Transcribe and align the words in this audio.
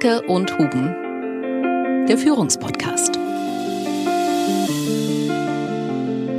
Dierke 0.00 0.22
und 0.22 0.56
Huben, 0.58 2.06
der 2.06 2.16
Führungspodcast. 2.16 3.16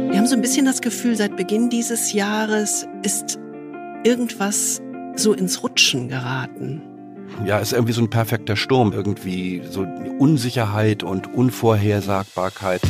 Wir 0.09 0.17
haben 0.17 0.25
so 0.25 0.35
ein 0.35 0.41
bisschen 0.41 0.65
das 0.65 0.81
Gefühl, 0.81 1.15
seit 1.15 1.37
Beginn 1.37 1.69
dieses 1.69 2.13
Jahres 2.13 2.87
ist 3.03 3.37
irgendwas 4.03 4.81
so 5.15 5.33
ins 5.33 5.61
Rutschen 5.63 6.07
geraten. 6.09 6.81
Ja, 7.45 7.59
ist 7.59 7.73
irgendwie 7.73 7.93
so 7.93 8.01
ein 8.01 8.09
perfekter 8.09 8.55
Sturm, 8.55 8.93
irgendwie 8.93 9.61
so 9.69 9.85
Unsicherheit 10.17 11.03
und 11.03 11.31
Unvorhersagbarkeit 11.33 12.81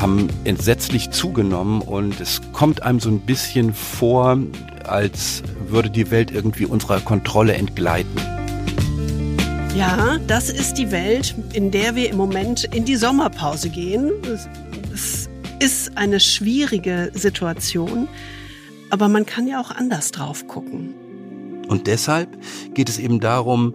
haben 0.00 0.28
entsetzlich 0.44 1.10
zugenommen 1.10 1.80
und 1.80 2.20
es 2.20 2.40
kommt 2.52 2.82
einem 2.82 3.00
so 3.00 3.08
ein 3.08 3.20
bisschen 3.20 3.72
vor, 3.72 4.38
als 4.84 5.42
würde 5.68 5.90
die 5.90 6.10
Welt 6.10 6.30
irgendwie 6.32 6.66
unserer 6.66 7.00
Kontrolle 7.00 7.54
entgleiten. 7.54 8.35
Ja, 9.76 10.16
das 10.26 10.48
ist 10.48 10.78
die 10.78 10.90
Welt, 10.90 11.34
in 11.52 11.70
der 11.70 11.94
wir 11.94 12.08
im 12.08 12.16
Moment 12.16 12.64
in 12.64 12.86
die 12.86 12.96
Sommerpause 12.96 13.68
gehen. 13.68 14.10
Es 14.90 15.28
ist 15.60 15.98
eine 15.98 16.18
schwierige 16.18 17.10
Situation, 17.12 18.08
aber 18.88 19.08
man 19.08 19.26
kann 19.26 19.46
ja 19.46 19.60
auch 19.60 19.70
anders 19.70 20.12
drauf 20.12 20.48
gucken. 20.48 20.94
Und 21.68 21.88
deshalb 21.88 22.38
geht 22.72 22.88
es 22.88 22.98
eben 22.98 23.20
darum, 23.20 23.74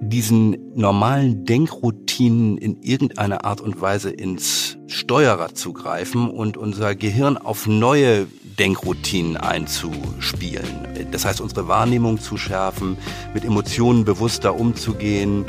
diesen 0.00 0.56
normalen 0.74 1.44
Denkroutinen 1.44 2.01
in 2.20 2.82
irgendeiner 2.82 3.44
Art 3.44 3.60
und 3.60 3.80
Weise 3.80 4.10
ins 4.10 4.76
Steuerrad 4.86 5.56
zu 5.56 5.72
greifen 5.72 6.30
und 6.30 6.56
unser 6.56 6.94
Gehirn 6.94 7.36
auf 7.36 7.66
neue 7.66 8.26
Denkroutinen 8.58 9.36
einzuspielen. 9.36 11.10
Das 11.10 11.24
heißt, 11.24 11.40
unsere 11.40 11.68
Wahrnehmung 11.68 12.20
zu 12.20 12.36
schärfen, 12.36 12.96
mit 13.34 13.44
Emotionen 13.44 14.04
bewusster 14.04 14.54
umzugehen, 14.54 15.44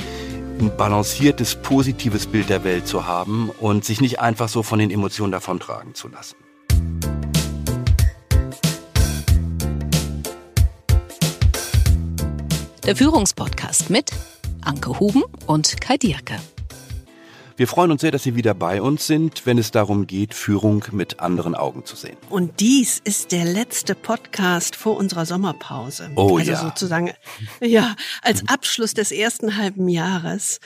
ein 0.60 0.76
balanciertes, 0.78 1.56
positives 1.56 2.28
Bild 2.28 2.50
der 2.50 2.64
Welt 2.64 2.88
zu 2.88 3.06
haben 3.06 3.50
und 3.59 3.84
sich 3.86 4.02
nicht 4.02 4.20
einfach 4.20 4.50
so 4.50 4.64
von 4.64 4.80
den 4.80 4.92
Emotionen 4.92 5.32
davontragen 5.32 5.96
zu 5.96 6.08
lassen. 6.08 6.36
Der 12.86 12.98
Führungspodcast 12.98 13.90
mit 13.90 14.12
Anke 14.62 15.00
Huben 15.00 15.24
und 15.48 15.80
Kai 15.80 15.98
Dierke. 15.98 16.36
Wir 17.56 17.68
freuen 17.68 17.92
uns 17.92 18.02
sehr, 18.02 18.09
dass 18.09 18.23
Sie 18.23 18.36
wieder 18.36 18.56
bei 18.56 18.82
uns 18.82 19.06
sind, 19.06 19.46
wenn 19.46 19.59
es 19.59 19.70
darum 19.70 20.08
geht, 20.08 20.34
Führung 20.34 20.86
mit 20.92 21.20
anderen 21.20 21.54
Augen 21.54 21.86
zu 21.86 21.96
sehen. 21.96 22.18
Und 22.32 22.59
dies 22.59 23.00
ist 23.04 23.32
der 23.32 23.46
letzte 23.46 23.94
Podcast 23.94 24.76
vor 24.76 24.98
unserer 24.98 25.28
Sommerpause. 25.28 26.09
Oh 26.16 26.38
also 26.38 26.52
ja. 26.52 26.58
sozusagen, 26.58 27.12
ja, 27.62 27.96
als 28.24 28.48
Abschluss 28.48 28.96
des 28.96 29.12
ersten 29.12 29.56
halben 29.56 29.88
Jahres. 29.88 30.59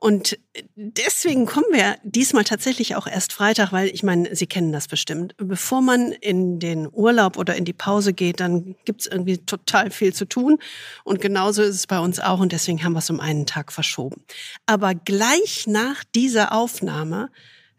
Und 0.00 0.38
deswegen 0.76 1.44
kommen 1.46 1.66
wir 1.72 1.96
diesmal 2.04 2.44
tatsächlich 2.44 2.94
auch 2.94 3.08
erst 3.08 3.32
Freitag, 3.32 3.72
weil 3.72 3.88
ich 3.88 4.04
meine, 4.04 4.34
Sie 4.36 4.46
kennen 4.46 4.70
das 4.70 4.86
bestimmt. 4.86 5.34
Bevor 5.38 5.80
man 5.82 6.12
in 6.12 6.60
den 6.60 6.88
Urlaub 6.92 7.36
oder 7.36 7.56
in 7.56 7.64
die 7.64 7.72
Pause 7.72 8.12
geht, 8.12 8.38
dann 8.38 8.76
gibt's 8.84 9.06
irgendwie 9.06 9.38
total 9.38 9.90
viel 9.90 10.14
zu 10.14 10.24
tun. 10.24 10.58
Und 11.02 11.20
genauso 11.20 11.62
ist 11.62 11.74
es 11.74 11.88
bei 11.88 11.98
uns 11.98 12.20
auch. 12.20 12.38
Und 12.38 12.52
deswegen 12.52 12.84
haben 12.84 12.92
wir 12.92 13.00
es 13.00 13.10
um 13.10 13.18
einen 13.18 13.44
Tag 13.44 13.72
verschoben. 13.72 14.22
Aber 14.66 14.94
gleich 14.94 15.66
nach 15.66 16.04
dieser 16.14 16.52
Aufnahme 16.52 17.30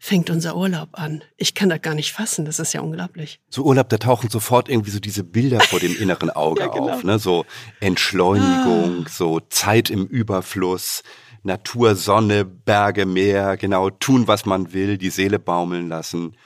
fängt 0.02 0.30
unser 0.30 0.56
Urlaub 0.56 0.88
an. 0.92 1.22
Ich 1.36 1.54
kann 1.54 1.68
das 1.68 1.82
gar 1.82 1.94
nicht 1.94 2.12
fassen, 2.12 2.46
das 2.46 2.58
ist 2.58 2.72
ja 2.72 2.80
unglaublich. 2.80 3.38
So 3.50 3.64
Urlaub, 3.64 3.90
da 3.90 3.98
tauchen 3.98 4.30
sofort 4.30 4.68
irgendwie 4.70 4.90
so 4.90 4.98
diese 4.98 5.24
Bilder 5.24 5.60
vor 5.60 5.78
dem 5.78 5.94
inneren 5.94 6.30
Auge 6.36 6.62
Ja, 6.62 6.68
genau. 6.68 6.90
auf, 6.90 7.04
ne? 7.04 7.18
So 7.18 7.44
Entschleunigung, 7.80 9.06
so 9.08 9.40
Zeit 9.40 9.90
im 9.90 10.06
Überfluss, 10.06 11.02
Natur, 11.42 11.94
Sonne, 11.94 12.44
Berge, 12.44 13.06
Meer, 13.06 13.56
genau, 13.56 13.90
tun, 13.90 14.26
was 14.28 14.46
man 14.46 14.72
will, 14.72 14.98
die 14.98 15.10
Seele 15.10 15.38
baumeln 15.38 15.88
lassen, 15.88 16.36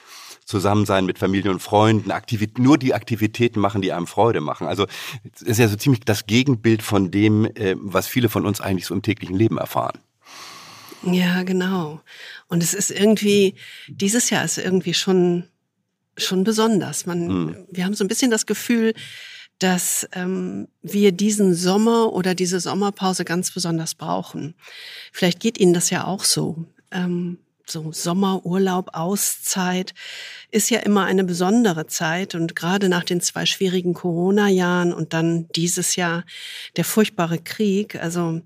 zusammen 0.45 0.87
sein 0.87 1.07
mit 1.07 1.19
Familie 1.19 1.51
und 1.51 1.61
Freunden, 1.61 2.11
Aktivit 2.11 2.59
nur 2.59 2.79
die 2.79 2.95
Aktivitäten 2.95 3.61
machen, 3.61 3.83
die 3.83 3.93
einem 3.93 4.07
Freude 4.07 4.41
machen. 4.41 4.67
Also 4.67 4.87
es 5.35 5.43
ist 5.43 5.59
ja 5.59 5.69
so 5.69 5.77
ziemlich 5.77 6.01
das 6.01 6.27
Gegenbild 6.27 6.83
von 6.83 7.11
dem, 7.11 7.45
äh, 7.45 7.77
was 7.79 8.07
viele 8.07 8.29
von 8.29 8.47
uns 8.47 8.61
eigentlich 8.61 8.87
so 8.87 8.95
im 8.95 9.03
täglichen 9.03 9.37
Leben 9.37 9.59
erfahren. 9.59 9.99
Ja, 11.03 11.43
genau. 11.43 12.01
Und 12.49 12.63
es 12.63 12.75
ist 12.75 12.91
irgendwie, 12.91 13.55
dieses 13.89 14.31
Jahr 14.31 14.45
ist 14.45 14.59
irgendwie 14.59 14.95
schon, 14.95 15.45
schon 16.17 16.45
besonders. 16.45 17.07
Man, 17.07 17.29
Hm. 17.29 17.67
Wir 17.71 17.85
haben 17.85 17.95
so 17.95 18.05
ein 18.05 18.09
bisschen 18.09 18.31
das 18.31 18.47
Gefühl, 18.47 18.95
dass 19.65 20.07
ähm, 20.13 20.69
wir 20.83 21.11
diesen 21.11 21.55
Sommer 21.55 22.13
oder 22.13 22.35
diese 22.35 22.61
Sommerpause 22.61 23.25
ganz 23.25 23.51
besonders 23.51 23.95
brauchen. 23.95 24.55
Vielleicht 25.11 25.41
geht 25.41 25.59
Ihnen 25.59 25.73
das 25.73 25.89
ja 25.89 26.07
auch 26.07 26.23
so. 26.25 26.67
Ähm, 26.91 27.39
so 27.67 27.91
Sommerurlaub, 27.91 28.91
Auszeit 28.93 29.95
ist 30.51 30.69
ja 30.69 30.81
immer 30.81 31.07
eine 31.07 31.25
besondere 31.25 31.87
Zeit 31.87 32.35
und 32.35 32.55
gerade 32.55 32.91
nach 32.91 33.05
den 33.05 33.23
zwei 33.23 33.47
schwierigen 33.47 33.95
Corona-Jahren 33.95 34.93
und 34.93 35.15
dann 35.15 35.49
dieses 35.57 35.97
Jahr 35.97 36.25
der 36.77 36.85
furchtbare 36.85 37.39
Krieg, 37.39 37.97
also 37.97 38.43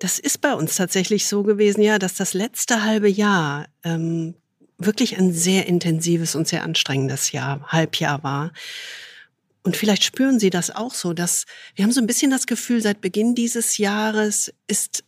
das 0.00 0.18
ist 0.18 0.40
bei 0.40 0.54
uns 0.54 0.74
tatsächlich 0.74 1.28
so 1.28 1.44
gewesen, 1.44 1.82
ja, 1.82 2.00
dass 2.00 2.14
das 2.14 2.34
letzte 2.34 2.82
halbe 2.82 3.08
Jahr 3.08 3.66
ähm, 3.84 4.34
wirklich 4.76 5.16
ein 5.18 5.32
sehr 5.32 5.66
intensives 5.66 6.34
und 6.34 6.48
sehr 6.48 6.64
anstrengendes 6.64 7.30
Jahr, 7.30 7.64
Halbjahr 7.68 8.24
war. 8.24 8.50
Und 9.64 9.76
vielleicht 9.76 10.02
spüren 10.04 10.40
Sie 10.40 10.50
das 10.50 10.74
auch 10.74 10.94
so, 10.94 11.12
dass 11.12 11.44
wir 11.74 11.84
haben 11.84 11.92
so 11.92 12.00
ein 12.00 12.06
bisschen 12.06 12.30
das 12.30 12.46
Gefühl, 12.46 12.80
seit 12.82 13.00
Beginn 13.00 13.34
dieses 13.34 13.78
Jahres 13.78 14.52
ist 14.66 15.04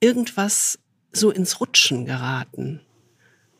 irgendwas 0.00 0.78
so 1.12 1.30
ins 1.30 1.60
Rutschen 1.60 2.04
geraten. 2.04 2.80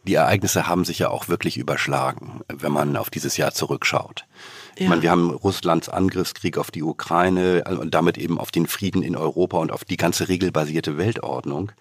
Die 0.07 0.15
Ereignisse 0.15 0.67
haben 0.67 0.85
sich 0.85 0.99
ja 0.99 1.09
auch 1.09 1.29
wirklich 1.29 1.57
überschlagen, 1.57 2.43
wenn 2.53 2.73
man 2.73 2.97
auf 2.97 3.09
dieses 3.09 3.39
Jahr 3.39 3.55
zurückschaut. 3.55 4.27
Ich 4.75 4.83
Ja. 4.83 4.89
meine, 4.91 5.01
wir 5.03 5.11
haben 5.11 5.31
Russlands 5.31 5.89
Angriffskrieg 5.89 6.59
auf 6.59 6.71
die 6.71 6.83
Ukraine 6.83 7.65
und 7.81 7.95
damit 7.95 8.19
eben 8.19 8.39
auf 8.39 8.51
den 8.51 8.67
Frieden 8.67 9.03
in 9.03 9.17
Europa 9.17 9.57
und 9.57 9.73
auf 9.73 9.85
die 9.85 9.97
ganze 9.97 10.29
regelbasierte 10.29 10.99
Weltordnung. 10.99 11.73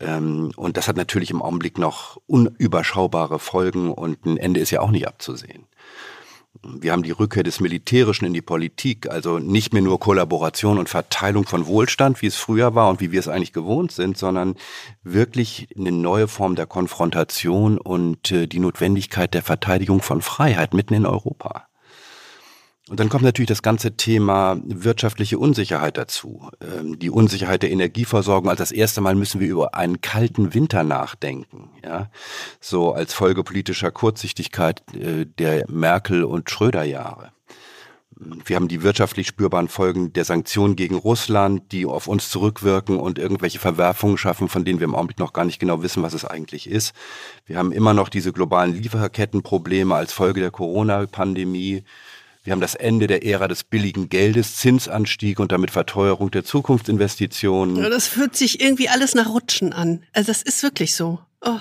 Ähm, 0.00 0.52
Und 0.56 0.76
das 0.76 0.88
hat 0.88 0.96
natürlich 0.96 1.30
im 1.30 1.40
Augenblick 1.40 1.78
noch 1.78 2.18
unüberschaubare 2.26 3.38
Folgen 3.38 3.90
und 3.92 4.26
ein 4.26 4.36
Ende 4.36 4.60
ist 4.60 4.70
ja 4.70 4.80
auch 4.80 4.90
nicht 4.90 5.08
abzusehen. 5.08 5.66
Wir 6.80 6.92
haben 6.92 7.02
die 7.02 7.10
Rückkehr 7.10 7.42
des 7.42 7.60
Militärischen 7.60 8.24
in 8.24 8.32
die 8.32 8.42
Politik, 8.42 9.10
also 9.10 9.38
nicht 9.38 9.72
mehr 9.72 9.82
nur 9.82 10.00
Kollaboration 10.00 10.78
und 10.78 10.88
Verteilung 10.88 11.46
von 11.46 11.66
Wohlstand, 11.66 12.22
wie 12.22 12.26
es 12.26 12.36
früher 12.36 12.74
war 12.74 12.88
und 12.88 13.00
wie 13.00 13.12
wir 13.12 13.20
es 13.20 13.28
eigentlich 13.28 13.52
gewohnt 13.52 13.92
sind, 13.92 14.16
sondern 14.16 14.56
wirklich 15.02 15.68
eine 15.78 15.92
neue 15.92 16.28
Form 16.28 16.54
der 16.56 16.66
Konfrontation 16.66 17.78
und 17.78 18.30
äh, 18.30 18.46
die 18.46 18.60
Notwendigkeit 18.60 19.34
der 19.34 19.42
Verteidigung 19.42 20.00
von 20.00 20.22
Freiheit 20.22 20.74
mitten 20.74 20.94
in 20.94 21.06
Europa. 21.06 21.66
Und 22.90 23.00
dann 23.00 23.08
kommt 23.08 23.24
natürlich 23.24 23.48
das 23.48 23.62
ganze 23.62 23.96
Thema 23.96 24.60
wirtschaftliche 24.62 25.38
Unsicherheit 25.38 25.96
dazu. 25.96 26.50
Ähm, 26.60 26.98
Die 26.98 27.08
Unsicherheit 27.08 27.62
der 27.62 27.70
Energieversorgung. 27.70 28.50
Als 28.50 28.58
das 28.58 28.72
erste 28.72 29.00
Mal 29.00 29.14
müssen 29.14 29.40
wir 29.40 29.48
über 29.48 29.74
einen 29.74 30.02
kalten 30.02 30.52
Winter 30.52 30.84
nachdenken. 30.84 31.70
Ja, 31.82 32.10
so 32.60 32.92
als 32.92 33.14
Folge 33.14 33.42
politischer 33.42 33.90
Kurzsichtigkeit 33.90 34.82
äh, 34.94 35.24
der 35.24 35.64
Merkel- 35.70 36.24
und 36.24 36.50
Schröder-Jahre. 36.50 37.32
Wir 38.44 38.56
haben 38.56 38.68
die 38.68 38.82
wirtschaftlich 38.82 39.26
spürbaren 39.26 39.68
Folgen 39.68 40.12
der 40.12 40.24
Sanktionen 40.24 40.76
gegen 40.76 40.94
Russland, 40.94 41.72
die 41.72 41.84
auf 41.84 42.06
uns 42.06 42.30
zurückwirken 42.30 42.98
und 42.98 43.18
irgendwelche 43.18 43.58
Verwerfungen 43.58 44.18
schaffen, 44.18 44.48
von 44.48 44.64
denen 44.64 44.78
wir 44.78 44.84
im 44.84 44.94
Augenblick 44.94 45.18
noch 45.18 45.32
gar 45.32 45.44
nicht 45.44 45.58
genau 45.58 45.82
wissen, 45.82 46.02
was 46.02 46.14
es 46.14 46.24
eigentlich 46.24 46.70
ist. 46.70 46.94
Wir 47.44 47.58
haben 47.58 47.72
immer 47.72 47.92
noch 47.92 48.08
diese 48.08 48.32
globalen 48.32 48.74
Lieferkettenprobleme 48.74 49.94
als 49.94 50.12
Folge 50.12 50.40
der 50.40 50.52
Corona-Pandemie. 50.52 51.82
Wir 52.44 52.52
haben 52.52 52.60
das 52.60 52.74
Ende 52.74 53.06
der 53.06 53.24
Ära 53.24 53.48
des 53.48 53.64
billigen 53.64 54.10
Geldes, 54.10 54.56
Zinsanstieg 54.56 55.40
und 55.40 55.50
damit 55.50 55.70
Verteuerung 55.70 56.30
der 56.30 56.44
Zukunftsinvestitionen. 56.44 57.76
Ja, 57.76 57.88
das 57.88 58.06
fühlt 58.06 58.36
sich 58.36 58.60
irgendwie 58.60 58.90
alles 58.90 59.14
nach 59.14 59.30
Rutschen 59.30 59.72
an. 59.72 60.04
Also 60.12 60.30
das 60.30 60.42
ist 60.42 60.62
wirklich 60.62 60.94
so. 60.94 61.20
Oh, 61.40 61.58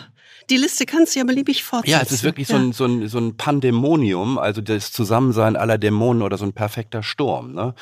die 0.49 0.57
Liste 0.57 0.85
kannst 0.85 1.15
du 1.15 1.19
ja 1.19 1.25
beliebig 1.25 1.63
fortsetzen. 1.63 1.91
Ja, 1.91 2.01
es 2.01 2.11
ist 2.11 2.23
wirklich 2.23 2.49
so, 2.49 2.57
ein, 2.57 2.73
so, 2.73 2.83
ein, 2.83 3.07
so 3.07 3.17
ein 3.17 3.37
Pandemonium, 3.37 4.37
also 4.37 4.59
das 4.59 4.91
Zusammensein 4.91 5.55
aller 5.55 5.77
Dämonen 5.77 6.21
oder 6.21 6.37
so 6.37 6.43
ein 6.43 6.51
perfekter 6.51 7.01
Sturm. 7.01 7.53
Ne? 7.53 7.75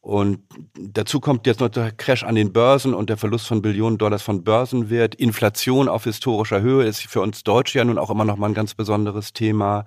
Und 0.00 0.38
dazu 0.78 1.18
kommt 1.18 1.44
jetzt 1.48 1.58
noch 1.58 1.70
der 1.70 1.90
Crash 1.90 2.22
an 2.22 2.36
den 2.36 2.52
Börsen 2.52 2.94
und 2.94 3.10
der 3.10 3.16
Verlust 3.16 3.48
von 3.48 3.62
Billionen 3.62 3.98
Dollars 3.98 4.22
von 4.22 4.44
Börsenwert. 4.44 5.16
Inflation 5.16 5.88
auf 5.88 6.04
historischer 6.04 6.60
Höhe 6.60 6.86
ist 6.86 7.02
für 7.02 7.20
uns 7.20 7.42
Deutsche 7.42 7.78
ja 7.78 7.84
nun 7.84 7.98
auch 7.98 8.10
immer 8.10 8.24
noch 8.24 8.36
mal 8.36 8.46
ein 8.46 8.54
ganz 8.54 8.74
besonderes 8.74 9.32
Thema. 9.32 9.86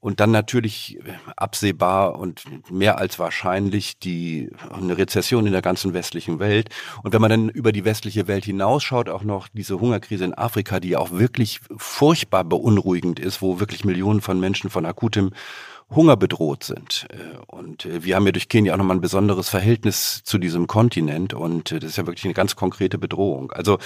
Und 0.00 0.20
dann 0.20 0.30
natürlich 0.30 0.98
absehbar 1.36 2.18
und 2.18 2.44
mehr 2.70 2.98
als 2.98 3.18
wahrscheinlich 3.18 3.98
die 3.98 4.50
eine 4.70 4.96
Rezession 4.96 5.46
in 5.46 5.52
der 5.52 5.62
ganzen 5.62 5.92
westlichen 5.92 6.38
Welt. 6.38 6.68
Und 7.02 7.12
wenn 7.12 7.20
man 7.20 7.30
dann 7.30 7.48
über 7.48 7.72
die 7.72 7.84
westliche 7.84 8.28
Welt 8.28 8.44
hinausschaut, 8.44 9.08
auch 9.08 9.24
noch 9.24 9.48
diese 9.48 9.80
Hungerkrise 9.80 10.24
in 10.24 10.34
Afrika, 10.34 10.78
die 10.78 10.96
auch 10.96 11.10
wirklich 11.10 11.60
furchtbar 11.76 12.44
beunruhigend 12.44 13.18
ist, 13.18 13.42
wo 13.42 13.58
wirklich 13.58 13.84
Millionen 13.84 14.20
von 14.20 14.38
Menschen 14.38 14.70
von 14.70 14.86
akutem 14.86 15.32
hungerbedroht 15.90 16.64
sind. 16.64 17.06
Äh, 17.10 17.38
und 17.46 17.86
äh, 17.86 18.04
wir 18.04 18.16
haben 18.16 18.26
ja 18.26 18.32
durch 18.32 18.48
Kenia 18.48 18.74
auch 18.74 18.78
nochmal 18.78 18.96
ein 18.96 19.00
besonderes 19.00 19.48
Verhältnis 19.48 20.22
zu 20.24 20.38
diesem 20.38 20.66
Kontinent 20.66 21.34
und 21.34 21.72
äh, 21.72 21.78
das 21.78 21.90
ist 21.90 21.96
ja 21.96 22.06
wirklich 22.06 22.24
eine 22.24 22.34
ganz 22.34 22.56
konkrete 22.56 22.98
Bedrohung. 22.98 23.52
Also 23.52 23.78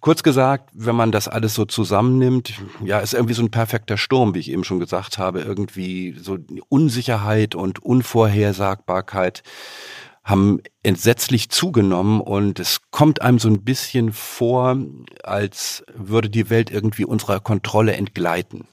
kurz 0.00 0.22
gesagt, 0.22 0.70
wenn 0.72 0.96
man 0.96 1.12
das 1.12 1.28
alles 1.28 1.54
so 1.54 1.64
zusammennimmt, 1.64 2.54
ja, 2.84 2.98
ist 3.00 3.14
irgendwie 3.14 3.34
so 3.34 3.42
ein 3.42 3.50
perfekter 3.50 3.98
Sturm, 3.98 4.34
wie 4.34 4.40
ich 4.40 4.50
eben 4.50 4.64
schon 4.64 4.80
gesagt 4.80 5.18
habe, 5.18 5.40
irgendwie 5.40 6.16
so 6.18 6.38
Unsicherheit 6.68 7.54
und 7.54 7.82
Unvorhersagbarkeit 7.82 9.42
haben 10.22 10.60
entsetzlich 10.82 11.48
zugenommen 11.50 12.20
und 12.20 12.60
es 12.60 12.82
kommt 12.90 13.22
einem 13.22 13.38
so 13.38 13.48
ein 13.48 13.64
bisschen 13.64 14.12
vor, 14.12 14.76
als 15.24 15.82
würde 15.94 16.30
die 16.30 16.50
Welt 16.50 16.70
irgendwie 16.70 17.04
unserer 17.04 17.40
Kontrolle 17.40 17.94
entgleiten. 17.94 18.66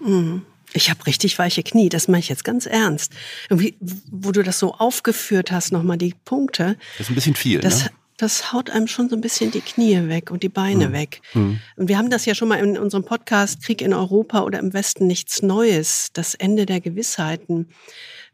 Mhm. 0.00 0.42
Ich 0.74 0.90
habe 0.90 1.06
richtig 1.06 1.38
weiche 1.38 1.62
Knie, 1.62 1.88
das 1.88 2.08
mache 2.08 2.20
ich 2.20 2.28
jetzt 2.28 2.44
ganz 2.44 2.66
ernst. 2.66 3.12
Irgendwie, 3.48 3.76
wo 4.10 4.32
du 4.32 4.42
das 4.42 4.58
so 4.58 4.74
aufgeführt 4.74 5.52
hast, 5.52 5.72
nochmal 5.72 5.98
die 5.98 6.14
Punkte. 6.24 6.76
Das 6.98 7.06
ist 7.06 7.12
ein 7.12 7.14
bisschen 7.14 7.36
viel. 7.36 7.60
Das, 7.60 7.84
ne? 7.84 7.90
das 8.16 8.52
haut 8.52 8.70
einem 8.70 8.86
schon 8.86 9.08
so 9.08 9.16
ein 9.16 9.20
bisschen 9.20 9.50
die 9.50 9.60
Knie 9.60 10.08
weg 10.08 10.30
und 10.30 10.42
die 10.42 10.48
Beine 10.48 10.86
hm. 10.86 10.92
weg. 10.92 11.20
Hm. 11.32 11.60
Und 11.76 11.88
wir 11.88 11.98
haben 11.98 12.10
das 12.10 12.26
ja 12.26 12.34
schon 12.34 12.48
mal 12.48 12.58
in 12.58 12.78
unserem 12.78 13.04
Podcast 13.04 13.62
Krieg 13.62 13.82
in 13.82 13.94
Europa 13.94 14.42
oder 14.42 14.58
im 14.58 14.72
Westen 14.72 15.06
nichts 15.06 15.42
Neues, 15.42 16.08
das 16.12 16.34
Ende 16.34 16.66
der 16.66 16.80
Gewissheiten, 16.80 17.68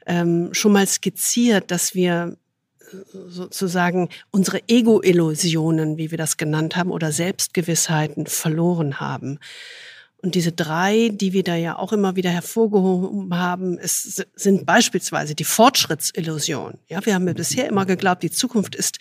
ähm, 0.07 0.51
schon 0.53 0.73
mal 0.73 0.87
skizziert, 0.87 1.71
dass 1.71 1.95
wir 1.95 2.37
äh, 2.81 2.97
sozusagen 3.29 4.09
unsere 4.31 4.61
Ego-Illusionen, 4.67 5.99
wie 5.99 6.11
wir 6.11 6.19
das 6.19 6.37
genannt 6.37 6.77
haben, 6.77 6.91
oder 6.91 7.13
Selbstgewissheiten 7.13 8.27
verloren 8.27 9.01
haben. 9.01 9.39
Und 10.23 10.35
diese 10.35 10.53
drei, 10.53 11.11
die 11.13 11.33
wir 11.33 11.43
da 11.43 11.57
ja 11.57 11.79
auch 11.79 11.93
immer 11.93 12.15
wieder 12.15 12.31
hervorgehoben 12.31 13.35
haben, 13.35 13.79
es 13.79 14.23
sind 14.35 14.67
beispielsweise 14.67 15.35
die 15.35 15.45
Fortschrittsillusion. 15.45 16.79
Ja, 16.89 17.05
wir 17.07 17.15
haben 17.15 17.27
ja 17.27 17.33
bisher 17.33 17.67
immer 17.67 17.87
geglaubt, 17.87 18.23
die 18.23 18.31
Zukunft 18.31 18.75
ist 18.75 18.99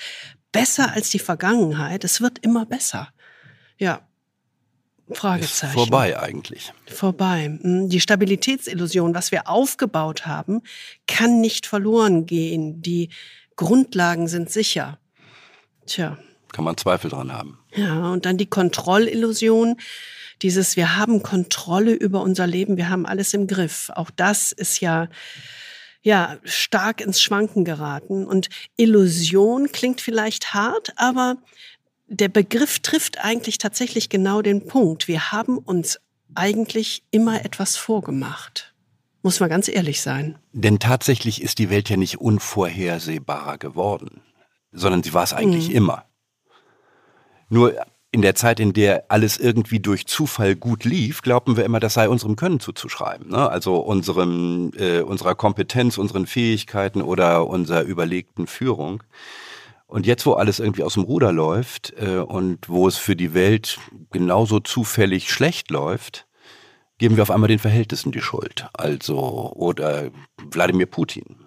besser 0.51 0.93
als 0.93 1.09
die 1.09 1.19
Vergangenheit. 1.19 2.03
Es 2.03 2.21
wird 2.21 2.39
immer 2.39 2.65
besser. 2.65 3.09
Ja. 3.77 4.01
Fragezeichen. 5.11 5.71
Ist 5.71 5.83
vorbei 5.83 6.19
eigentlich. 6.19 6.71
Vorbei. 6.85 7.45
Hm, 7.61 7.89
die 7.89 7.99
Stabilitätsillusion, 7.99 9.15
was 9.15 9.31
wir 9.31 9.49
aufgebaut 9.49 10.25
haben, 10.25 10.61
kann 11.07 11.41
nicht 11.41 11.65
verloren 11.65 12.27
gehen. 12.27 12.81
Die 12.81 13.09
Grundlagen 13.55 14.27
sind 14.27 14.51
sicher. 14.51 14.99
Tja. 15.85 16.17
Kann 16.51 16.63
man 16.63 16.77
Zweifel 16.77 17.09
dran 17.09 17.33
haben. 17.33 17.59
Ja, 17.75 18.11
und 18.11 18.25
dann 18.25 18.37
die 18.37 18.45
Kontrollillusion 18.45 19.77
dieses, 20.41 20.75
wir 20.75 20.97
haben 20.97 21.23
Kontrolle 21.23 21.93
über 21.93 22.21
unser 22.21 22.47
Leben, 22.47 22.77
wir 22.77 22.89
haben 22.89 23.05
alles 23.05 23.33
im 23.33 23.47
Griff. 23.47 23.89
Auch 23.95 24.09
das 24.09 24.51
ist 24.51 24.79
ja, 24.79 25.07
ja, 26.01 26.37
stark 26.43 27.01
ins 27.01 27.21
Schwanken 27.21 27.65
geraten. 27.65 28.25
Und 28.25 28.49
Illusion 28.77 29.71
klingt 29.71 30.01
vielleicht 30.01 30.53
hart, 30.53 30.93
aber 30.95 31.37
der 32.07 32.29
Begriff 32.29 32.79
trifft 32.79 33.23
eigentlich 33.23 33.57
tatsächlich 33.57 34.09
genau 34.09 34.41
den 34.41 34.65
Punkt. 34.65 35.07
Wir 35.07 35.31
haben 35.31 35.57
uns 35.57 35.99
eigentlich 36.35 37.03
immer 37.11 37.43
etwas 37.45 37.77
vorgemacht. 37.77 38.73
Muss 39.21 39.39
man 39.39 39.49
ganz 39.49 39.67
ehrlich 39.67 40.01
sein. 40.01 40.39
Denn 40.53 40.79
tatsächlich 40.79 41.41
ist 41.41 41.59
die 41.59 41.69
Welt 41.69 41.89
ja 41.89 41.97
nicht 41.97 42.19
unvorhersehbarer 42.19 43.57
geworden, 43.57 44.21
sondern 44.71 45.03
sie 45.03 45.13
war 45.13 45.23
es 45.23 45.33
eigentlich 45.33 45.69
mhm. 45.69 45.75
immer. 45.75 46.05
Nur 47.49 47.85
in 48.11 48.21
der 48.21 48.33
Zeit, 48.33 48.59
in 48.59 48.73
der 48.73 49.05
alles 49.09 49.37
irgendwie 49.37 49.79
durch 49.79 50.07
Zufall 50.07 50.55
gut 50.55 50.83
lief, 50.83 51.21
glaubten 51.21 51.57
wir 51.57 51.65
immer, 51.65 51.79
das 51.79 51.93
sei 51.93 52.09
unserem 52.09 52.35
Können 52.35 52.59
zuzuschreiben. 52.59 53.29
Ne? 53.29 53.49
Also 53.49 53.77
unserem, 53.77 54.71
äh, 54.77 55.01
unserer 55.01 55.35
Kompetenz, 55.35 55.97
unseren 55.97 56.25
Fähigkeiten 56.25 57.01
oder 57.01 57.47
unserer 57.47 57.83
überlegten 57.83 58.47
Führung. 58.47 59.03
Und 59.85 60.05
jetzt, 60.05 60.25
wo 60.25 60.33
alles 60.33 60.59
irgendwie 60.59 60.83
aus 60.83 60.95
dem 60.95 61.03
Ruder 61.03 61.31
läuft 61.31 61.93
äh, 61.97 62.17
und 62.17 62.69
wo 62.69 62.87
es 62.87 62.97
für 62.97 63.15
die 63.15 63.33
Welt 63.33 63.79
genauso 64.11 64.59
zufällig 64.59 65.31
schlecht 65.31 65.69
läuft, 65.69 66.27
geben 66.97 67.15
wir 67.15 67.23
auf 67.23 67.31
einmal 67.31 67.47
den 67.47 67.59
Verhältnissen 67.59 68.11
die 68.11 68.21
Schuld. 68.21 68.67
Also, 68.73 69.53
oder 69.55 70.09
Wladimir 70.51 70.85
Putin. 70.87 71.37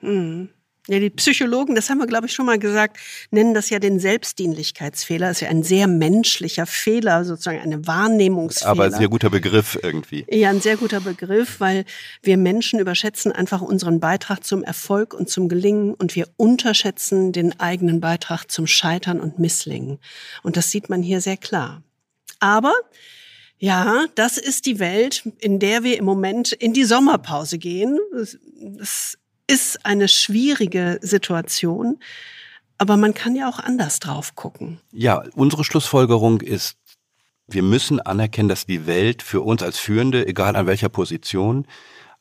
Mhm. 0.00 0.50
Ja, 0.90 0.98
die 0.98 1.10
Psychologen, 1.10 1.76
das 1.76 1.88
haben 1.88 1.98
wir, 1.98 2.08
glaube 2.08 2.26
ich, 2.26 2.32
schon 2.32 2.46
mal 2.46 2.58
gesagt, 2.58 2.98
nennen 3.30 3.54
das 3.54 3.70
ja 3.70 3.78
den 3.78 4.00
Selbstdienlichkeitsfehler. 4.00 5.28
Das 5.28 5.36
ist 5.36 5.42
ja 5.42 5.48
ein 5.48 5.62
sehr 5.62 5.86
menschlicher 5.86 6.66
Fehler, 6.66 7.24
sozusagen 7.24 7.60
eine 7.60 7.86
Wahrnehmungsfehler. 7.86 8.72
Aber 8.72 8.84
ein 8.86 8.92
sehr 8.92 9.08
guter 9.08 9.30
Begriff 9.30 9.78
irgendwie. 9.80 10.26
Ja, 10.28 10.50
ein 10.50 10.60
sehr 10.60 10.76
guter 10.76 10.98
Begriff, 10.98 11.60
weil 11.60 11.84
wir 12.22 12.36
Menschen 12.36 12.80
überschätzen 12.80 13.30
einfach 13.30 13.60
unseren 13.60 14.00
Beitrag 14.00 14.42
zum 14.42 14.64
Erfolg 14.64 15.14
und 15.14 15.30
zum 15.30 15.48
Gelingen 15.48 15.94
und 15.94 16.16
wir 16.16 16.26
unterschätzen 16.36 17.30
den 17.30 17.60
eigenen 17.60 18.00
Beitrag 18.00 18.50
zum 18.50 18.66
Scheitern 18.66 19.20
und 19.20 19.38
Misslingen. 19.38 20.00
Und 20.42 20.56
das 20.56 20.72
sieht 20.72 20.90
man 20.90 21.04
hier 21.04 21.20
sehr 21.20 21.36
klar. 21.36 21.84
Aber 22.40 22.74
ja, 23.58 24.06
das 24.16 24.38
ist 24.38 24.66
die 24.66 24.80
Welt, 24.80 25.22
in 25.38 25.60
der 25.60 25.84
wir 25.84 25.98
im 25.98 26.04
Moment 26.04 26.50
in 26.50 26.72
die 26.72 26.84
Sommerpause 26.84 27.58
gehen. 27.58 27.96
Das 28.76 29.19
ist 29.50 29.84
eine 29.84 30.06
schwierige 30.06 30.98
Situation, 31.02 31.98
aber 32.78 32.96
man 32.96 33.14
kann 33.14 33.34
ja 33.34 33.48
auch 33.48 33.58
anders 33.58 33.98
drauf 33.98 34.34
gucken. 34.36 34.80
Ja, 34.92 35.24
unsere 35.34 35.64
Schlussfolgerung 35.64 36.40
ist, 36.40 36.76
wir 37.48 37.62
müssen 37.62 38.00
anerkennen, 38.00 38.48
dass 38.48 38.64
die 38.64 38.86
Welt 38.86 39.22
für 39.22 39.40
uns 39.40 39.62
als 39.62 39.78
Führende, 39.78 40.26
egal 40.26 40.54
an 40.54 40.66
welcher 40.66 40.88
Position, 40.88 41.66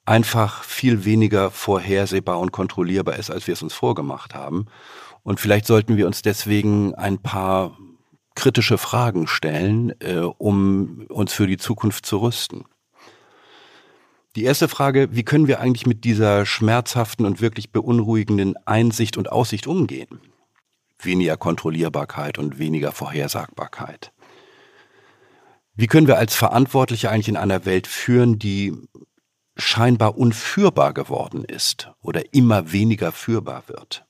einfach 0.05 0.63
viel 0.63 1.05
weniger 1.05 1.51
vorhersehbar 1.51 2.39
und 2.39 2.51
kontrollierbar 2.51 3.17
ist, 3.17 3.29
als 3.29 3.45
wir 3.45 3.53
es 3.53 3.61
uns 3.61 3.75
vorgemacht 3.75 4.33
haben. 4.33 4.65
Und 5.21 5.39
vielleicht 5.39 5.67
sollten 5.67 5.97
wir 5.97 6.07
uns 6.07 6.23
deswegen 6.23 6.95
ein 6.95 7.21
paar 7.21 7.77
kritische 8.33 8.79
Fragen 8.79 9.27
stellen, 9.27 9.93
äh, 10.01 10.19
um 10.19 11.05
uns 11.09 11.33
für 11.33 11.45
die 11.45 11.57
Zukunft 11.57 12.07
zu 12.07 12.17
rüsten. 12.17 12.65
Die 14.35 14.43
erste 14.43 14.67
Frage, 14.67 15.09
wie 15.11 15.23
können 15.23 15.47
wir 15.47 15.59
eigentlich 15.59 15.87
mit 15.87 16.03
dieser 16.03 16.45
schmerzhaften 16.45 17.25
und 17.25 17.41
wirklich 17.41 17.71
beunruhigenden 17.71 18.55
Einsicht 18.67 19.17
und 19.17 19.31
Aussicht 19.31 19.65
umgehen? 19.65 20.21
Weniger 21.01 21.35
Kontrollierbarkeit 21.35 22.37
und 22.37 22.59
weniger 22.59 22.91
Vorhersagbarkeit. 22.91 24.11
Wie 25.73 25.87
können 25.87 26.07
wir 26.07 26.17
als 26.17 26.35
Verantwortliche 26.35 27.09
eigentlich 27.09 27.29
in 27.29 27.37
einer 27.37 27.65
Welt 27.65 27.87
führen, 27.87 28.37
die 28.37 28.73
scheinbar 29.55 30.17
unführbar 30.17 30.93
geworden 30.93 31.43
ist 31.43 31.91
oder 32.01 32.33
immer 32.33 32.71
weniger 32.71 33.11
führbar 33.11 33.63
wird? 33.67 34.05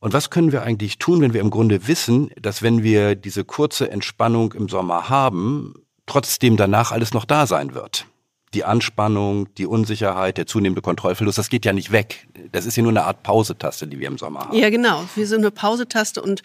Und 0.00 0.12
was 0.12 0.28
können 0.28 0.52
wir 0.52 0.62
eigentlich 0.62 0.98
tun, 0.98 1.22
wenn 1.22 1.32
wir 1.32 1.40
im 1.40 1.50
Grunde 1.50 1.88
wissen, 1.88 2.30
dass 2.40 2.62
wenn 2.62 2.82
wir 2.82 3.14
diese 3.14 3.44
kurze 3.44 3.90
Entspannung 3.90 4.52
im 4.52 4.68
Sommer 4.68 5.08
haben, 5.08 5.85
trotzdem 6.06 6.56
danach 6.56 6.92
alles 6.92 7.12
noch 7.12 7.24
da 7.24 7.46
sein 7.46 7.74
wird. 7.74 8.06
Die 8.54 8.64
Anspannung, 8.64 9.52
die 9.56 9.66
Unsicherheit, 9.66 10.38
der 10.38 10.46
zunehmende 10.46 10.80
Kontrollverlust, 10.80 11.36
das 11.36 11.50
geht 11.50 11.64
ja 11.64 11.72
nicht 11.72 11.92
weg. 11.92 12.26
Das 12.52 12.64
ist 12.64 12.76
ja 12.76 12.82
nur 12.82 12.92
eine 12.92 13.04
Art 13.04 13.22
Pausetaste, 13.22 13.86
die 13.86 13.98
wir 13.98 14.08
im 14.08 14.18
Sommer 14.18 14.40
haben. 14.40 14.56
Ja, 14.56 14.70
genau. 14.70 15.04
Wie 15.14 15.24
so 15.24 15.36
eine 15.36 15.50
Pausetaste 15.50 16.22
und 16.22 16.42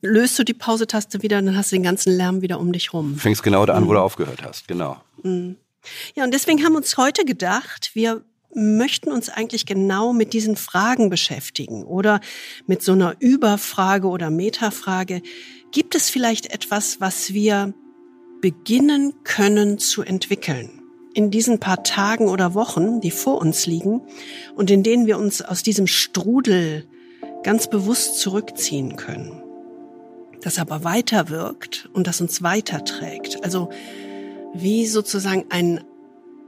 löst 0.00 0.38
du 0.38 0.44
die 0.44 0.54
Pausetaste 0.54 1.22
wieder, 1.22 1.40
dann 1.40 1.56
hast 1.56 1.72
du 1.72 1.76
den 1.76 1.82
ganzen 1.82 2.16
Lärm 2.16 2.42
wieder 2.42 2.58
um 2.58 2.72
dich 2.72 2.92
rum. 2.92 3.16
Fängst 3.16 3.42
genau 3.42 3.66
da 3.66 3.74
an, 3.74 3.84
mhm. 3.84 3.88
wo 3.88 3.92
du 3.92 4.00
aufgehört 4.00 4.42
hast, 4.42 4.66
genau. 4.66 4.96
Mhm. 5.22 5.56
Ja, 6.14 6.24
und 6.24 6.34
deswegen 6.34 6.64
haben 6.64 6.72
wir 6.72 6.78
uns 6.78 6.96
heute 6.96 7.24
gedacht, 7.24 7.90
wir 7.94 8.24
möchten 8.54 9.12
uns 9.12 9.28
eigentlich 9.28 9.66
genau 9.66 10.12
mit 10.12 10.32
diesen 10.32 10.56
Fragen 10.56 11.10
beschäftigen 11.10 11.84
oder 11.84 12.20
mit 12.66 12.82
so 12.82 12.92
einer 12.92 13.14
Überfrage 13.20 14.08
oder 14.08 14.30
Metafrage. 14.30 15.22
Gibt 15.72 15.94
es 15.94 16.08
vielleicht 16.08 16.46
etwas, 16.46 17.00
was 17.00 17.34
wir 17.34 17.74
beginnen 18.40 19.14
können 19.24 19.78
zu 19.78 20.02
entwickeln. 20.02 20.82
In 21.14 21.30
diesen 21.30 21.60
paar 21.60 21.82
Tagen 21.82 22.28
oder 22.28 22.54
Wochen, 22.54 23.00
die 23.00 23.10
vor 23.10 23.40
uns 23.40 23.66
liegen 23.66 24.02
und 24.54 24.70
in 24.70 24.82
denen 24.82 25.06
wir 25.06 25.18
uns 25.18 25.40
aus 25.40 25.62
diesem 25.62 25.86
Strudel 25.86 26.86
ganz 27.42 27.68
bewusst 27.68 28.18
zurückziehen 28.18 28.96
können. 28.96 29.42
Das 30.42 30.58
aber 30.58 30.84
weiter 30.84 31.28
wirkt 31.28 31.88
und 31.92 32.06
das 32.06 32.20
uns 32.20 32.42
weiterträgt. 32.42 33.42
Also 33.44 33.70
wie 34.54 34.86
sozusagen 34.86 35.46
ein, 35.48 35.82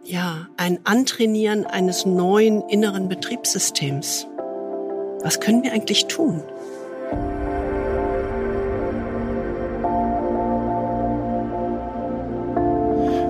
ja, 0.05 0.49
ein 0.57 0.81
Antrainieren 0.85 1.67
eines 1.67 2.05
neuen 2.05 2.63
inneren 2.69 3.09
Betriebssystems. 3.09 4.27
Was 5.23 5.41
können 5.41 5.63
wir 5.63 5.73
eigentlich 5.73 6.07
tun? 6.07 6.43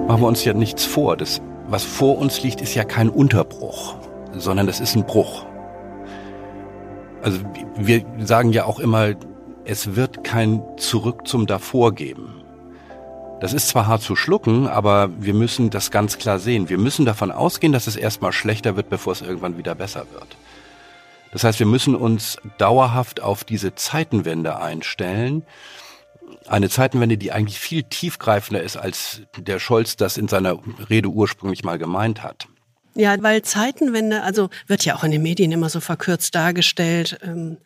Machen 0.08 0.22
wir 0.22 0.26
uns 0.26 0.44
ja 0.44 0.54
nichts 0.54 0.84
vor. 0.86 1.16
Das, 1.16 1.42
was 1.68 1.84
vor 1.84 2.18
uns 2.18 2.42
liegt, 2.42 2.62
ist 2.62 2.74
ja 2.74 2.84
kein 2.84 3.10
Unterbruch, 3.10 3.96
sondern 4.32 4.66
das 4.66 4.80
ist 4.80 4.96
ein 4.96 5.04
Bruch. 5.04 5.44
Also 7.22 7.40
wir 7.76 8.04
sagen 8.18 8.52
ja 8.52 8.64
auch 8.64 8.80
immer, 8.80 9.14
es 9.64 9.94
wird 9.96 10.24
kein 10.24 10.62
Zurück 10.78 11.28
zum 11.28 11.46
Davor 11.46 11.94
geben. 11.94 12.42
Das 13.40 13.52
ist 13.52 13.68
zwar 13.68 13.86
hart 13.86 14.02
zu 14.02 14.16
schlucken, 14.16 14.66
aber 14.66 15.10
wir 15.20 15.34
müssen 15.34 15.68
das 15.68 15.90
ganz 15.90 16.16
klar 16.16 16.38
sehen. 16.38 16.70
Wir 16.70 16.78
müssen 16.78 17.04
davon 17.04 17.30
ausgehen, 17.30 17.74
dass 17.74 17.86
es 17.86 17.94
erstmal 17.94 18.32
schlechter 18.32 18.76
wird, 18.76 18.88
bevor 18.88 19.12
es 19.12 19.20
irgendwann 19.20 19.58
wieder 19.58 19.74
besser 19.74 20.06
wird. 20.12 20.36
Das 21.32 21.44
heißt, 21.44 21.58
wir 21.58 21.66
müssen 21.66 21.94
uns 21.94 22.38
dauerhaft 22.56 23.20
auf 23.20 23.44
diese 23.44 23.74
Zeitenwende 23.74 24.58
einstellen. 24.58 25.44
Eine 26.48 26.70
Zeitenwende, 26.70 27.18
die 27.18 27.32
eigentlich 27.32 27.58
viel 27.58 27.82
tiefgreifender 27.82 28.62
ist, 28.62 28.76
als 28.76 29.22
der 29.36 29.58
Scholz 29.58 29.96
das 29.96 30.16
in 30.16 30.28
seiner 30.28 30.58
Rede 30.88 31.08
ursprünglich 31.08 31.62
mal 31.62 31.78
gemeint 31.78 32.22
hat. 32.22 32.48
Ja, 32.94 33.14
weil 33.22 33.42
Zeitenwende, 33.42 34.24
also 34.24 34.50
wird 34.66 34.84
ja 34.84 34.96
auch 34.96 35.04
in 35.04 35.12
den 35.12 35.22
Medien 35.22 35.52
immer 35.52 35.68
so 35.68 35.78
verkürzt 35.78 36.34
dargestellt, 36.34 37.20
ähm, 37.22 37.58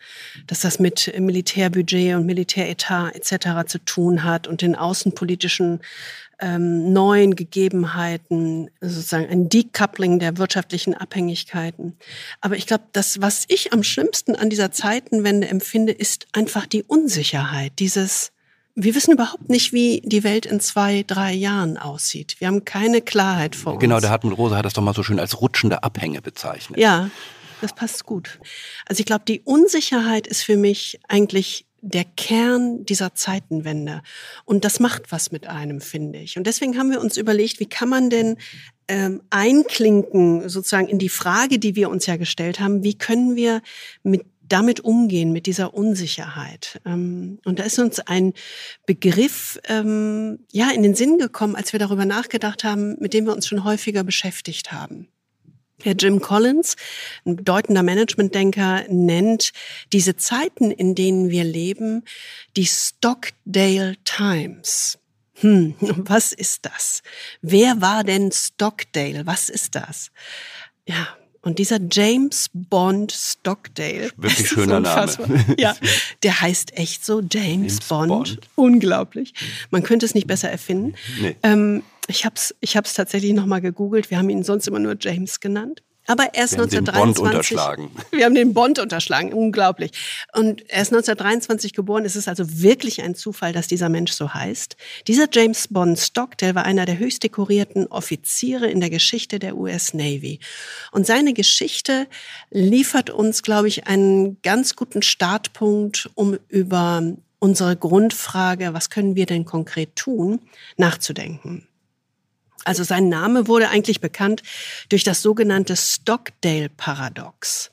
dass 0.46 0.60
das 0.60 0.78
mit 0.78 1.10
Militärbudget 1.18 2.16
und 2.16 2.26
Militäretat 2.26 3.14
etc. 3.14 3.66
zu 3.66 3.78
tun 3.78 4.24
hat 4.24 4.46
und 4.46 4.60
den 4.60 4.76
außenpolitischen 4.76 5.80
ähm, 6.38 6.92
neuen 6.92 7.34
Gegebenheiten, 7.34 8.68
sozusagen 8.82 9.28
ein 9.30 9.48
Decoupling 9.48 10.18
der 10.18 10.36
wirtschaftlichen 10.36 10.92
Abhängigkeiten. 10.92 11.96
Aber 12.42 12.56
ich 12.56 12.66
glaube, 12.66 12.84
das, 12.92 13.22
was 13.22 13.44
ich 13.48 13.72
am 13.72 13.84
schlimmsten 13.84 14.36
an 14.36 14.50
dieser 14.50 14.70
Zeitenwende 14.70 15.48
empfinde, 15.48 15.92
ist 15.92 16.26
einfach 16.32 16.66
die 16.66 16.82
Unsicherheit, 16.82 17.72
dieses 17.78 18.32
wir 18.74 18.94
wissen 18.94 19.12
überhaupt 19.12 19.48
nicht, 19.50 19.72
wie 19.72 20.02
die 20.04 20.24
Welt 20.24 20.46
in 20.46 20.60
zwei, 20.60 21.04
drei 21.06 21.32
Jahren 21.32 21.76
aussieht. 21.76 22.36
Wir 22.38 22.48
haben 22.48 22.64
keine 22.64 23.02
Klarheit 23.02 23.54
vor 23.54 23.74
uns. 23.74 23.80
Genau, 23.80 24.00
der 24.00 24.10
Hartmut 24.10 24.36
Rosa 24.36 24.56
hat 24.56 24.64
das 24.64 24.72
doch 24.72 24.82
mal 24.82 24.94
so 24.94 25.02
schön 25.02 25.20
als 25.20 25.40
rutschende 25.40 25.82
Abhänge 25.82 26.22
bezeichnet. 26.22 26.78
Ja, 26.78 27.10
das 27.60 27.74
passt 27.74 28.06
gut. 28.06 28.40
Also 28.86 29.00
ich 29.00 29.06
glaube, 29.06 29.24
die 29.26 29.40
Unsicherheit 29.40 30.26
ist 30.26 30.42
für 30.42 30.56
mich 30.56 31.00
eigentlich 31.08 31.66
der 31.82 32.04
Kern 32.04 32.86
dieser 32.86 33.14
Zeitenwende. 33.14 34.02
Und 34.44 34.64
das 34.64 34.80
macht 34.80 35.10
was 35.10 35.32
mit 35.32 35.48
einem, 35.48 35.80
finde 35.80 36.20
ich. 36.20 36.38
Und 36.38 36.46
deswegen 36.46 36.78
haben 36.78 36.90
wir 36.90 37.00
uns 37.00 37.16
überlegt, 37.16 37.60
wie 37.60 37.68
kann 37.68 37.88
man 37.88 38.08
denn 38.08 38.36
ähm, 38.88 39.22
einklinken 39.30 40.48
sozusagen 40.48 40.88
in 40.88 40.98
die 40.98 41.08
Frage, 41.08 41.58
die 41.58 41.74
wir 41.74 41.90
uns 41.90 42.06
ja 42.06 42.16
gestellt 42.16 42.60
haben, 42.60 42.84
wie 42.84 42.96
können 42.96 43.36
wir 43.36 43.62
mit 44.02 44.24
damit 44.48 44.80
umgehen, 44.80 45.32
mit 45.32 45.46
dieser 45.46 45.74
Unsicherheit. 45.74 46.80
Ähm, 46.84 47.38
und 47.44 47.58
da 47.58 47.64
ist 47.64 47.78
uns 47.78 48.00
ein 48.00 48.32
Begriff 48.86 49.58
ähm, 49.68 50.40
ja 50.52 50.70
in 50.70 50.82
den 50.82 50.94
Sinn 50.94 51.18
gekommen, 51.18 51.56
als 51.56 51.72
wir 51.72 51.80
darüber 51.80 52.04
nachgedacht 52.04 52.64
haben, 52.64 52.96
mit 53.00 53.14
dem 53.14 53.26
wir 53.26 53.34
uns 53.34 53.46
schon 53.46 53.64
häufiger 53.64 54.04
beschäftigt 54.04 54.72
haben. 54.72 55.08
Herr 55.82 55.94
Jim 55.96 56.20
Collins, 56.20 56.76
ein 57.24 57.36
bedeutender 57.36 57.82
Managementdenker, 57.82 58.84
nennt 58.88 59.52
diese 59.92 60.16
Zeiten, 60.16 60.70
in 60.70 60.94
denen 60.94 61.30
wir 61.30 61.44
leben, 61.44 62.04
die 62.56 62.66
Stockdale 62.66 63.96
Times. 64.04 64.98
Hm, 65.40 65.74
was 65.80 66.32
ist 66.32 66.66
das? 66.66 67.02
Wer 67.40 67.80
war 67.80 68.04
denn 68.04 68.30
Stockdale? 68.30 69.26
Was 69.26 69.48
ist 69.48 69.74
das? 69.74 70.12
Ja, 70.86 71.08
und 71.42 71.58
dieser 71.58 71.78
James 71.90 72.50
Bond 72.52 73.12
Stockdale. 73.12 74.10
Wirklich 74.16 74.48
schöner 74.48 74.80
Name. 74.80 75.12
Ja, 75.58 75.76
der 76.22 76.40
heißt 76.40 76.78
echt 76.78 77.04
so, 77.04 77.20
James, 77.20 77.34
James 77.34 77.80
Bond. 77.80 78.08
Bond. 78.08 78.38
Unglaublich. 78.54 79.34
Man 79.70 79.82
könnte 79.82 80.06
es 80.06 80.14
nicht 80.14 80.26
besser 80.26 80.50
erfinden. 80.50 80.94
Nee. 81.20 81.36
Ähm, 81.42 81.82
ich 82.08 82.24
habe 82.24 82.36
es 82.36 82.54
ich 82.60 82.76
hab's 82.76 82.94
tatsächlich 82.94 83.32
nochmal 83.32 83.60
gegoogelt. 83.60 84.10
Wir 84.10 84.18
haben 84.18 84.30
ihn 84.30 84.42
sonst 84.42 84.66
immer 84.66 84.78
nur 84.78 84.96
James 84.98 85.40
genannt. 85.40 85.82
Aber 86.06 86.34
erst 86.34 86.54
wir 86.56 86.64
1923. 86.64 86.96
Haben 86.96 87.14
den 87.14 87.14
Bond 87.14 87.18
unterschlagen. 87.20 87.90
Wir 88.10 88.24
haben 88.24 88.34
den 88.34 88.54
Bond 88.54 88.78
unterschlagen, 88.80 89.32
unglaublich. 89.32 89.92
Und 90.32 90.62
er 90.68 90.82
ist 90.82 90.92
1923 90.92 91.74
geboren. 91.74 92.04
Es 92.04 92.16
ist 92.16 92.28
also 92.28 92.44
wirklich 92.60 93.02
ein 93.02 93.14
Zufall, 93.14 93.52
dass 93.52 93.68
dieser 93.68 93.88
Mensch 93.88 94.12
so 94.12 94.34
heißt. 94.34 94.76
Dieser 95.06 95.26
James 95.30 95.68
Bond 95.68 95.98
Stockdale 95.98 96.56
war 96.56 96.64
einer 96.64 96.86
der 96.86 96.98
höchst 96.98 97.22
dekorierten 97.22 97.86
Offiziere 97.86 98.66
in 98.66 98.80
der 98.80 98.90
Geschichte 98.90 99.38
der 99.38 99.56
US 99.56 99.94
Navy. 99.94 100.40
Und 100.90 101.06
seine 101.06 101.34
Geschichte 101.34 102.08
liefert 102.50 103.10
uns, 103.10 103.42
glaube 103.42 103.68
ich, 103.68 103.86
einen 103.86 104.42
ganz 104.42 104.74
guten 104.74 105.02
Startpunkt, 105.02 106.10
um 106.14 106.36
über 106.48 107.02
unsere 107.38 107.76
Grundfrage, 107.76 108.74
was 108.74 108.90
können 108.90 109.14
wir 109.14 109.26
denn 109.26 109.44
konkret 109.44 109.94
tun, 109.96 110.40
nachzudenken. 110.76 111.66
Also 112.64 112.84
sein 112.84 113.08
Name 113.08 113.48
wurde 113.48 113.68
eigentlich 113.68 114.00
bekannt 114.00 114.42
durch 114.88 115.04
das 115.04 115.22
sogenannte 115.22 115.76
Stockdale-Paradox. 115.76 117.70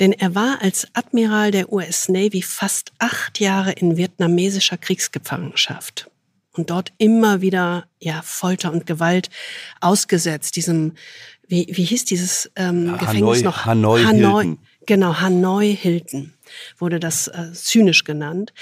Denn 0.00 0.12
er 0.12 0.34
war 0.34 0.62
als 0.62 0.86
Admiral 0.92 1.50
der 1.50 1.72
US 1.72 2.08
Navy 2.08 2.42
fast 2.42 2.92
acht 2.98 3.40
Jahre 3.40 3.72
in 3.72 3.96
vietnamesischer 3.96 4.76
Kriegsgefangenschaft 4.76 6.10
und 6.52 6.70
dort 6.70 6.92
immer 6.98 7.40
wieder 7.40 7.86
ja 7.98 8.22
Folter 8.22 8.72
und 8.72 8.86
Gewalt 8.86 9.30
ausgesetzt. 9.80 10.56
Diesem 10.56 10.92
wie, 11.48 11.66
wie 11.70 11.84
hieß 11.84 12.04
dieses 12.04 12.50
ähm, 12.56 12.96
Gefängnis 12.98 13.38
Hanoi, 13.38 13.42
noch? 13.42 13.64
Hanoi, 13.66 14.02
Hanoi 14.04 14.42
Hilton. 14.42 14.58
Genau, 14.86 15.20
Hanoi 15.20 15.76
Hilton 15.76 16.32
wurde 16.78 16.98
das 16.98 17.28
äh, 17.28 17.52
zynisch 17.52 18.04
genannt. 18.04 18.52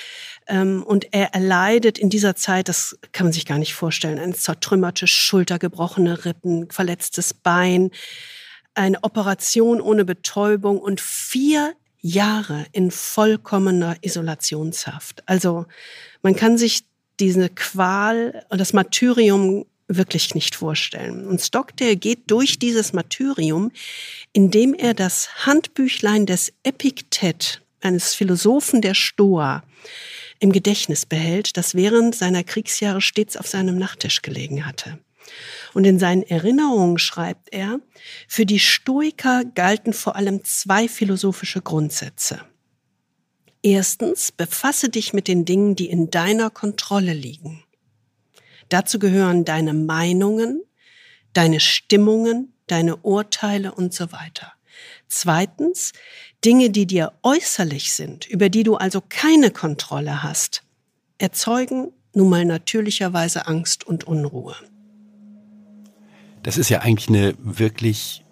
Ähm, 0.51 0.83
und 0.83 1.07
er 1.13 1.33
erleidet 1.33 1.99
in 1.99 2.11
dieser 2.11 2.35
Zeit, 2.35 2.69
das 2.69 2.99
kann 3.13 3.27
man 3.27 3.33
sich 3.33 3.47
gar 3.47 3.59
nicht 3.59 3.73
vorstellen, 3.73 4.19
eine 4.19 4.35
zertrümmerte 4.35 5.07
Schulter, 5.07 5.59
gebrochene 5.59 6.25
Rippen, 6.25 6.71
verletztes 6.71 7.33
Bein, 7.33 7.91
eine 8.75 9.03
Operation 9.03 9.81
ohne 9.81 10.05
Betäubung 10.05 10.79
und 10.79 11.01
vier 11.01 11.75
Jahre 12.01 12.67
in 12.73 12.91
vollkommener 12.91 13.97
Isolationshaft. 14.01 15.23
Also 15.27 15.67
man 16.23 16.35
kann 16.35 16.59
sich 16.59 16.85
diese 17.21 17.49
Qual 17.49 18.45
und 18.49 18.59
das 18.59 18.73
Martyrium 18.73 19.67
wirklich 19.87 20.35
nicht 20.35 20.55
vorstellen. 20.55 21.27
Und 21.27 21.41
Stockdale 21.41 21.97
geht 21.97 22.31
durch 22.31 22.59
dieses 22.59 22.93
Martyrium, 22.93 23.71
indem 24.33 24.75
er 24.75 24.95
das 24.95 25.47
Handbüchlein 25.47 26.27
des 26.27 26.53
Epiktet, 26.63 27.63
eines 27.83 28.15
Philosophen 28.15 28.83
der 28.83 28.95
Stoa, 28.95 29.63
im 30.41 30.53
Gedächtnis 30.53 31.07
behält, 31.07 31.57
das 31.57 31.75
während 31.75 32.17
seiner 32.17 32.43
Kriegsjahre 32.43 33.01
stets 33.01 33.37
auf 33.37 33.47
seinem 33.47 33.79
Nachttisch 33.79 34.23
gelegen 34.23 34.67
hatte. 34.67 34.99
Und 35.75 35.85
in 35.85 35.99
seinen 35.99 36.23
Erinnerungen 36.23 36.99
schreibt 36.99 37.53
er, 37.53 37.81
für 38.27 38.47
die 38.47 38.59
Stoiker 38.59 39.45
galten 39.45 39.93
vor 39.93 40.17
allem 40.17 40.43
zwei 40.45 40.89
philosophische 40.89 41.61
Grundsätze. 41.61 42.41
Erstens, 43.63 44.33
befasse 44.33 44.89
dich 44.89 45.13
mit 45.13 45.29
den 45.29 45.45
Dingen, 45.45 45.77
die 45.77 45.91
in 45.91 46.11
deiner 46.11 46.51
Kontrolle 46.51 47.13
liegen. 47.13 47.63
Dazu 48.71 48.99
gehören 48.99 49.45
deine 49.45 49.75
Meinungen, 49.75 50.63
deine 51.35 51.61
Stimmungen, 51.61 52.55
deine 52.67 52.97
Urteile 52.97 53.75
und 53.75 53.93
so 53.93 54.11
weiter. 54.13 54.55
Zweitens, 55.11 55.93
Dinge, 56.45 56.71
die 56.71 56.87
dir 56.87 57.13
äußerlich 57.23 57.93
sind, 57.93 58.27
über 58.27 58.49
die 58.49 58.63
du 58.63 58.77
also 58.77 59.03
keine 59.07 59.51
Kontrolle 59.51 60.23
hast, 60.23 60.63
erzeugen 61.19 61.93
nun 62.15 62.31
mal 62.31 62.45
natürlicherweise 62.45 63.47
Angst 63.47 63.87
und 63.87 64.05
Unruhe. 64.05 64.55
Das 66.43 66.57
ist 66.57 66.71
ja 66.71 66.81
eigentlich 66.81 67.09
eine 67.09 67.35
wirklich 67.39 68.25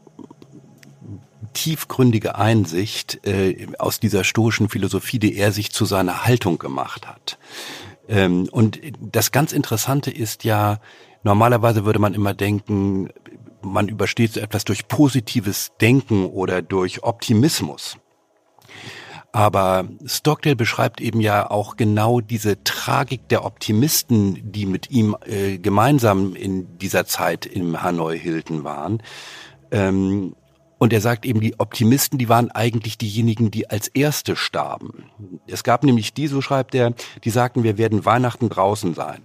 tiefgründige 1.52 2.36
Einsicht 2.36 3.26
äh, 3.26 3.66
aus 3.78 3.98
dieser 3.98 4.22
stoischen 4.22 4.68
Philosophie, 4.68 5.18
die 5.18 5.36
er 5.36 5.52
sich 5.52 5.72
zu 5.72 5.84
seiner 5.84 6.24
Haltung 6.24 6.58
gemacht 6.58 7.06
hat. 7.06 7.38
Ähm, 8.08 8.48
und 8.52 8.80
das 9.00 9.32
ganz 9.32 9.52
Interessante 9.52 10.10
ist 10.12 10.44
ja, 10.44 10.80
normalerweise 11.24 11.84
würde 11.84 11.98
man 11.98 12.14
immer 12.14 12.34
denken, 12.34 13.10
man 13.62 13.88
übersteht 13.88 14.32
so 14.32 14.40
etwas 14.40 14.64
durch 14.64 14.88
positives 14.88 15.72
Denken 15.80 16.26
oder 16.26 16.62
durch 16.62 17.02
Optimismus. 17.02 17.98
Aber 19.32 19.88
Stockdale 20.06 20.56
beschreibt 20.56 21.00
eben 21.00 21.20
ja 21.20 21.50
auch 21.50 21.76
genau 21.76 22.20
diese 22.20 22.64
Tragik 22.64 23.28
der 23.28 23.44
Optimisten, 23.44 24.52
die 24.52 24.64
mit 24.64 24.90
ihm 24.90 25.16
äh, 25.26 25.58
gemeinsam 25.58 26.34
in 26.34 26.78
dieser 26.78 27.04
Zeit 27.06 27.44
im 27.44 27.82
Hanoi 27.82 28.18
Hilton 28.18 28.64
waren. 28.64 29.02
Ähm, 29.70 30.34
und 30.78 30.92
er 30.92 31.00
sagt 31.00 31.26
eben, 31.26 31.40
die 31.40 31.58
Optimisten, 31.58 32.18
die 32.18 32.28
waren 32.28 32.50
eigentlich 32.52 32.98
diejenigen, 32.98 33.50
die 33.50 33.68
als 33.68 33.88
Erste 33.88 34.36
starben. 34.36 35.10
Es 35.46 35.64
gab 35.64 35.82
nämlich 35.82 36.14
die, 36.14 36.28
so 36.28 36.40
schreibt 36.40 36.74
er, 36.74 36.94
die 37.24 37.30
sagten, 37.30 37.64
wir 37.64 37.78
werden 37.78 38.04
Weihnachten 38.04 38.48
draußen 38.48 38.94
sein. 38.94 39.22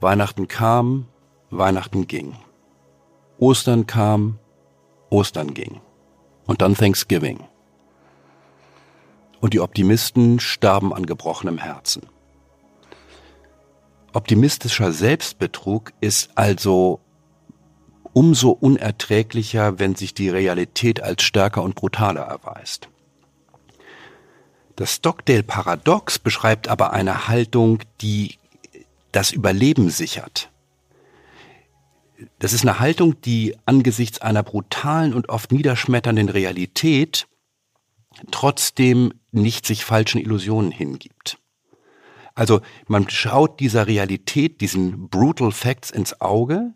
Weihnachten 0.00 0.48
kam, 0.48 1.06
Weihnachten 1.50 2.06
ging. 2.06 2.36
Ostern 3.40 3.86
kam, 3.86 4.38
Ostern 5.08 5.54
ging. 5.54 5.80
Und 6.46 6.62
dann 6.62 6.74
Thanksgiving. 6.74 7.40
Und 9.40 9.54
die 9.54 9.60
Optimisten 9.60 10.40
starben 10.40 10.92
an 10.92 11.06
gebrochenem 11.06 11.58
Herzen. 11.58 12.02
Optimistischer 14.12 14.92
Selbstbetrug 14.92 15.92
ist 16.00 16.30
also 16.34 17.00
umso 18.12 18.50
unerträglicher, 18.50 19.78
wenn 19.78 19.94
sich 19.94 20.12
die 20.12 20.28
Realität 20.28 21.02
als 21.02 21.22
stärker 21.22 21.62
und 21.62 21.76
brutaler 21.76 22.22
erweist. 22.22 22.88
Das 24.76 24.96
Stockdale-Paradox 24.96 26.18
beschreibt 26.18 26.68
aber 26.68 26.92
eine 26.92 27.28
Haltung, 27.28 27.80
die 28.00 28.38
das 29.12 29.30
Überleben 29.30 29.90
sichert. 29.90 30.50
Das 32.38 32.52
ist 32.52 32.62
eine 32.62 32.78
Haltung, 32.78 33.20
die 33.22 33.56
angesichts 33.66 34.20
einer 34.20 34.42
brutalen 34.42 35.14
und 35.14 35.28
oft 35.28 35.52
niederschmetternden 35.52 36.28
Realität 36.28 37.26
trotzdem 38.30 39.12
nicht 39.32 39.66
sich 39.66 39.84
falschen 39.84 40.20
Illusionen 40.20 40.70
hingibt. 40.70 41.38
Also 42.34 42.60
man 42.86 43.08
schaut 43.10 43.60
dieser 43.60 43.86
Realität, 43.86 44.60
diesen 44.60 45.08
brutal 45.08 45.52
Facts 45.52 45.90
ins 45.90 46.20
Auge, 46.20 46.74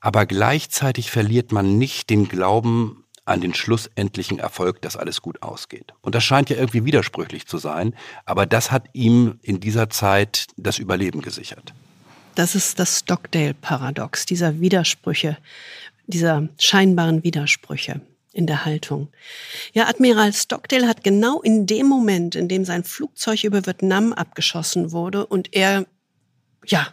aber 0.00 0.26
gleichzeitig 0.26 1.10
verliert 1.10 1.52
man 1.52 1.78
nicht 1.78 2.10
den 2.10 2.28
Glauben 2.28 3.04
an 3.24 3.40
den 3.40 3.54
schlussendlichen 3.54 4.38
Erfolg, 4.38 4.80
dass 4.82 4.96
alles 4.96 5.20
gut 5.20 5.42
ausgeht. 5.42 5.92
Und 6.00 6.14
das 6.14 6.22
scheint 6.22 6.48
ja 6.48 6.56
irgendwie 6.56 6.84
widersprüchlich 6.84 7.46
zu 7.46 7.58
sein, 7.58 7.94
aber 8.24 8.46
das 8.46 8.70
hat 8.70 8.88
ihm 8.92 9.38
in 9.42 9.58
dieser 9.58 9.90
Zeit 9.90 10.46
das 10.56 10.78
Überleben 10.78 11.22
gesichert. 11.22 11.74
Das 12.36 12.54
ist 12.54 12.78
das 12.78 12.98
Stockdale-Paradox, 12.98 14.26
dieser 14.26 14.60
Widersprüche, 14.60 15.38
dieser 16.06 16.48
scheinbaren 16.58 17.24
Widersprüche 17.24 18.02
in 18.34 18.46
der 18.46 18.66
Haltung. 18.66 19.08
Ja, 19.72 19.88
Admiral 19.88 20.34
Stockdale 20.34 20.86
hat 20.86 21.02
genau 21.02 21.40
in 21.40 21.64
dem 21.66 21.86
Moment, 21.86 22.34
in 22.34 22.46
dem 22.46 22.66
sein 22.66 22.84
Flugzeug 22.84 23.42
über 23.42 23.64
Vietnam 23.64 24.12
abgeschossen 24.12 24.92
wurde 24.92 25.26
und 25.26 25.54
er, 25.54 25.86
ja, 26.66 26.88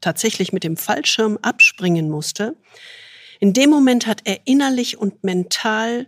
tatsächlich 0.00 0.54
mit 0.54 0.64
dem 0.64 0.78
Fallschirm 0.78 1.38
abspringen 1.42 2.08
musste, 2.08 2.56
in 3.40 3.52
dem 3.52 3.68
Moment 3.68 4.06
hat 4.06 4.22
er 4.24 4.40
innerlich 4.46 4.96
und 4.96 5.22
mental 5.22 6.06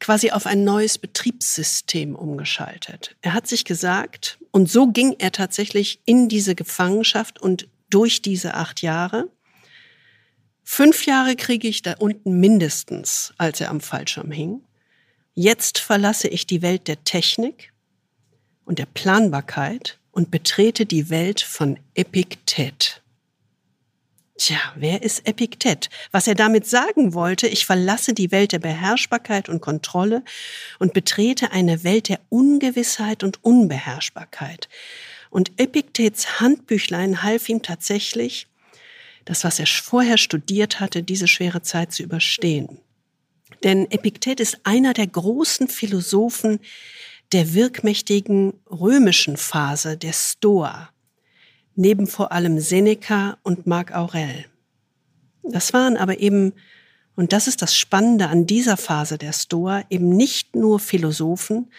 quasi 0.00 0.30
auf 0.30 0.46
ein 0.46 0.64
neues 0.64 0.98
Betriebssystem 0.98 2.16
umgeschaltet. 2.16 3.14
Er 3.20 3.34
hat 3.34 3.46
sich 3.46 3.64
gesagt, 3.64 4.38
und 4.50 4.68
so 4.68 4.88
ging 4.88 5.14
er 5.18 5.30
tatsächlich 5.30 6.00
in 6.06 6.28
diese 6.28 6.54
Gefangenschaft 6.54 7.40
und 7.40 7.68
durch 7.90 8.22
diese 8.22 8.54
acht 8.54 8.82
Jahre. 8.82 9.28
Fünf 10.64 11.06
Jahre 11.06 11.36
kriege 11.36 11.68
ich 11.68 11.82
da 11.82 11.94
unten 11.98 12.40
mindestens, 12.40 13.34
als 13.36 13.60
er 13.60 13.70
am 13.70 13.80
Fallschirm 13.80 14.30
hing. 14.30 14.62
Jetzt 15.34 15.78
verlasse 15.78 16.28
ich 16.28 16.46
die 16.46 16.62
Welt 16.62 16.88
der 16.88 17.04
Technik 17.04 17.72
und 18.64 18.78
der 18.78 18.86
Planbarkeit 18.86 19.98
und 20.12 20.30
betrete 20.30 20.86
die 20.86 21.10
Welt 21.10 21.40
von 21.40 21.78
Epiktet. 21.94 23.02
Tja, 24.40 24.56
wer 24.74 25.02
ist 25.02 25.28
Epiktet? 25.28 25.90
Was 26.12 26.26
er 26.26 26.34
damit 26.34 26.66
sagen 26.66 27.12
wollte, 27.12 27.46
ich 27.46 27.66
verlasse 27.66 28.14
die 28.14 28.30
Welt 28.30 28.52
der 28.52 28.58
Beherrschbarkeit 28.58 29.50
und 29.50 29.60
Kontrolle 29.60 30.24
und 30.78 30.94
betrete 30.94 31.52
eine 31.52 31.84
Welt 31.84 32.08
der 32.08 32.20
Ungewissheit 32.30 33.22
und 33.22 33.44
Unbeherrschbarkeit. 33.44 34.70
Und 35.28 35.52
Epiktets 35.60 36.40
Handbüchlein 36.40 37.22
half 37.22 37.50
ihm 37.50 37.60
tatsächlich, 37.60 38.46
das, 39.26 39.44
was 39.44 39.58
er 39.58 39.66
vorher 39.66 40.16
studiert 40.16 40.80
hatte, 40.80 41.02
diese 41.02 41.28
schwere 41.28 41.60
Zeit 41.60 41.92
zu 41.92 42.02
überstehen. 42.02 42.78
Denn 43.62 43.90
Epiktet 43.90 44.40
ist 44.40 44.60
einer 44.64 44.94
der 44.94 45.06
großen 45.06 45.68
Philosophen 45.68 46.60
der 47.32 47.52
wirkmächtigen 47.52 48.54
römischen 48.70 49.36
Phase 49.36 49.98
der 49.98 50.14
Stoa 50.14 50.88
neben 51.80 52.06
vor 52.06 52.30
allem 52.30 52.60
Seneca 52.60 53.38
und 53.42 53.66
Marc 53.66 53.92
Aurel. 53.92 54.44
Das 55.42 55.72
waren 55.72 55.96
aber 55.96 56.20
eben, 56.20 56.52
und 57.16 57.32
das 57.32 57.48
ist 57.48 57.62
das 57.62 57.74
Spannende 57.74 58.28
an 58.28 58.46
dieser 58.46 58.76
Phase 58.76 59.16
der 59.16 59.32
Stoa, 59.32 59.82
eben 59.88 60.10
nicht 60.10 60.54
nur 60.54 60.78
Philosophen, 60.78 61.72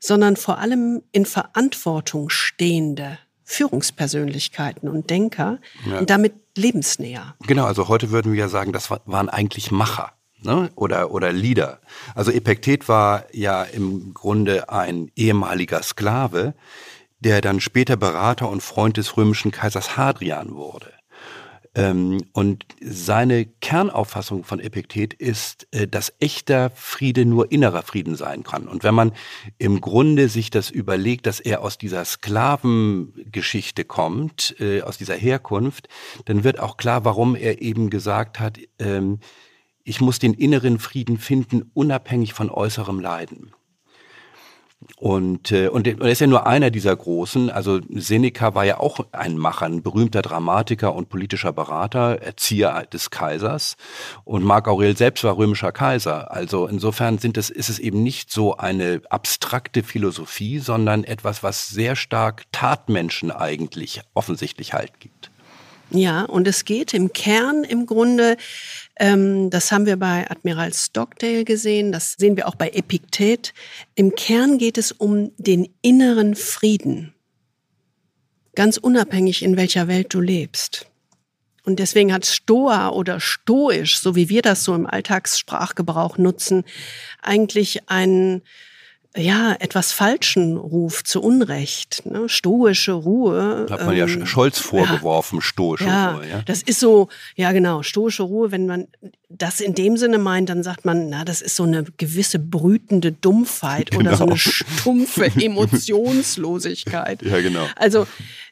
sondern 0.00 0.36
vor 0.36 0.58
allem 0.58 1.02
in 1.12 1.26
Verantwortung 1.26 2.30
stehende 2.30 3.18
Führungspersönlichkeiten 3.44 4.88
und 4.88 5.10
Denker 5.10 5.58
ja. 5.86 5.98
und 5.98 6.08
damit 6.08 6.32
lebensnäher. 6.56 7.34
Genau, 7.46 7.66
also 7.66 7.88
heute 7.88 8.10
würden 8.10 8.32
wir 8.32 8.40
ja 8.40 8.48
sagen, 8.48 8.72
das 8.72 8.90
waren 8.90 9.28
eigentlich 9.28 9.70
Macher. 9.70 10.12
Ne? 10.44 10.70
Oder, 10.74 11.12
oder 11.12 11.30
Leader. 11.30 11.80
Also 12.14 12.32
Epektet 12.32 12.88
war 12.88 13.26
ja 13.32 13.62
im 13.62 14.12
Grunde 14.12 14.70
ein 14.70 15.12
ehemaliger 15.14 15.82
Sklave, 15.82 16.54
der 17.22 17.40
dann 17.40 17.60
später 17.60 17.96
Berater 17.96 18.48
und 18.48 18.62
Freund 18.62 18.96
des 18.96 19.16
römischen 19.16 19.52
Kaisers 19.52 19.96
Hadrian 19.96 20.54
wurde. 20.54 20.92
Ähm, 21.74 22.18
und 22.32 22.66
seine 22.82 23.46
Kernauffassung 23.46 24.44
von 24.44 24.60
Epiktet 24.60 25.14
ist, 25.14 25.66
äh, 25.70 25.88
dass 25.88 26.12
echter 26.18 26.70
Friede 26.70 27.24
nur 27.24 27.50
innerer 27.50 27.82
Frieden 27.82 28.14
sein 28.14 28.42
kann. 28.42 28.68
Und 28.68 28.84
wenn 28.84 28.94
man 28.94 29.12
im 29.56 29.80
Grunde 29.80 30.28
sich 30.28 30.50
das 30.50 30.68
überlegt, 30.68 31.26
dass 31.26 31.40
er 31.40 31.62
aus 31.62 31.78
dieser 31.78 32.04
Sklavengeschichte 32.04 33.84
kommt, 33.84 34.54
äh, 34.60 34.82
aus 34.82 34.98
dieser 34.98 35.14
Herkunft, 35.14 35.88
dann 36.26 36.44
wird 36.44 36.58
auch 36.58 36.76
klar, 36.76 37.06
warum 37.06 37.36
er 37.36 37.62
eben 37.62 37.88
gesagt 37.88 38.38
hat, 38.38 38.58
ähm, 38.78 39.20
ich 39.84 40.00
muss 40.00 40.18
den 40.18 40.34
inneren 40.34 40.78
Frieden 40.78 41.18
finden, 41.18 41.70
unabhängig 41.72 42.34
von 42.34 42.50
äußerem 42.50 43.00
Leiden. 43.00 43.54
Und, 45.02 45.50
äh, 45.50 45.66
und 45.66 45.88
er 45.88 46.00
ist 46.00 46.20
ja 46.20 46.28
nur 46.28 46.46
einer 46.46 46.70
dieser 46.70 46.94
Großen. 46.94 47.50
Also 47.50 47.80
Seneca 47.92 48.54
war 48.54 48.64
ja 48.64 48.78
auch 48.78 49.00
ein 49.10 49.36
Macher, 49.36 49.66
ein 49.66 49.82
berühmter 49.82 50.22
Dramatiker 50.22 50.94
und 50.94 51.08
politischer 51.08 51.52
Berater, 51.52 52.22
Erzieher 52.22 52.86
des 52.86 53.10
Kaisers. 53.10 53.76
Und 54.22 54.44
Marc 54.44 54.68
Aurel 54.68 54.96
selbst 54.96 55.24
war 55.24 55.36
römischer 55.36 55.72
Kaiser. 55.72 56.30
Also 56.30 56.68
insofern 56.68 57.18
sind 57.18 57.36
es, 57.36 57.50
ist 57.50 57.68
es 57.68 57.80
eben 57.80 58.04
nicht 58.04 58.30
so 58.30 58.58
eine 58.58 59.02
abstrakte 59.10 59.82
Philosophie, 59.82 60.60
sondern 60.60 61.02
etwas, 61.02 61.42
was 61.42 61.68
sehr 61.68 61.96
stark 61.96 62.44
Tatmenschen 62.52 63.32
eigentlich 63.32 64.02
offensichtlich 64.14 64.72
halt 64.72 65.00
gibt. 65.00 65.32
Ja, 65.90 66.22
und 66.22 66.46
es 66.46 66.64
geht 66.64 66.94
im 66.94 67.12
Kern 67.12 67.64
im 67.64 67.86
Grunde 67.86 68.36
ähm, 68.96 69.50
das 69.50 69.72
haben 69.72 69.86
wir 69.86 69.96
bei 69.96 70.30
Admiral 70.30 70.72
Stockdale 70.72 71.44
gesehen, 71.44 71.92
das 71.92 72.12
sehen 72.12 72.36
wir 72.36 72.48
auch 72.48 72.54
bei 72.54 72.70
Epiktet. 72.70 73.54
Im 73.94 74.14
Kern 74.14 74.58
geht 74.58 74.78
es 74.78 74.92
um 74.92 75.32
den 75.36 75.68
inneren 75.82 76.34
Frieden, 76.34 77.14
ganz 78.54 78.76
unabhängig 78.76 79.42
in 79.42 79.56
welcher 79.56 79.88
Welt 79.88 80.12
du 80.12 80.20
lebst. 80.20 80.86
Und 81.64 81.78
deswegen 81.78 82.12
hat 82.12 82.26
Stoa 82.26 82.90
oder 82.90 83.20
stoisch, 83.20 84.00
so 84.00 84.16
wie 84.16 84.28
wir 84.28 84.42
das 84.42 84.64
so 84.64 84.74
im 84.74 84.86
Alltagssprachgebrauch 84.86 86.18
nutzen, 86.18 86.64
eigentlich 87.22 87.88
einen 87.88 88.42
ja, 89.16 89.54
etwas 89.58 89.92
falschen 89.92 90.56
Ruf 90.56 91.04
zu 91.04 91.20
Unrecht. 91.20 92.02
Ne? 92.06 92.28
Stoische 92.28 92.92
Ruhe. 92.92 93.66
Hat 93.68 93.84
man 93.84 93.94
ähm, 93.94 94.08
ja 94.18 94.26
Scholz 94.26 94.58
vorgeworfen, 94.58 95.38
ja, 95.38 95.42
stoische 95.42 95.84
ja, 95.84 96.12
Ruhe. 96.12 96.28
Ja, 96.28 96.42
das 96.42 96.62
ist 96.62 96.80
so, 96.80 97.08
ja 97.36 97.52
genau, 97.52 97.82
stoische 97.82 98.22
Ruhe. 98.22 98.52
Wenn 98.52 98.66
man 98.66 98.88
das 99.28 99.60
in 99.60 99.74
dem 99.74 99.98
Sinne 99.98 100.16
meint, 100.18 100.48
dann 100.48 100.62
sagt 100.62 100.86
man, 100.86 101.10
na, 101.10 101.24
das 101.24 101.42
ist 101.42 101.56
so 101.56 101.64
eine 101.64 101.84
gewisse 101.98 102.38
brütende 102.38 103.12
Dumpfheit 103.12 103.90
genau. 103.90 104.00
oder 104.00 104.16
so 104.16 104.24
eine 104.24 104.36
genau. 104.36 104.38
stumpfe 104.38 105.24
Emotionslosigkeit. 105.40 107.22
ja, 107.22 107.40
genau. 107.42 107.66
Also 107.76 108.06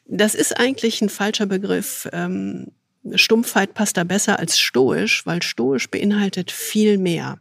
das 0.05 0.35
ist 0.35 0.59
eigentlich 0.59 1.01
ein 1.01 1.09
falscher 1.09 1.47
Begriff. 1.47 2.07
Ähm, 2.13 2.67
Stumpfheit 3.15 3.73
passt 3.73 3.97
da 3.97 4.03
besser 4.03 4.37
als 4.37 4.59
stoisch, 4.59 5.25
weil 5.25 5.41
stoisch 5.41 5.89
beinhaltet 5.89 6.51
viel 6.51 6.99
mehr. 6.99 7.39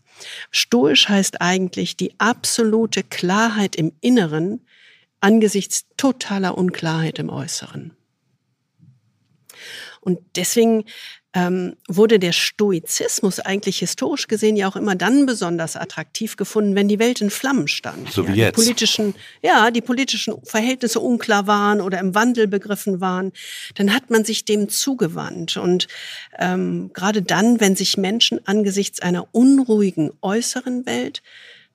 Stoisch 0.50 1.08
heißt 1.08 1.40
eigentlich 1.40 1.96
die 1.96 2.14
absolute 2.18 3.02
Klarheit 3.02 3.76
im 3.76 3.92
Inneren 4.00 4.66
angesichts 5.20 5.86
totaler 5.96 6.56
Unklarheit 6.56 7.18
im 7.18 7.28
Äußeren. 7.28 7.96
Und 10.00 10.18
deswegen 10.36 10.84
ähm, 11.32 11.76
wurde 11.86 12.18
der 12.18 12.32
Stoizismus 12.32 13.38
eigentlich 13.38 13.78
historisch 13.78 14.26
gesehen 14.26 14.56
ja 14.56 14.68
auch 14.68 14.74
immer 14.74 14.96
dann 14.96 15.26
besonders 15.26 15.76
attraktiv 15.76 16.36
gefunden, 16.36 16.74
wenn 16.74 16.88
die 16.88 16.98
Welt 16.98 17.20
in 17.20 17.30
Flammen 17.30 17.68
stand. 17.68 18.10
So 18.10 18.26
wie 18.26 18.32
ja, 18.32 18.46
jetzt. 18.46 18.56
Die 18.56 18.62
politischen, 18.62 19.14
ja, 19.40 19.70
die 19.70 19.80
politischen 19.80 20.34
Verhältnisse 20.44 20.98
unklar 20.98 21.46
waren 21.46 21.80
oder 21.80 22.00
im 22.00 22.16
Wandel 22.16 22.48
begriffen 22.48 23.00
waren. 23.00 23.32
Dann 23.76 23.94
hat 23.94 24.10
man 24.10 24.24
sich 24.24 24.44
dem 24.44 24.68
zugewandt. 24.68 25.56
Und 25.56 25.86
ähm, 26.38 26.90
gerade 26.94 27.22
dann, 27.22 27.60
wenn 27.60 27.76
sich 27.76 27.96
Menschen 27.96 28.44
angesichts 28.46 29.00
einer 29.00 29.28
unruhigen 29.32 30.10
äußeren 30.22 30.84
Welt 30.86 31.22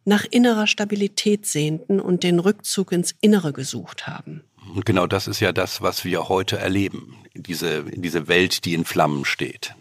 nach 0.03 0.25
innerer 0.29 0.67
Stabilität 0.67 1.45
sehnten 1.45 1.99
und 1.99 2.23
den 2.23 2.39
Rückzug 2.39 2.91
ins 2.91 3.15
Innere 3.21 3.53
gesucht 3.53 4.05
haben. 4.05 4.43
Und 4.73 4.85
genau 4.85 5.07
das 5.07 5.27
ist 5.27 5.39
ja 5.39 5.51
das, 5.51 5.81
was 5.81 6.05
wir 6.05 6.29
heute 6.29 6.57
erleben. 6.57 7.15
Diese, 7.33 7.83
diese 7.83 8.27
Welt, 8.27 8.65
die 8.65 8.73
in 8.73 8.85
Flammen 8.85 9.25
steht. 9.25 9.75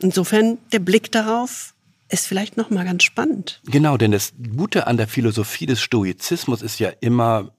Insofern 0.00 0.58
der 0.72 0.80
Blick 0.80 1.12
darauf 1.12 1.74
ist 2.08 2.26
vielleicht 2.26 2.56
noch 2.56 2.70
mal 2.70 2.84
ganz 2.84 3.04
spannend. 3.04 3.60
Genau, 3.64 3.96
denn 3.96 4.12
das 4.12 4.32
Gute 4.56 4.86
an 4.86 4.96
der 4.96 5.08
Philosophie 5.08 5.66
des 5.66 5.80
Stoizismus 5.80 6.62
ist 6.62 6.78
ja 6.78 6.90
immer, 7.00 7.52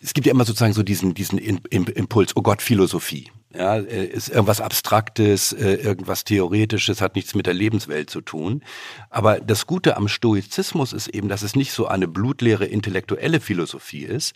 es 0.00 0.14
gibt 0.14 0.26
ja 0.26 0.32
immer 0.32 0.44
sozusagen 0.44 0.72
so 0.72 0.82
diesen, 0.82 1.14
diesen 1.14 1.38
Impuls, 1.38 2.36
oh 2.36 2.42
Gott, 2.42 2.62
Philosophie. 2.62 3.30
Ja, 3.56 3.76
äh, 3.76 4.06
ist 4.06 4.30
irgendwas 4.30 4.60
Abstraktes, 4.60 5.52
äh, 5.52 5.74
irgendwas 5.74 6.24
Theoretisches, 6.24 7.00
hat 7.00 7.14
nichts 7.14 7.36
mit 7.36 7.46
der 7.46 7.54
Lebenswelt 7.54 8.10
zu 8.10 8.20
tun. 8.20 8.64
Aber 9.10 9.38
das 9.38 9.68
Gute 9.68 9.96
am 9.96 10.08
Stoizismus 10.08 10.92
ist 10.92 11.06
eben, 11.06 11.28
dass 11.28 11.42
es 11.42 11.54
nicht 11.54 11.70
so 11.70 11.86
eine 11.86 12.08
blutleere 12.08 12.66
intellektuelle 12.66 13.38
Philosophie 13.38 14.02
ist, 14.02 14.34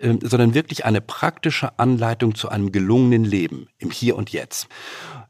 ähm, 0.00 0.18
sondern 0.22 0.54
wirklich 0.54 0.84
eine 0.84 1.00
praktische 1.00 1.78
Anleitung 1.78 2.34
zu 2.34 2.48
einem 2.48 2.72
gelungenen 2.72 3.24
Leben 3.24 3.68
im 3.78 3.92
Hier 3.92 4.16
und 4.16 4.30
Jetzt. 4.30 4.66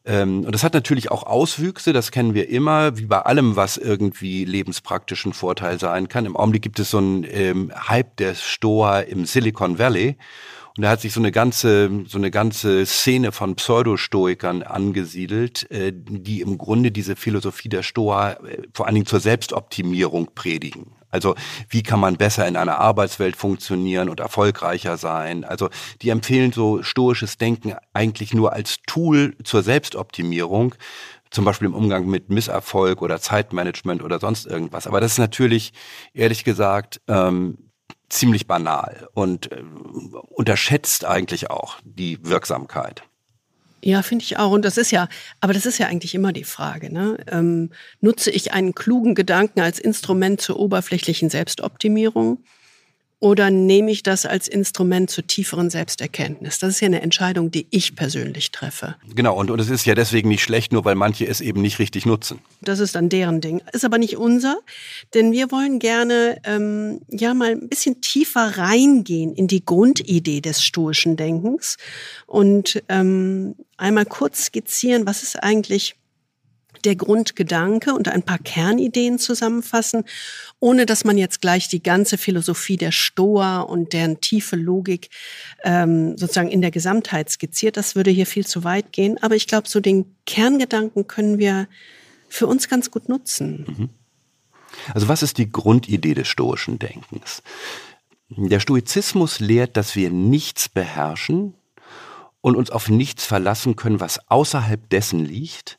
Ähm, 0.08 0.44
und 0.44 0.52
das 0.52 0.64
hat 0.64 0.72
natürlich 0.72 1.10
auch 1.10 1.22
Auswüchse, 1.22 1.92
das 1.92 2.10
kennen 2.10 2.32
wir 2.32 2.48
immer, 2.48 2.96
wie 2.96 3.04
bei 3.04 3.20
allem, 3.20 3.56
was 3.56 3.76
irgendwie 3.76 4.46
lebenspraktischen 4.46 5.34
Vorteil 5.34 5.78
sein 5.78 6.08
kann. 6.08 6.24
Im 6.24 6.34
Augenblick 6.34 6.62
gibt 6.62 6.78
es 6.80 6.90
so 6.90 6.98
einen 6.98 7.26
ähm, 7.30 7.70
Hype 7.88 8.16
der 8.16 8.34
Stoa 8.34 9.00
im 9.00 9.26
Silicon 9.26 9.78
Valley. 9.78 10.16
Und 10.78 10.82
da 10.82 10.90
hat 10.90 11.00
sich 11.00 11.12
so 11.12 11.18
eine 11.18 11.32
ganze, 11.32 11.90
so 12.06 12.18
eine 12.18 12.30
ganze 12.30 12.86
Szene 12.86 13.32
von 13.32 13.56
Pseudostoikern 13.56 14.62
angesiedelt, 14.62 15.68
äh, 15.72 15.92
die 15.92 16.40
im 16.40 16.56
Grunde 16.56 16.92
diese 16.92 17.16
Philosophie 17.16 17.68
der 17.68 17.82
Stoa 17.82 18.34
äh, 18.34 18.62
vor 18.72 18.86
allen 18.86 18.94
Dingen 18.94 19.06
zur 19.06 19.18
Selbstoptimierung 19.18 20.36
predigen. 20.36 20.92
Also 21.10 21.34
wie 21.68 21.82
kann 21.82 21.98
man 21.98 22.16
besser 22.16 22.46
in 22.46 22.54
einer 22.54 22.78
Arbeitswelt 22.78 23.34
funktionieren 23.34 24.08
und 24.08 24.20
erfolgreicher 24.20 24.98
sein? 24.98 25.42
Also 25.42 25.68
die 26.00 26.10
empfehlen 26.10 26.52
so 26.52 26.80
stoisches 26.84 27.38
Denken 27.38 27.74
eigentlich 27.92 28.32
nur 28.32 28.52
als 28.52 28.76
Tool 28.86 29.34
zur 29.42 29.64
Selbstoptimierung, 29.64 30.76
zum 31.32 31.44
Beispiel 31.44 31.66
im 31.66 31.74
Umgang 31.74 32.06
mit 32.06 32.30
Misserfolg 32.30 33.02
oder 33.02 33.20
Zeitmanagement 33.20 34.00
oder 34.00 34.20
sonst 34.20 34.46
irgendwas. 34.46 34.86
Aber 34.86 35.00
das 35.00 35.12
ist 35.12 35.18
natürlich, 35.18 35.72
ehrlich 36.14 36.44
gesagt, 36.44 37.00
ähm, 37.08 37.67
ziemlich 38.08 38.46
banal 38.46 39.08
und 39.14 39.52
äh, 39.52 39.62
unterschätzt 40.30 41.04
eigentlich 41.04 41.50
auch 41.50 41.78
die 41.84 42.18
Wirksamkeit. 42.24 43.02
Ja, 43.80 44.02
finde 44.02 44.24
ich 44.24 44.38
auch. 44.38 44.50
Und 44.50 44.64
das 44.64 44.76
ist 44.76 44.90
ja, 44.90 45.08
aber 45.40 45.52
das 45.52 45.64
ist 45.64 45.78
ja 45.78 45.86
eigentlich 45.86 46.14
immer 46.14 46.32
die 46.32 46.44
Frage. 46.44 46.92
Ne? 46.92 47.18
Ähm, 47.30 47.70
nutze 48.00 48.30
ich 48.30 48.52
einen 48.52 48.74
klugen 48.74 49.14
Gedanken 49.14 49.60
als 49.60 49.78
Instrument 49.78 50.40
zur 50.40 50.58
oberflächlichen 50.58 51.30
Selbstoptimierung 51.30 52.42
oder 53.20 53.50
nehme 53.50 53.90
ich 53.90 54.02
das 54.02 54.26
als 54.26 54.46
Instrument 54.46 55.10
zur 55.10 55.26
tieferen 55.26 55.70
Selbsterkenntnis? 55.70 56.58
Das 56.58 56.70
ist 56.70 56.80
ja 56.80 56.86
eine 56.86 57.02
Entscheidung, 57.02 57.50
die 57.50 57.66
ich 57.70 57.96
persönlich 57.96 58.52
treffe. 58.52 58.94
Genau, 59.14 59.36
und, 59.36 59.50
und 59.50 59.60
es 59.60 59.70
ist 59.70 59.86
ja 59.86 59.94
deswegen 59.94 60.28
nicht 60.28 60.42
schlecht, 60.42 60.72
nur 60.72 60.84
weil 60.84 60.94
manche 60.94 61.26
es 61.26 61.40
eben 61.40 61.60
nicht 61.60 61.80
richtig 61.80 62.06
nutzen. 62.06 62.38
Das 62.60 62.78
ist 62.78 62.94
dann 62.94 63.08
deren 63.08 63.40
Ding. 63.40 63.60
Ist 63.72 63.84
aber 63.84 63.98
nicht 63.98 64.16
unser, 64.16 64.58
denn 65.14 65.32
wir 65.32 65.50
wollen 65.50 65.80
gerne 65.80 66.40
ähm, 66.44 67.00
ja 67.08 67.34
mal 67.34 67.52
ein 67.52 67.68
bisschen 67.68 68.00
tiefer 68.00 68.56
reingehen 68.56 69.34
in 69.34 69.48
die 69.48 69.64
Grundidee 69.64 70.40
des 70.40 70.62
stoischen 70.62 71.16
Denkens 71.16 71.76
und 72.26 72.82
ähm, 72.88 73.56
einmal 73.76 74.06
kurz 74.06 74.44
skizzieren, 74.44 75.06
was 75.06 75.22
ist 75.22 75.42
eigentlich 75.42 75.96
der 76.84 76.96
Grundgedanke 76.96 77.94
und 77.94 78.08
ein 78.08 78.22
paar 78.22 78.38
Kernideen 78.38 79.18
zusammenfassen, 79.18 80.04
ohne 80.60 80.86
dass 80.86 81.04
man 81.04 81.18
jetzt 81.18 81.40
gleich 81.40 81.68
die 81.68 81.82
ganze 81.82 82.18
Philosophie 82.18 82.76
der 82.76 82.92
Stoa 82.92 83.60
und 83.60 83.92
deren 83.92 84.20
tiefe 84.20 84.56
Logik 84.56 85.10
ähm, 85.64 86.16
sozusagen 86.16 86.50
in 86.50 86.62
der 86.62 86.70
Gesamtheit 86.70 87.30
skizziert. 87.30 87.76
Das 87.76 87.96
würde 87.96 88.10
hier 88.10 88.26
viel 88.26 88.46
zu 88.46 88.64
weit 88.64 88.92
gehen. 88.92 89.18
Aber 89.22 89.36
ich 89.36 89.46
glaube, 89.46 89.68
so 89.68 89.80
den 89.80 90.16
Kerngedanken 90.26 91.06
können 91.06 91.38
wir 91.38 91.68
für 92.28 92.46
uns 92.46 92.68
ganz 92.68 92.90
gut 92.90 93.08
nutzen. 93.08 93.64
Mhm. 93.66 93.88
Also 94.94 95.08
was 95.08 95.22
ist 95.22 95.38
die 95.38 95.50
Grundidee 95.50 96.14
des 96.14 96.28
stoischen 96.28 96.78
Denkens? 96.78 97.42
Der 98.30 98.60
Stoizismus 98.60 99.40
lehrt, 99.40 99.76
dass 99.76 99.96
wir 99.96 100.10
nichts 100.10 100.68
beherrschen 100.68 101.54
und 102.40 102.56
uns 102.56 102.70
auf 102.70 102.88
nichts 102.88 103.24
verlassen 103.24 103.76
können, 103.76 104.00
was 104.00 104.28
außerhalb 104.28 104.88
dessen 104.90 105.24
liegt, 105.24 105.77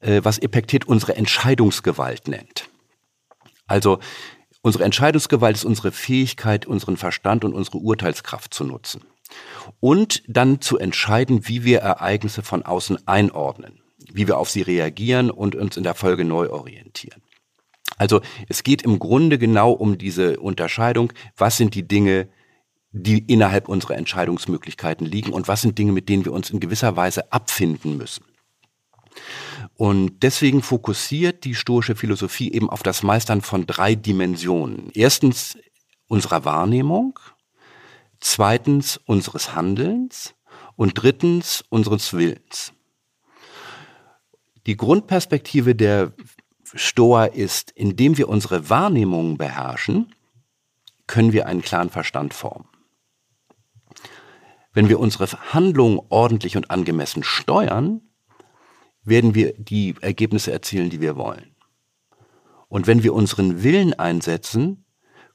äh, 0.00 0.20
was 0.22 0.38
Epiktet 0.38 0.86
unsere 0.86 1.16
Entscheidungsgewalt 1.16 2.28
nennt. 2.28 2.68
Also 3.66 4.00
unsere 4.62 4.84
Entscheidungsgewalt 4.84 5.56
ist 5.56 5.64
unsere 5.64 5.92
Fähigkeit, 5.92 6.66
unseren 6.66 6.96
Verstand 6.96 7.44
und 7.44 7.54
unsere 7.54 7.78
Urteilskraft 7.78 8.52
zu 8.52 8.64
nutzen. 8.64 9.02
Und 9.78 10.22
dann 10.26 10.60
zu 10.60 10.78
entscheiden, 10.78 11.46
wie 11.46 11.64
wir 11.64 11.80
Ereignisse 11.80 12.42
von 12.42 12.64
außen 12.64 13.06
einordnen, 13.06 13.80
wie 14.12 14.26
wir 14.26 14.38
auf 14.38 14.50
sie 14.50 14.62
reagieren 14.62 15.30
und 15.30 15.54
uns 15.54 15.76
in 15.76 15.84
der 15.84 15.94
Folge 15.94 16.24
neu 16.24 16.50
orientieren. 16.50 17.22
Also 17.96 18.20
es 18.48 18.62
geht 18.62 18.82
im 18.82 18.98
Grunde 18.98 19.38
genau 19.38 19.72
um 19.72 19.98
diese 19.98 20.40
Unterscheidung, 20.40 21.12
was 21.36 21.58
sind 21.58 21.74
die 21.74 21.86
Dinge, 21.86 22.28
die 22.92 23.18
innerhalb 23.18 23.68
unserer 23.68 23.96
Entscheidungsmöglichkeiten 23.96 25.06
liegen 25.06 25.32
und 25.32 25.48
was 25.48 25.60
sind 25.60 25.78
Dinge, 25.78 25.92
mit 25.92 26.08
denen 26.08 26.24
wir 26.24 26.32
uns 26.32 26.50
in 26.50 26.60
gewisser 26.60 26.96
Weise 26.96 27.30
abfinden 27.32 27.96
müssen. 27.96 28.24
Und 29.80 30.22
deswegen 30.22 30.60
fokussiert 30.60 31.44
die 31.44 31.54
stoische 31.54 31.96
Philosophie 31.96 32.52
eben 32.52 32.68
auf 32.68 32.82
das 32.82 33.02
Meistern 33.02 33.40
von 33.40 33.64
drei 33.64 33.94
Dimensionen. 33.94 34.90
Erstens 34.92 35.56
unserer 36.06 36.44
Wahrnehmung, 36.44 37.18
zweitens 38.20 38.98
unseres 39.06 39.54
Handelns 39.54 40.34
und 40.76 41.02
drittens 41.02 41.64
unseres 41.70 42.12
Willens. 42.12 42.74
Die 44.66 44.76
Grundperspektive 44.76 45.74
der 45.74 46.12
Stoa 46.74 47.24
ist, 47.24 47.70
indem 47.70 48.18
wir 48.18 48.28
unsere 48.28 48.68
Wahrnehmungen 48.68 49.38
beherrschen, 49.38 50.14
können 51.06 51.32
wir 51.32 51.46
einen 51.46 51.62
klaren 51.62 51.88
Verstand 51.88 52.34
formen. 52.34 52.68
Wenn 54.74 54.90
wir 54.90 55.00
unsere 55.00 55.26
Handlungen 55.54 56.00
ordentlich 56.10 56.58
und 56.58 56.70
angemessen 56.70 57.22
steuern, 57.22 58.02
werden 59.04 59.34
wir 59.34 59.54
die 59.54 59.94
Ergebnisse 60.00 60.52
erzielen, 60.52 60.90
die 60.90 61.00
wir 61.00 61.16
wollen. 61.16 61.54
Und 62.68 62.86
wenn 62.86 63.02
wir 63.02 63.14
unseren 63.14 63.62
Willen 63.62 63.94
einsetzen, 63.94 64.84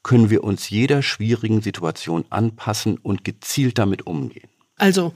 können 0.02 0.30
wir 0.30 0.44
uns 0.44 0.70
jeder 0.70 1.02
schwierigen 1.02 1.62
Situation 1.62 2.24
anpassen 2.30 2.96
und 2.96 3.24
gezielt 3.24 3.78
damit 3.78 4.06
umgehen. 4.06 4.48
Also, 4.76 5.12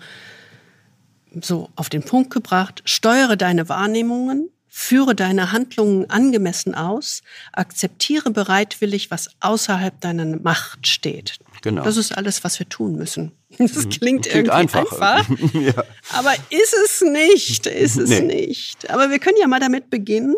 so 1.41 1.71
auf 1.77 1.89
den 1.89 2.03
Punkt 2.03 2.31
gebracht, 2.31 2.83
steuere 2.85 3.37
deine 3.37 3.69
Wahrnehmungen, 3.69 4.51
führe 4.71 5.17
deine 5.17 5.51
Handlungen 5.51 6.09
angemessen 6.09 6.77
aus, 6.77 7.23
akzeptiere 7.53 8.31
bereitwillig, 8.31 9.11
was 9.11 9.29
außerhalb 9.41 10.01
deiner 10.01 10.25
Macht 10.25 10.87
steht. 10.87 11.39
Genau. 11.63 11.83
Das 11.83 11.97
ist 11.97 12.17
alles, 12.17 12.45
was 12.45 12.59
wir 12.59 12.69
tun 12.69 12.97
müssen. 12.97 13.33
Das 13.59 13.75
mhm. 13.75 13.91
klingt, 13.91 14.27
klingt 14.27 14.27
irgendwie 14.29 14.51
einfach. 14.53 15.03
einfach 15.03 15.29
ja. 15.55 15.85
Aber 16.11 16.33
ist 16.51 16.75
es 16.85 17.01
nicht, 17.03 17.67
ist 17.67 17.97
es 17.97 18.09
nee. 18.09 18.21
nicht. 18.21 18.89
Aber 18.91 19.11
wir 19.11 19.19
können 19.19 19.39
ja 19.41 19.49
mal 19.49 19.59
damit 19.59 19.91
beginnen. 19.91 20.37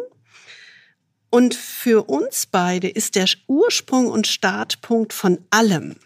Und 1.29 1.55
für 1.55 2.09
uns 2.09 2.47
beide 2.47 2.89
ist 2.89 3.15
der 3.15 3.27
Ursprung 3.47 4.09
und 4.09 4.27
Startpunkt 4.27 5.13
von 5.13 5.39
allem 5.51 5.97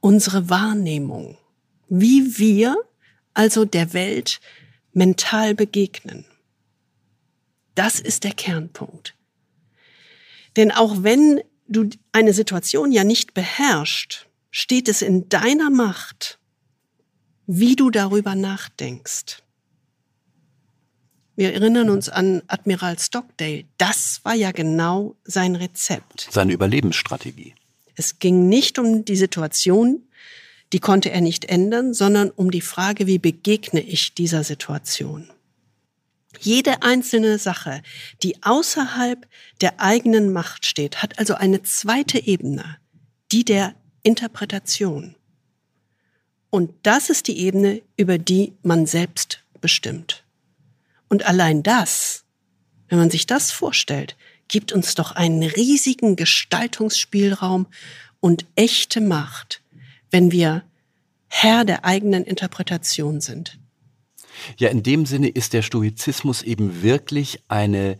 unsere 0.00 0.48
Wahrnehmung, 0.48 1.36
wie 1.88 2.38
wir 2.38 2.76
also 3.34 3.64
der 3.64 3.92
Welt 3.92 4.40
mental 4.92 5.54
begegnen. 5.54 6.24
Das 7.74 8.00
ist 8.00 8.24
der 8.24 8.32
Kernpunkt. 8.32 9.14
Denn 10.56 10.72
auch 10.72 11.02
wenn 11.02 11.40
du 11.68 11.88
eine 12.12 12.32
Situation 12.32 12.92
ja 12.92 13.04
nicht 13.04 13.34
beherrschst, 13.34 14.26
steht 14.50 14.88
es 14.88 15.02
in 15.02 15.28
deiner 15.28 15.70
Macht, 15.70 16.38
wie 17.46 17.76
du 17.76 17.90
darüber 17.90 18.34
nachdenkst. 18.34 19.42
Wir 21.36 21.54
erinnern 21.54 21.88
uns 21.88 22.08
an 22.08 22.42
Admiral 22.48 22.98
Stockdale. 22.98 23.64
Das 23.78 24.20
war 24.24 24.34
ja 24.34 24.52
genau 24.52 25.16
sein 25.24 25.56
Rezept. 25.56 26.28
Seine 26.30 26.52
Überlebensstrategie. 26.52 27.54
Es 27.94 28.18
ging 28.18 28.48
nicht 28.48 28.78
um 28.78 29.04
die 29.04 29.16
Situation, 29.16 30.02
die 30.72 30.80
konnte 30.80 31.10
er 31.10 31.20
nicht 31.20 31.46
ändern, 31.46 31.94
sondern 31.94 32.30
um 32.30 32.50
die 32.50 32.60
Frage, 32.60 33.06
wie 33.06 33.18
begegne 33.18 33.80
ich 33.80 34.14
dieser 34.14 34.44
Situation. 34.44 35.30
Jede 36.38 36.82
einzelne 36.82 37.38
Sache, 37.38 37.82
die 38.22 38.42
außerhalb 38.42 39.26
der 39.60 39.80
eigenen 39.80 40.32
Macht 40.32 40.64
steht, 40.64 41.02
hat 41.02 41.18
also 41.18 41.34
eine 41.34 41.62
zweite 41.62 42.24
Ebene, 42.24 42.78
die 43.32 43.44
der 43.44 43.74
Interpretation. 44.02 45.16
Und 46.50 46.72
das 46.82 47.10
ist 47.10 47.26
die 47.26 47.38
Ebene, 47.38 47.82
über 47.96 48.18
die 48.18 48.54
man 48.62 48.86
selbst 48.86 49.42
bestimmt. 49.60 50.24
Und 51.08 51.26
allein 51.26 51.62
das, 51.62 52.24
wenn 52.88 52.98
man 52.98 53.10
sich 53.10 53.26
das 53.26 53.50
vorstellt, 53.50 54.16
gibt 54.48 54.72
uns 54.72 54.94
doch 54.94 55.12
einen 55.12 55.42
riesigen 55.42 56.16
Gestaltungsspielraum 56.16 57.66
und 58.20 58.46
echte 58.56 59.00
Macht, 59.00 59.59
wenn 60.10 60.32
wir 60.32 60.64
Herr 61.28 61.64
der 61.64 61.84
eigenen 61.84 62.24
Interpretation 62.24 63.20
sind. 63.20 63.58
Ja, 64.58 64.68
in 64.68 64.82
dem 64.82 65.06
Sinne 65.06 65.28
ist 65.28 65.52
der 65.52 65.62
Stoizismus 65.62 66.42
eben 66.42 66.82
wirklich 66.82 67.42
eine, 67.48 67.98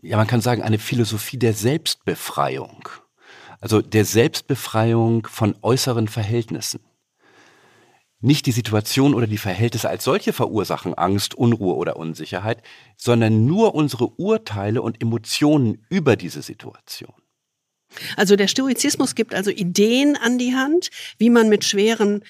ja, 0.00 0.16
man 0.16 0.26
kann 0.26 0.40
sagen, 0.40 0.62
eine 0.62 0.78
Philosophie 0.78 1.38
der 1.38 1.52
Selbstbefreiung. 1.52 2.88
Also 3.60 3.82
der 3.82 4.04
Selbstbefreiung 4.04 5.26
von 5.26 5.56
äußeren 5.62 6.08
Verhältnissen. 6.08 6.80
Nicht 8.20 8.46
die 8.46 8.52
Situation 8.52 9.14
oder 9.14 9.26
die 9.26 9.38
Verhältnisse 9.38 9.88
als 9.88 10.04
solche 10.04 10.32
verursachen 10.32 10.94
Angst, 10.94 11.34
Unruhe 11.34 11.76
oder 11.76 11.96
Unsicherheit, 11.96 12.62
sondern 12.96 13.46
nur 13.46 13.74
unsere 13.74 14.08
Urteile 14.18 14.82
und 14.82 15.00
Emotionen 15.00 15.84
über 15.88 16.16
diese 16.16 16.42
Situation. 16.42 17.14
Also 18.16 18.36
der 18.36 18.48
Stoizismus 18.48 19.14
gibt 19.14 19.34
also 19.34 19.50
Ideen 19.50 20.16
an 20.16 20.38
die 20.38 20.54
Hand, 20.54 20.90
wie 21.18 21.30
man 21.30 21.48
mit 21.48 21.64
schweren 21.64 22.22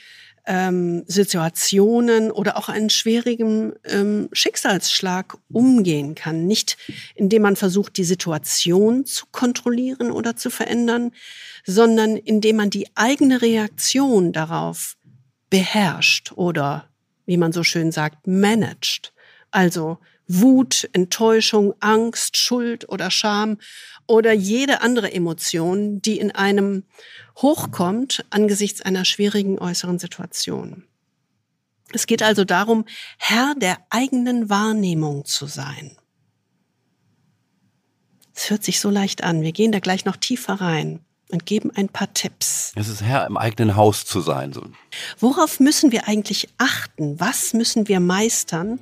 ähm, 0.48 1.04
Situationen 1.06 2.30
oder 2.32 2.56
auch 2.56 2.70
einen 2.70 2.88
schwierigen 2.88 3.74
ähm, 3.84 4.30
Schicksalsschlag 4.32 5.36
umgehen 5.52 6.14
kann. 6.14 6.46
Nicht 6.46 6.78
indem 7.14 7.42
man 7.42 7.54
versucht, 7.54 7.98
die 7.98 8.04
Situation 8.04 9.04
zu 9.04 9.26
kontrollieren 9.30 10.10
oder 10.10 10.36
zu 10.36 10.48
verändern, 10.48 11.12
sondern 11.66 12.16
indem 12.16 12.56
man 12.56 12.70
die 12.70 12.88
eigene 12.94 13.42
Reaktion 13.42 14.32
darauf 14.32 14.96
beherrscht 15.50 16.32
oder, 16.34 16.88
wie 17.26 17.36
man 17.36 17.52
so 17.52 17.62
schön 17.62 17.92
sagt, 17.92 18.26
managt. 18.26 19.12
Also 19.50 19.98
Wut, 20.28 20.88
Enttäuschung, 20.92 21.74
Angst, 21.80 22.36
Schuld 22.36 22.88
oder 22.88 23.10
Scham 23.10 23.58
oder 24.08 24.32
jede 24.32 24.80
andere 24.80 25.12
Emotion, 25.12 26.02
die 26.02 26.18
in 26.18 26.32
einem 26.32 26.82
hochkommt 27.36 28.24
angesichts 28.30 28.80
einer 28.80 29.04
schwierigen 29.04 29.60
äußeren 29.60 30.00
Situation. 30.00 30.84
Es 31.92 32.06
geht 32.06 32.22
also 32.22 32.44
darum, 32.44 32.84
Herr 33.18 33.54
der 33.54 33.78
eigenen 33.90 34.50
Wahrnehmung 34.50 35.24
zu 35.24 35.46
sein. 35.46 35.96
Es 38.34 38.50
hört 38.50 38.64
sich 38.64 38.80
so 38.80 38.90
leicht 38.90 39.24
an. 39.24 39.42
Wir 39.42 39.52
gehen 39.52 39.72
da 39.72 39.80
gleich 39.80 40.04
noch 40.04 40.16
tiefer 40.16 40.54
rein 40.54 41.00
und 41.30 41.44
geben 41.44 41.70
ein 41.74 41.88
paar 41.88 42.12
Tipps. 42.14 42.72
Es 42.76 42.88
ist 42.88 43.02
Herr 43.02 43.26
im 43.26 43.36
eigenen 43.36 43.76
Haus 43.76 44.04
zu 44.04 44.20
sein. 44.20 44.52
So. 44.52 44.62
Worauf 45.18 45.60
müssen 45.60 45.92
wir 45.92 46.08
eigentlich 46.08 46.48
achten? 46.56 47.18
Was 47.20 47.52
müssen 47.52 47.88
wir 47.88 48.00
meistern, 48.00 48.80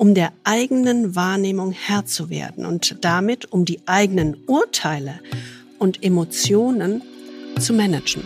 um 0.00 0.14
der 0.14 0.32
eigenen 0.44 1.14
Wahrnehmung 1.14 1.72
Herr 1.72 2.06
zu 2.06 2.30
werden 2.30 2.64
und 2.64 3.04
damit 3.04 3.52
um 3.52 3.66
die 3.66 3.82
eigenen 3.84 4.34
Urteile 4.46 5.20
und 5.78 6.02
Emotionen 6.02 7.02
zu 7.58 7.74
managen. 7.74 8.22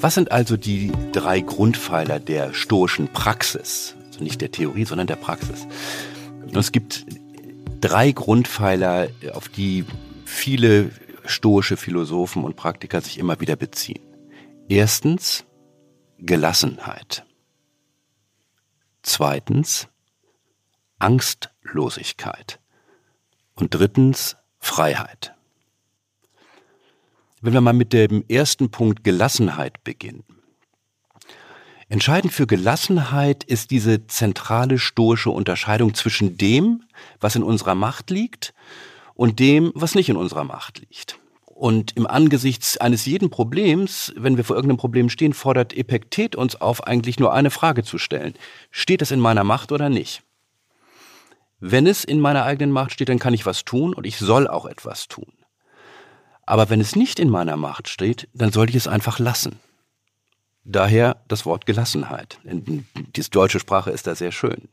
Was 0.00 0.14
sind 0.14 0.32
also 0.32 0.56
die 0.56 0.90
drei 1.12 1.40
Grundpfeiler 1.40 2.20
der 2.20 2.54
stoischen 2.54 3.08
Praxis? 3.08 3.94
Also 4.06 4.24
nicht 4.24 4.40
der 4.40 4.52
Theorie, 4.52 4.86
sondern 4.86 5.06
der 5.06 5.16
Praxis. 5.16 5.66
Und 6.46 6.56
es 6.56 6.72
gibt 6.72 7.04
drei 7.82 8.10
Grundpfeiler, 8.10 9.08
auf 9.34 9.50
die 9.50 9.84
viele 10.24 10.90
stoische 11.28 11.76
Philosophen 11.76 12.44
und 12.44 12.56
Praktiker 12.56 13.00
sich 13.00 13.18
immer 13.18 13.40
wieder 13.40 13.56
beziehen. 13.56 14.02
Erstens 14.68 15.44
Gelassenheit. 16.18 17.24
Zweitens 19.02 19.88
Angstlosigkeit. 20.98 22.60
Und 23.54 23.74
drittens 23.74 24.36
Freiheit. 24.58 25.34
Wenn 27.40 27.52
wir 27.52 27.60
mal 27.60 27.72
mit 27.72 27.92
dem 27.92 28.24
ersten 28.28 28.70
Punkt 28.70 29.04
Gelassenheit 29.04 29.84
beginnen. 29.84 30.24
Entscheidend 31.88 32.32
für 32.34 32.46
Gelassenheit 32.46 33.44
ist 33.44 33.70
diese 33.70 34.06
zentrale 34.06 34.78
stoische 34.78 35.30
Unterscheidung 35.30 35.94
zwischen 35.94 36.36
dem, 36.36 36.84
was 37.20 37.34
in 37.36 37.42
unserer 37.42 37.74
Macht 37.74 38.10
liegt, 38.10 38.52
und 39.18 39.40
dem, 39.40 39.72
was 39.74 39.96
nicht 39.96 40.08
in 40.08 40.16
unserer 40.16 40.44
Macht 40.44 40.78
liegt. 40.78 41.18
Und 41.44 41.96
im 41.96 42.06
Angesichts 42.06 42.78
eines 42.78 43.04
jeden 43.04 43.30
Problems, 43.30 44.12
wenn 44.16 44.36
wir 44.36 44.44
vor 44.44 44.54
irgendeinem 44.54 44.78
Problem 44.78 45.10
stehen, 45.10 45.32
fordert 45.32 45.76
Epektet 45.76 46.36
uns 46.36 46.60
auf, 46.60 46.86
eigentlich 46.86 47.18
nur 47.18 47.32
eine 47.34 47.50
Frage 47.50 47.82
zu 47.82 47.98
stellen. 47.98 48.34
Steht 48.70 49.02
es 49.02 49.10
in 49.10 49.18
meiner 49.18 49.42
Macht 49.42 49.72
oder 49.72 49.88
nicht? 49.88 50.22
Wenn 51.58 51.88
es 51.88 52.04
in 52.04 52.20
meiner 52.20 52.44
eigenen 52.44 52.70
Macht 52.70 52.92
steht, 52.92 53.08
dann 53.08 53.18
kann 53.18 53.34
ich 53.34 53.44
was 53.44 53.64
tun 53.64 53.92
und 53.92 54.06
ich 54.06 54.18
soll 54.18 54.46
auch 54.46 54.66
etwas 54.66 55.08
tun. 55.08 55.32
Aber 56.46 56.70
wenn 56.70 56.80
es 56.80 56.94
nicht 56.94 57.18
in 57.18 57.28
meiner 57.28 57.56
Macht 57.56 57.88
steht, 57.88 58.28
dann 58.34 58.52
sollte 58.52 58.70
ich 58.70 58.76
es 58.76 58.86
einfach 58.86 59.18
lassen. 59.18 59.58
Daher 60.62 61.24
das 61.26 61.44
Wort 61.44 61.66
Gelassenheit. 61.66 62.38
Die 62.44 62.84
deutsche 63.32 63.58
Sprache 63.58 63.90
ist 63.90 64.06
da 64.06 64.14
sehr 64.14 64.30
schön. 64.30 64.68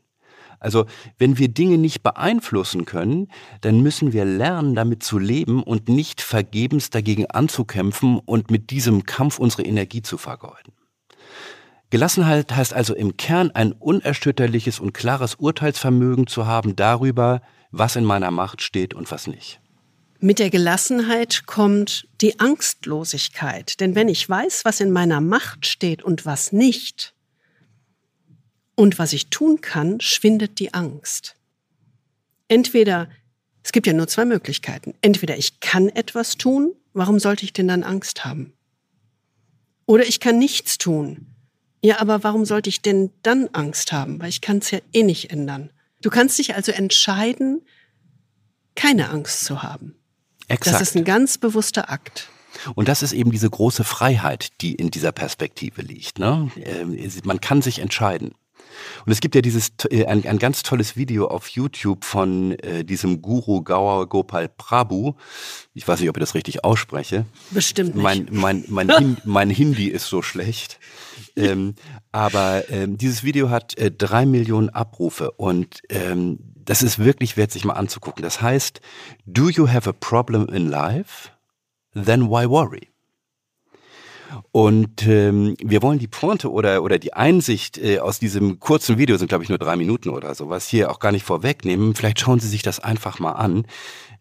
Also 0.60 0.86
wenn 1.18 1.38
wir 1.38 1.48
Dinge 1.48 1.78
nicht 1.78 2.02
beeinflussen 2.02 2.84
können, 2.84 3.28
dann 3.60 3.80
müssen 3.82 4.12
wir 4.12 4.24
lernen, 4.24 4.74
damit 4.74 5.02
zu 5.02 5.18
leben 5.18 5.62
und 5.62 5.88
nicht 5.88 6.20
vergebens 6.20 6.90
dagegen 6.90 7.26
anzukämpfen 7.26 8.18
und 8.18 8.50
mit 8.50 8.70
diesem 8.70 9.04
Kampf 9.04 9.38
unsere 9.38 9.62
Energie 9.62 10.02
zu 10.02 10.18
vergeuden. 10.18 10.72
Gelassenheit 11.90 12.54
heißt 12.54 12.74
also 12.74 12.94
im 12.94 13.16
Kern 13.16 13.52
ein 13.52 13.72
unerschütterliches 13.72 14.80
und 14.80 14.92
klares 14.92 15.36
Urteilsvermögen 15.36 16.26
zu 16.26 16.46
haben 16.46 16.74
darüber, 16.74 17.42
was 17.70 17.96
in 17.96 18.04
meiner 18.04 18.30
Macht 18.30 18.60
steht 18.62 18.92
und 18.94 19.10
was 19.10 19.26
nicht. 19.26 19.60
Mit 20.18 20.38
der 20.38 20.50
Gelassenheit 20.50 21.46
kommt 21.46 22.08
die 22.20 22.40
Angstlosigkeit. 22.40 23.80
Denn 23.80 23.94
wenn 23.94 24.08
ich 24.08 24.28
weiß, 24.28 24.64
was 24.64 24.80
in 24.80 24.90
meiner 24.90 25.20
Macht 25.20 25.66
steht 25.66 26.02
und 26.02 26.24
was 26.24 26.52
nicht, 26.52 27.14
und 28.76 28.98
was 28.98 29.12
ich 29.12 29.30
tun 29.30 29.60
kann, 29.60 30.00
schwindet 30.00 30.60
die 30.60 30.72
Angst. 30.72 31.34
Entweder, 32.46 33.08
es 33.64 33.72
gibt 33.72 33.88
ja 33.88 33.92
nur 33.92 34.06
zwei 34.06 34.24
Möglichkeiten. 34.24 34.94
Entweder 35.00 35.36
ich 35.36 35.58
kann 35.58 35.88
etwas 35.88 36.36
tun, 36.36 36.72
warum 36.92 37.18
sollte 37.18 37.44
ich 37.44 37.52
denn 37.52 37.66
dann 37.66 37.82
Angst 37.82 38.24
haben? 38.24 38.52
Oder 39.86 40.06
ich 40.06 40.20
kann 40.20 40.38
nichts 40.38 40.78
tun. 40.78 41.26
Ja, 41.82 42.00
aber 42.00 42.22
warum 42.22 42.44
sollte 42.44 42.68
ich 42.68 42.82
denn 42.82 43.10
dann 43.22 43.48
Angst 43.52 43.92
haben? 43.92 44.20
Weil 44.20 44.28
ich 44.28 44.40
kann 44.40 44.58
es 44.58 44.70
ja 44.70 44.78
eh 44.92 45.02
nicht 45.02 45.30
ändern. 45.30 45.70
Du 46.02 46.10
kannst 46.10 46.38
dich 46.38 46.54
also 46.54 46.72
entscheiden, 46.72 47.62
keine 48.74 49.08
Angst 49.08 49.44
zu 49.44 49.62
haben. 49.62 49.94
Exakt. 50.48 50.74
Das 50.74 50.82
ist 50.82 50.96
ein 50.96 51.04
ganz 51.04 51.38
bewusster 51.38 51.90
Akt. 51.90 52.28
Und 52.74 52.88
das 52.88 53.02
ist 53.02 53.12
eben 53.12 53.30
diese 53.30 53.50
große 53.50 53.84
Freiheit, 53.84 54.60
die 54.60 54.74
in 54.74 54.90
dieser 54.90 55.12
Perspektive 55.12 55.82
liegt. 55.82 56.18
Ne? 56.18 56.50
Ähm, 56.62 56.98
man 57.24 57.40
kann 57.40 57.62
sich 57.62 57.78
entscheiden. 57.78 58.34
Und 59.04 59.12
es 59.12 59.20
gibt 59.20 59.34
ja 59.34 59.40
dieses 59.40 59.72
äh, 59.90 60.06
ein, 60.06 60.26
ein 60.26 60.38
ganz 60.38 60.62
tolles 60.62 60.96
Video 60.96 61.28
auf 61.28 61.48
YouTube 61.48 62.04
von 62.04 62.52
äh, 62.60 62.84
diesem 62.84 63.22
Guru 63.22 63.62
Gaur 63.62 64.08
Gopal 64.08 64.48
Prabhu. 64.48 65.14
Ich 65.74 65.86
weiß 65.86 66.00
nicht, 66.00 66.08
ob 66.08 66.16
ich 66.16 66.20
das 66.20 66.34
richtig 66.34 66.64
ausspreche. 66.64 67.26
Bestimmt 67.50 67.94
nicht. 67.94 68.02
Mein, 68.02 68.28
mein, 68.30 68.64
mein, 68.68 68.90
Hin, 68.90 69.16
mein 69.24 69.50
Hindi 69.50 69.88
ist 69.88 70.06
so 70.06 70.22
schlecht. 70.22 70.78
Ähm, 71.36 71.74
aber 72.12 72.70
ähm, 72.70 72.96
dieses 72.96 73.22
Video 73.22 73.50
hat 73.50 73.76
äh, 73.78 73.90
drei 73.90 74.26
Millionen 74.26 74.70
Abrufe 74.70 75.32
und 75.32 75.82
ähm, 75.90 76.38
das 76.54 76.82
ist 76.82 76.98
wirklich 76.98 77.36
wert, 77.36 77.52
sich 77.52 77.64
mal 77.64 77.74
anzugucken. 77.74 78.22
Das 78.22 78.42
heißt, 78.42 78.80
do 79.24 79.48
you 79.48 79.68
have 79.68 79.88
a 79.88 79.92
problem 79.92 80.48
in 80.48 80.68
life? 80.68 81.30
Then 81.94 82.28
why 82.28 82.48
worry? 82.48 82.90
Und 84.52 85.06
ähm, 85.06 85.56
wir 85.62 85.82
wollen 85.82 85.98
die 85.98 86.08
Pointe 86.08 86.50
oder, 86.50 86.82
oder 86.82 86.98
die 86.98 87.12
Einsicht 87.12 87.78
äh, 87.78 87.98
aus 87.98 88.18
diesem 88.18 88.60
kurzen 88.60 88.98
Video, 88.98 89.16
sind 89.16 89.28
glaube 89.28 89.44
ich 89.44 89.50
nur 89.50 89.58
drei 89.58 89.76
Minuten 89.76 90.10
oder 90.10 90.34
sowas, 90.34 90.66
hier 90.68 90.90
auch 90.90 90.98
gar 90.98 91.12
nicht 91.12 91.24
vorwegnehmen. 91.24 91.94
Vielleicht 91.94 92.20
schauen 92.20 92.40
Sie 92.40 92.48
sich 92.48 92.62
das 92.62 92.80
einfach 92.80 93.18
mal 93.18 93.32
an. 93.32 93.66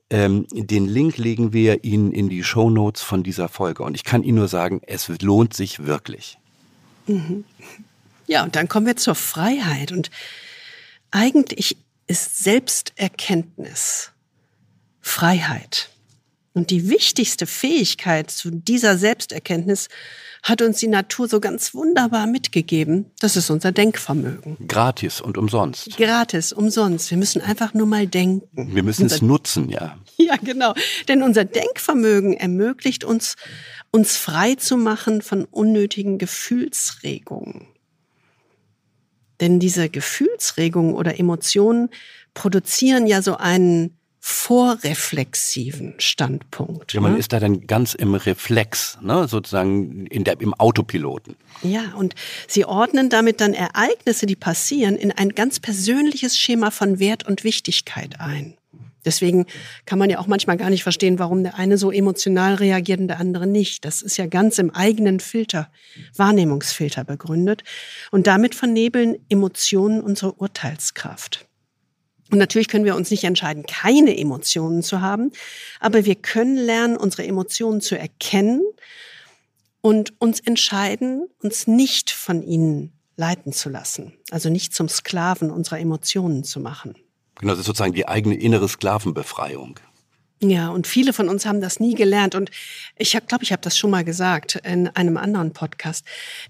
Ähm, 0.10 0.45
den 0.51 0.88
Link 0.88 1.17
legen 1.17 1.54
wir 1.54 1.84
Ihnen 1.84 2.12
in 2.12 2.30
die 2.30 2.43
Show 2.43 2.69
Notes 2.69 3.01
von 3.01 3.23
dieser 3.23 3.49
Folge. 3.49 3.84
Und 3.84 3.95
ich 3.95 4.04
kann 4.04 4.23
Ihnen 4.23 4.38
nur 4.38 4.47
sagen, 4.47 4.82
es 4.86 5.08
lohnt 5.21 5.54
sich 5.54 5.86
wirklich. 5.86 6.38
Mhm. 7.08 7.43
Ja, 8.28 8.43
und 8.43 8.56
dann 8.56 8.67
kommen 8.67 8.88
wir 8.88 8.95
zur 8.95 9.13
Freiheit. 9.13 9.91
Und 9.91 10.10
eigentlich 11.12 11.78
ist 12.08 12.43
Selbsterkenntnis 12.43 14.13
Freiheit. 14.99 15.91
Und 16.55 16.69
die 16.69 16.89
wichtigste 16.89 17.47
Fähigkeit 17.47 18.31
zu 18.31 18.49
dieser 18.49 18.97
Selbsterkenntnis 18.97 19.89
hat 20.41 20.61
uns 20.61 20.77
die 20.77 20.87
Natur 20.87 21.27
so 21.27 21.41
ganz 21.41 21.73
wunderbar 21.73 22.27
mitgegeben. 22.27 23.11
Das 23.19 23.35
ist 23.35 23.49
unser 23.49 23.73
Denkvermögen. 23.73 24.55
Gratis 24.65 25.19
und 25.19 25.37
umsonst. 25.37 25.97
Gratis, 25.97 26.53
umsonst. 26.53 27.11
Wir 27.11 27.17
müssen 27.17 27.41
einfach 27.41 27.73
nur 27.73 27.87
mal 27.87 28.07
denken. 28.07 28.73
Wir 28.73 28.83
müssen 28.83 29.03
unser, 29.03 29.17
es 29.17 29.21
nutzen, 29.21 29.69
ja. 29.69 29.99
Ja, 30.17 30.37
genau. 30.37 30.73
Denn 31.09 31.23
unser 31.23 31.43
Denkvermögen 31.43 32.35
ermöglicht 32.35 33.03
uns, 33.03 33.35
uns 33.91 34.15
frei 34.15 34.55
zu 34.55 34.77
machen 34.77 35.21
von 35.21 35.43
unnötigen 35.43 36.17
Gefühlsregungen. 36.19 37.67
Denn 39.41 39.59
diese 39.59 39.89
Gefühlsregungen 39.89 40.93
oder 40.93 41.19
Emotionen 41.19 41.89
produzieren 42.33 43.07
ja 43.07 43.21
so 43.21 43.35
einen 43.35 43.94
vorreflexiven 44.27 45.93
Standpunkt. 45.99 46.93
Ja, 46.93 46.99
man 46.99 47.13
ne? 47.13 47.19
ist 47.19 47.31
da 47.31 47.39
dann 47.39 47.67
ganz 47.67 47.93
im 47.93 48.15
Reflex, 48.15 48.97
ne? 48.99 49.27
sozusagen 49.27 50.07
in 50.07 50.23
der, 50.23 50.41
im 50.41 50.55
Autopiloten. 50.55 51.35
Ja, 51.61 51.93
und 51.95 52.15
sie 52.47 52.65
ordnen 52.65 53.11
damit 53.11 53.39
dann 53.39 53.53
Ereignisse, 53.53 54.25
die 54.25 54.35
passieren, 54.35 54.95
in 54.95 55.11
ein 55.11 55.29
ganz 55.29 55.59
persönliches 55.59 56.39
Schema 56.39 56.71
von 56.71 56.97
Wert 56.97 57.27
und 57.27 57.43
Wichtigkeit 57.43 58.19
ein. 58.19 58.57
Deswegen 59.05 59.45
kann 59.85 59.99
man 59.99 60.09
ja 60.09 60.17
auch 60.17 60.25
manchmal 60.25 60.57
gar 60.57 60.71
nicht 60.71 60.81
verstehen, 60.81 61.19
warum 61.19 61.43
der 61.43 61.59
eine 61.59 61.77
so 61.77 61.91
emotional 61.91 62.55
reagiert 62.55 63.01
und 63.01 63.09
der 63.09 63.19
andere 63.19 63.45
nicht. 63.45 63.85
Das 63.85 64.01
ist 64.01 64.17
ja 64.17 64.25
ganz 64.25 64.57
im 64.57 64.71
eigenen 64.71 65.19
Filter, 65.19 65.69
Wahrnehmungsfilter 66.15 67.03
begründet. 67.03 67.63
Und 68.09 68.25
damit 68.25 68.55
vernebeln 68.55 69.17
Emotionen 69.29 70.01
unsere 70.01 70.33
Urteilskraft. 70.33 71.45
Und 72.31 72.39
natürlich 72.39 72.67
können 72.67 72.85
wir 72.85 72.95
uns 72.95 73.11
nicht 73.11 73.23
entscheiden, 73.23 73.65
keine 73.65 74.17
Emotionen 74.17 74.81
zu 74.81 75.01
haben, 75.01 75.31
aber 75.79 76.05
wir 76.05 76.15
können 76.15 76.57
lernen, 76.57 76.97
unsere 76.97 77.25
Emotionen 77.25 77.81
zu 77.81 77.97
erkennen 77.97 78.61
und 79.81 80.19
uns 80.19 80.39
entscheiden, 80.39 81.27
uns 81.43 81.67
nicht 81.67 82.09
von 82.09 82.41
ihnen 82.41 82.91
leiten 83.15 83.53
zu 83.53 83.69
lassen. 83.69 84.13
Also 84.31 84.49
nicht 84.49 84.73
zum 84.73 84.89
Sklaven 84.89 85.51
unserer 85.51 85.79
Emotionen 85.79 86.43
zu 86.43 86.59
machen. 86.59 86.95
Genau, 87.35 87.51
das 87.51 87.59
ist 87.59 87.65
sozusagen 87.67 87.93
die 87.93 88.07
eigene 88.07 88.35
innere 88.35 88.67
Sklavenbefreiung. 88.67 89.79
Ja, 90.49 90.69
und 90.69 90.86
viele 90.86 91.12
von 91.13 91.29
uns 91.29 91.45
haben 91.45 91.60
das 91.60 91.79
nie 91.79 91.95
gelernt. 91.95 92.36
Und 92.36 92.51
ich 92.97 93.12
glaube, 93.27 93.43
ich 93.43 93.51
habe 93.51 93.62
das 93.62 93.77
schon 93.77 93.89
mal 93.89 94.03
gesagt 94.03 94.55
in 94.63 94.88
einem 94.89 95.17
anderen 95.17 95.53
Podcast. 95.53 96.05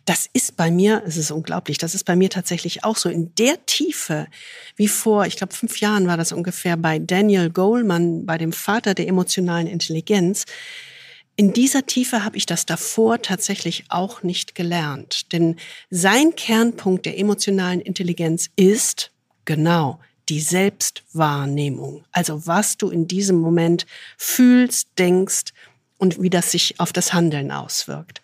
Das 0.06 0.28
ist 0.34 0.58
bei 0.58 0.70
mir, 0.70 1.04
es 1.06 1.18
ist 1.18 1.32
unglaublich, 1.32 1.78
das 1.78 1.96
ist 1.96 2.04
bei 2.04 2.16
mir 2.16 2.30
tatsächlich 2.30 2.84
auch 2.84 2.98
so. 2.98 3.10
In 3.10 3.34
der 3.36 3.66
Tiefe, 3.66 4.28
wie 4.76 4.88
vor, 4.88 5.26
ich 5.26 5.38
glaube, 5.38 5.54
fünf 5.54 5.80
Jahren 5.80 6.08
war 6.08 6.18
das 6.18 6.32
ungefähr 6.32 6.76
bei 6.78 7.00
Daniel 7.00 7.50
Goleman, 7.50 8.26
bei 8.26 8.38
dem 8.38 8.52
Vater 8.52 8.96
der 8.96 9.08
emotionalen 9.08 9.68
Intelligenz. 9.68 10.46
In 11.38 11.54
dieser 11.54 11.86
Tiefe 11.86 12.24
habe 12.26 12.38
ich 12.38 12.46
das 12.46 12.66
davor 12.66 13.22
tatsächlich 13.22 13.86
auch 13.90 14.24
nicht 14.24 14.56
gelernt. 14.56 15.32
Denn 15.32 15.58
sein 15.90 16.36
Kernpunkt 16.36 17.06
der 17.06 17.18
emotionalen 17.18 17.82
Intelligenz 17.82 18.50
ist, 18.56 19.12
genau, 19.46 20.00
die 20.30 20.42
Selbstwahrnehmung. 20.42 22.04
Also 22.12 22.48
was 22.48 22.78
du 22.78 22.90
in 22.90 23.08
diesem 23.08 23.38
Moment 23.38 23.86
fühlst, 24.18 24.90
denkst 24.98 25.54
und 25.98 26.22
wie 26.22 26.30
das 26.30 26.52
sich 26.52 26.80
auf 26.80 26.94
das 26.94 27.14
Handeln 27.14 27.52
auswirkt. 27.52 28.22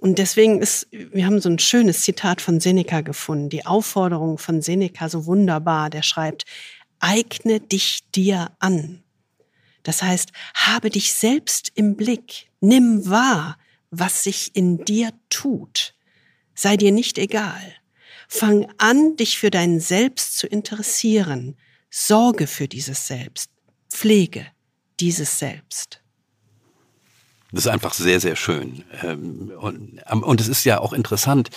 Und 0.00 0.18
deswegen 0.18 0.60
ist, 0.60 0.86
wir 0.90 1.26
haben 1.26 1.40
so 1.40 1.48
ein 1.48 1.58
schönes 1.58 2.02
Zitat 2.02 2.40
von 2.40 2.60
Seneca 2.60 3.00
gefunden, 3.00 3.48
die 3.48 3.66
Aufforderung 3.66 4.38
von 4.38 4.62
Seneca 4.62 5.08
so 5.08 5.26
wunderbar, 5.26 5.90
der 5.90 6.02
schreibt, 6.02 6.44
eigne 7.00 7.58
dich 7.60 8.08
dir 8.14 8.52
an. 8.60 9.02
Das 9.82 10.02
heißt, 10.02 10.30
habe 10.54 10.90
dich 10.90 11.12
selbst 11.12 11.72
im 11.74 11.96
Blick, 11.96 12.48
nimm 12.60 13.08
wahr, 13.08 13.58
was 13.90 14.22
sich 14.22 14.54
in 14.54 14.84
dir 14.84 15.12
tut. 15.30 15.94
Sei 16.54 16.76
dir 16.76 16.92
nicht 16.92 17.18
egal. 17.18 17.74
Fang 18.28 18.68
an, 18.76 19.16
dich 19.16 19.38
für 19.38 19.50
dein 19.50 19.80
Selbst 19.80 20.36
zu 20.36 20.46
interessieren. 20.46 21.56
Sorge 21.90 22.46
für 22.46 22.68
dieses 22.68 23.06
Selbst. 23.06 23.50
Pflege 23.88 24.46
dieses 25.00 25.38
Selbst. 25.38 26.02
Das 27.50 27.64
ist 27.64 27.72
einfach 27.72 27.94
sehr, 27.94 28.20
sehr 28.20 28.36
schön. 28.36 28.84
Ähm, 29.02 29.50
und 29.58 30.40
es 30.40 30.48
ist 30.48 30.64
ja 30.64 30.80
auch 30.80 30.92
interessant, 30.92 31.48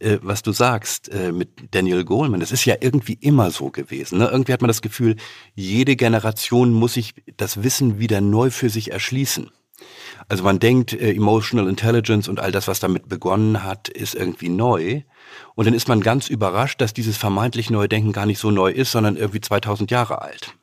äh, 0.00 0.18
was 0.20 0.42
du 0.42 0.50
sagst 0.50 1.08
äh, 1.10 1.30
mit 1.30 1.50
Daniel 1.70 2.04
Goleman. 2.04 2.40
Das 2.40 2.50
ist 2.50 2.64
ja 2.64 2.74
irgendwie 2.80 3.16
immer 3.20 3.52
so 3.52 3.70
gewesen. 3.70 4.18
Ne? 4.18 4.28
Irgendwie 4.28 4.52
hat 4.52 4.62
man 4.62 4.68
das 4.68 4.82
Gefühl, 4.82 5.14
jede 5.54 5.94
Generation 5.94 6.72
muss 6.72 6.94
sich 6.94 7.14
das 7.36 7.62
Wissen 7.62 8.00
wieder 8.00 8.20
neu 8.20 8.50
für 8.50 8.68
sich 8.68 8.90
erschließen. 8.90 9.48
Also 10.26 10.42
man 10.42 10.58
denkt, 10.58 10.92
äh, 10.92 11.12
Emotional 11.12 11.68
Intelligence 11.68 12.26
und 12.26 12.40
all 12.40 12.50
das, 12.50 12.66
was 12.66 12.80
damit 12.80 13.08
begonnen 13.08 13.62
hat, 13.62 13.88
ist 13.88 14.16
irgendwie 14.16 14.48
neu. 14.48 15.02
Und 15.54 15.66
dann 15.66 15.74
ist 15.74 15.88
man 15.88 16.00
ganz 16.00 16.28
überrascht, 16.28 16.80
dass 16.80 16.94
dieses 16.94 17.16
vermeintlich 17.16 17.70
neue 17.70 17.88
Denken 17.88 18.12
gar 18.12 18.26
nicht 18.26 18.38
so 18.38 18.50
neu 18.50 18.70
ist, 18.70 18.92
sondern 18.92 19.16
irgendwie 19.16 19.40
2000 19.40 19.90
Jahre 19.90 20.22
alt. 20.22 20.54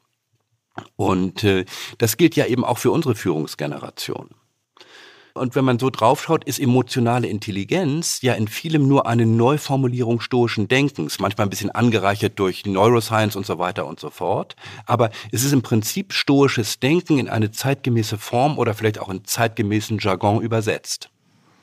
Und 0.95 1.43
äh, 1.43 1.65
das 1.97 2.17
gilt 2.17 2.35
ja 2.35 2.45
eben 2.45 2.65
auch 2.65 2.77
für 2.77 2.91
unsere 2.91 3.15
Führungsgeneration. 3.15 4.29
Und 5.37 5.53
wenn 5.53 5.65
man 5.65 5.79
so 5.79 5.89
draufschaut, 5.89 6.45
ist 6.45 6.61
emotionale 6.61 7.27
Intelligenz 7.27 8.21
ja 8.21 8.35
in 8.35 8.47
vielem 8.47 8.87
nur 8.87 9.05
eine 9.05 9.25
Neuformulierung 9.25 10.21
stoischen 10.21 10.69
Denkens, 10.69 11.19
manchmal 11.19 11.47
ein 11.47 11.49
bisschen 11.49 11.71
angereichert 11.71 12.39
durch 12.39 12.65
Neuroscience 12.65 13.35
und 13.35 13.45
so 13.45 13.59
weiter 13.59 13.85
und 13.85 13.99
so 13.99 14.09
fort. 14.09 14.55
Aber 14.85 15.09
es 15.33 15.43
ist 15.43 15.51
im 15.51 15.61
Prinzip 15.61 16.13
stoisches 16.13 16.79
Denken 16.79 17.17
in 17.17 17.27
eine 17.27 17.51
zeitgemäße 17.51 18.17
Form 18.17 18.57
oder 18.57 18.73
vielleicht 18.73 18.97
auch 18.97 19.09
in 19.09 19.25
zeitgemäßen 19.25 19.97
Jargon 19.99 20.41
übersetzt. 20.41 21.09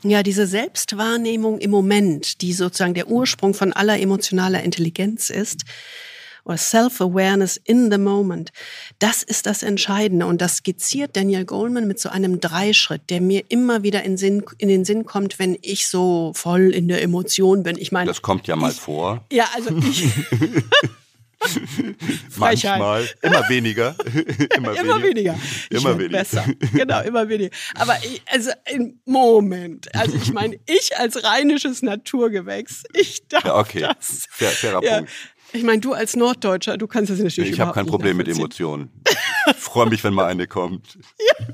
Ja, 0.05 0.23
diese 0.23 0.47
Selbstwahrnehmung 0.47 1.59
im 1.59 1.71
Moment, 1.71 2.41
die 2.43 2.53
sozusagen 2.53 2.95
der 2.95 3.09
Ursprung 3.09 3.55
von 3.55 3.73
aller 3.73 4.01
emotionaler 4.01 4.63
Intelligenz 4.63 5.31
ist, 5.31 5.65
oder 6.45 6.57
Self-Awareness 6.57 7.57
in 7.57 7.91
the 7.91 7.99
Moment, 7.99 8.51
das 8.99 9.23
ist 9.23 9.47
das 9.47 9.63
Entscheidende. 9.63 10.27
Und 10.27 10.41
das 10.43 10.57
skizziert 10.57 11.17
Daniel 11.17 11.45
Goleman 11.45 11.87
mit 11.87 12.01
so 12.01 12.09
einem 12.09 12.41
Dreischritt, 12.41 13.11
der 13.11 13.21
mir 13.21 13.45
immer 13.49 13.83
wieder 13.85 14.03
in, 14.03 14.17
Sinn, 14.17 14.43
in 14.59 14.69
den 14.69 14.85
Sinn 14.85 15.05
kommt, 15.05 15.39
wenn 15.39 15.57
ich 15.63 15.87
so 15.87 16.33
voll 16.35 16.71
in 16.71 16.89
der 16.89 17.03
Emotion 17.03 17.63
bin. 17.63 17.79
Ich 17.79 17.93
meine, 17.93 18.09
das 18.09 18.23
kommt 18.23 18.49
ja 18.49 18.57
mal 18.57 18.73
ich, 18.73 18.81
vor. 18.81 19.25
Ja, 19.31 19.47
also 19.55 19.77
ich. 19.77 20.09
Manchmal. 22.37 23.09
Immer 23.21 23.49
weniger. 23.49 23.95
immer, 24.57 24.79
immer 24.79 25.03
weniger. 25.03 25.39
Immer 25.71 25.99
weniger. 25.99 26.19
Besser. 26.19 26.45
Genau, 26.73 27.03
immer 27.03 27.29
weniger. 27.29 27.55
Aber 27.75 27.97
ich, 28.03 28.23
also 28.27 28.51
im 28.71 29.01
Moment. 29.05 29.95
Also 29.95 30.17
ich 30.17 30.33
meine, 30.33 30.59
ich 30.67 30.97
als 30.99 31.23
rheinisches 31.23 31.83
Naturgewächs, 31.83 32.85
ich 32.93 33.27
darf 33.29 33.45
ja, 33.45 33.57
okay. 33.57 33.81
das. 33.81 34.27
Fair, 34.31 34.51
fairer 34.51 34.83
ja. 34.85 34.97
Punkt. 34.99 35.11
Ich 35.55 35.63
meine, 35.65 35.81
du 35.81 35.93
als 35.93 36.17
Norddeutscher, 36.17 36.79
du 36.79 36.87
kannst 36.87 37.11
das 37.11 37.19
natürlich 37.19 37.53
Ich 37.53 37.61
habe 37.61 37.73
kein 37.73 37.87
Problem 37.87 38.17
mit 38.17 38.27
Emotionen. 38.27 38.91
Ich 39.47 39.57
freue 39.57 39.89
mich, 39.89 40.03
wenn 40.03 40.15
mal 40.15 40.27
eine 40.27 40.47
kommt. 40.47 40.99
Ja. 41.19 41.47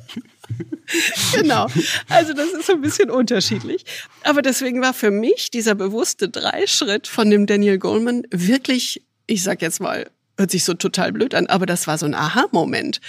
genau. 1.34 1.66
Also 2.08 2.32
das 2.32 2.50
ist 2.52 2.66
so 2.66 2.74
ein 2.74 2.80
bisschen 2.80 3.10
unterschiedlich. 3.10 3.84
Aber 4.22 4.40
deswegen 4.40 4.80
war 4.80 4.94
für 4.94 5.10
mich 5.10 5.50
dieser 5.50 5.74
bewusste 5.74 6.28
Dreischritt 6.28 7.08
von 7.08 7.28
dem 7.30 7.46
Daniel 7.46 7.78
Goleman 7.78 8.22
wirklich 8.30 9.02
ich 9.28 9.42
sag 9.44 9.62
jetzt 9.62 9.80
mal, 9.80 10.10
hört 10.36 10.50
sich 10.50 10.64
so 10.64 10.74
total 10.74 11.12
blöd 11.12 11.34
an, 11.34 11.46
aber 11.46 11.66
das 11.66 11.86
war 11.86 11.98
so 11.98 12.06
ein 12.06 12.14
Aha-Moment. 12.14 13.00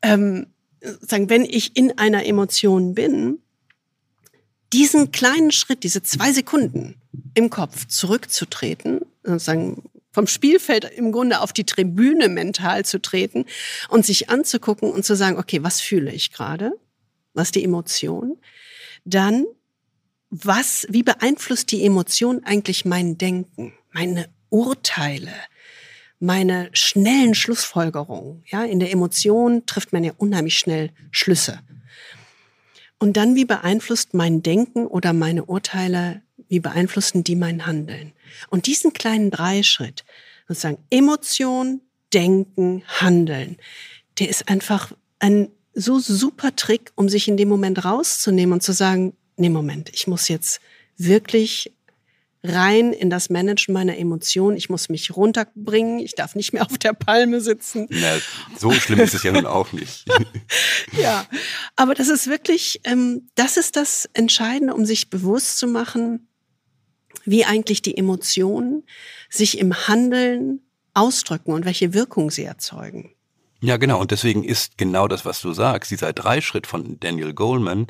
Ähm, 0.00 0.46
sagen, 0.80 1.28
wenn 1.28 1.44
ich 1.44 1.76
in 1.76 1.98
einer 1.98 2.24
Emotion 2.24 2.94
bin, 2.94 3.38
diesen 4.72 5.12
kleinen 5.12 5.50
Schritt, 5.50 5.82
diese 5.82 6.02
zwei 6.02 6.32
Sekunden 6.32 6.94
im 7.34 7.50
Kopf 7.50 7.86
zurückzutreten, 7.86 9.00
sozusagen 9.22 9.82
vom 10.12 10.26
Spielfeld 10.26 10.84
im 10.84 11.12
Grunde 11.12 11.40
auf 11.40 11.52
die 11.52 11.64
Tribüne 11.64 12.28
mental 12.28 12.84
zu 12.84 13.00
treten 13.00 13.44
und 13.88 14.06
sich 14.06 14.30
anzugucken 14.30 14.90
und 14.90 15.04
zu 15.04 15.16
sagen, 15.16 15.38
okay, 15.38 15.62
was 15.62 15.80
fühle 15.80 16.12
ich 16.12 16.32
gerade? 16.32 16.72
Was 17.34 17.48
ist 17.48 17.54
die 17.54 17.64
Emotion? 17.64 18.38
Dann, 19.04 19.46
was, 20.30 20.86
wie 20.90 21.02
beeinflusst 21.02 21.70
die 21.72 21.84
Emotion 21.84 22.44
eigentlich 22.44 22.84
mein 22.84 23.16
Denken, 23.16 23.72
meine 23.92 24.28
Urteile, 24.50 25.32
meine 26.20 26.70
schnellen 26.72 27.34
Schlussfolgerungen. 27.34 28.42
Ja, 28.46 28.64
in 28.64 28.80
der 28.80 28.90
Emotion 28.90 29.66
trifft 29.66 29.92
man 29.92 30.04
ja 30.04 30.12
unheimlich 30.16 30.58
schnell 30.58 30.90
Schlüsse. 31.10 31.60
Und 32.98 33.16
dann, 33.16 33.36
wie 33.36 33.44
beeinflusst 33.44 34.14
mein 34.14 34.42
Denken 34.42 34.86
oder 34.86 35.12
meine 35.12 35.44
Urteile, 35.44 36.22
wie 36.48 36.60
beeinflussen 36.60 37.22
die 37.22 37.36
mein 37.36 37.66
Handeln? 37.66 38.12
Und 38.48 38.66
diesen 38.66 38.92
kleinen 38.92 39.30
Dreischritt, 39.30 40.04
sozusagen 40.48 40.78
Emotion, 40.90 41.80
Denken, 42.12 42.82
Handeln, 42.86 43.58
der 44.18 44.28
ist 44.28 44.48
einfach 44.48 44.92
ein 45.18 45.50
so 45.74 46.00
super 46.00 46.56
Trick, 46.56 46.90
um 46.96 47.08
sich 47.08 47.28
in 47.28 47.36
dem 47.36 47.48
Moment 47.48 47.84
rauszunehmen 47.84 48.54
und 48.54 48.62
zu 48.62 48.72
sagen, 48.72 49.14
nee, 49.36 49.48
Moment, 49.48 49.90
ich 49.94 50.06
muss 50.06 50.28
jetzt 50.28 50.60
wirklich 50.96 51.72
rein 52.42 52.92
in 52.92 53.10
das 53.10 53.30
Managen 53.30 53.74
meiner 53.74 53.96
Emotionen. 53.96 54.56
Ich 54.56 54.70
muss 54.70 54.88
mich 54.88 55.16
runterbringen. 55.16 55.98
Ich 55.98 56.14
darf 56.14 56.34
nicht 56.34 56.52
mehr 56.52 56.64
auf 56.64 56.78
der 56.78 56.92
Palme 56.92 57.40
sitzen. 57.40 57.86
Na, 57.90 58.16
so 58.56 58.70
schlimm 58.72 59.00
ist 59.00 59.14
es 59.14 59.22
ja 59.22 59.32
nun 59.32 59.46
auch 59.46 59.72
nicht. 59.72 60.04
ja, 60.92 61.26
aber 61.76 61.94
das 61.94 62.08
ist 62.08 62.28
wirklich, 62.28 62.80
ähm, 62.84 63.28
das 63.34 63.56
ist 63.56 63.76
das 63.76 64.08
Entscheidende, 64.12 64.74
um 64.74 64.84
sich 64.84 65.10
bewusst 65.10 65.58
zu 65.58 65.66
machen, 65.66 66.28
wie 67.24 67.44
eigentlich 67.44 67.82
die 67.82 67.96
Emotionen 67.96 68.84
sich 69.28 69.58
im 69.58 69.88
Handeln 69.88 70.60
ausdrücken 70.94 71.52
und 71.52 71.64
welche 71.64 71.92
Wirkung 71.92 72.30
sie 72.30 72.44
erzeugen. 72.44 73.14
Ja, 73.60 73.76
genau. 73.76 74.00
Und 74.00 74.12
deswegen 74.12 74.44
ist 74.44 74.78
genau 74.78 75.08
das, 75.08 75.24
was 75.24 75.40
du 75.40 75.52
sagst, 75.52 75.90
dieser 75.90 76.12
Dreischritt 76.12 76.66
von 76.66 77.00
Daniel 77.00 77.34
Goleman, 77.34 77.88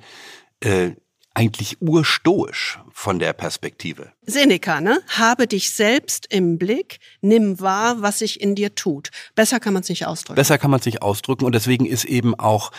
äh, 0.60 0.92
eigentlich 1.34 1.80
urstoisch 1.80 2.80
von 2.90 3.18
der 3.18 3.32
Perspektive. 3.32 4.12
Seneca, 4.28 4.82
ne? 4.82 5.00
Habe 5.08 5.46
dich 5.46 5.70
selbst 5.70 6.26
im 6.28 6.58
Blick, 6.58 6.98
nimm 7.22 7.60
wahr, 7.60 8.02
was 8.02 8.18
sich 8.18 8.42
in 8.42 8.54
dir 8.54 8.74
tut. 8.74 9.08
Besser 9.34 9.58
kann 9.58 9.72
man 9.72 9.82
es 9.82 9.88
nicht 9.88 10.06
ausdrücken. 10.06 10.36
Besser 10.36 10.58
kann 10.58 10.70
man 10.70 10.80
es 10.80 10.86
nicht 10.86 11.00
ausdrücken 11.00 11.46
und 11.46 11.54
deswegen 11.54 11.86
ist 11.86 12.04
eben 12.04 12.38
auch 12.38 12.70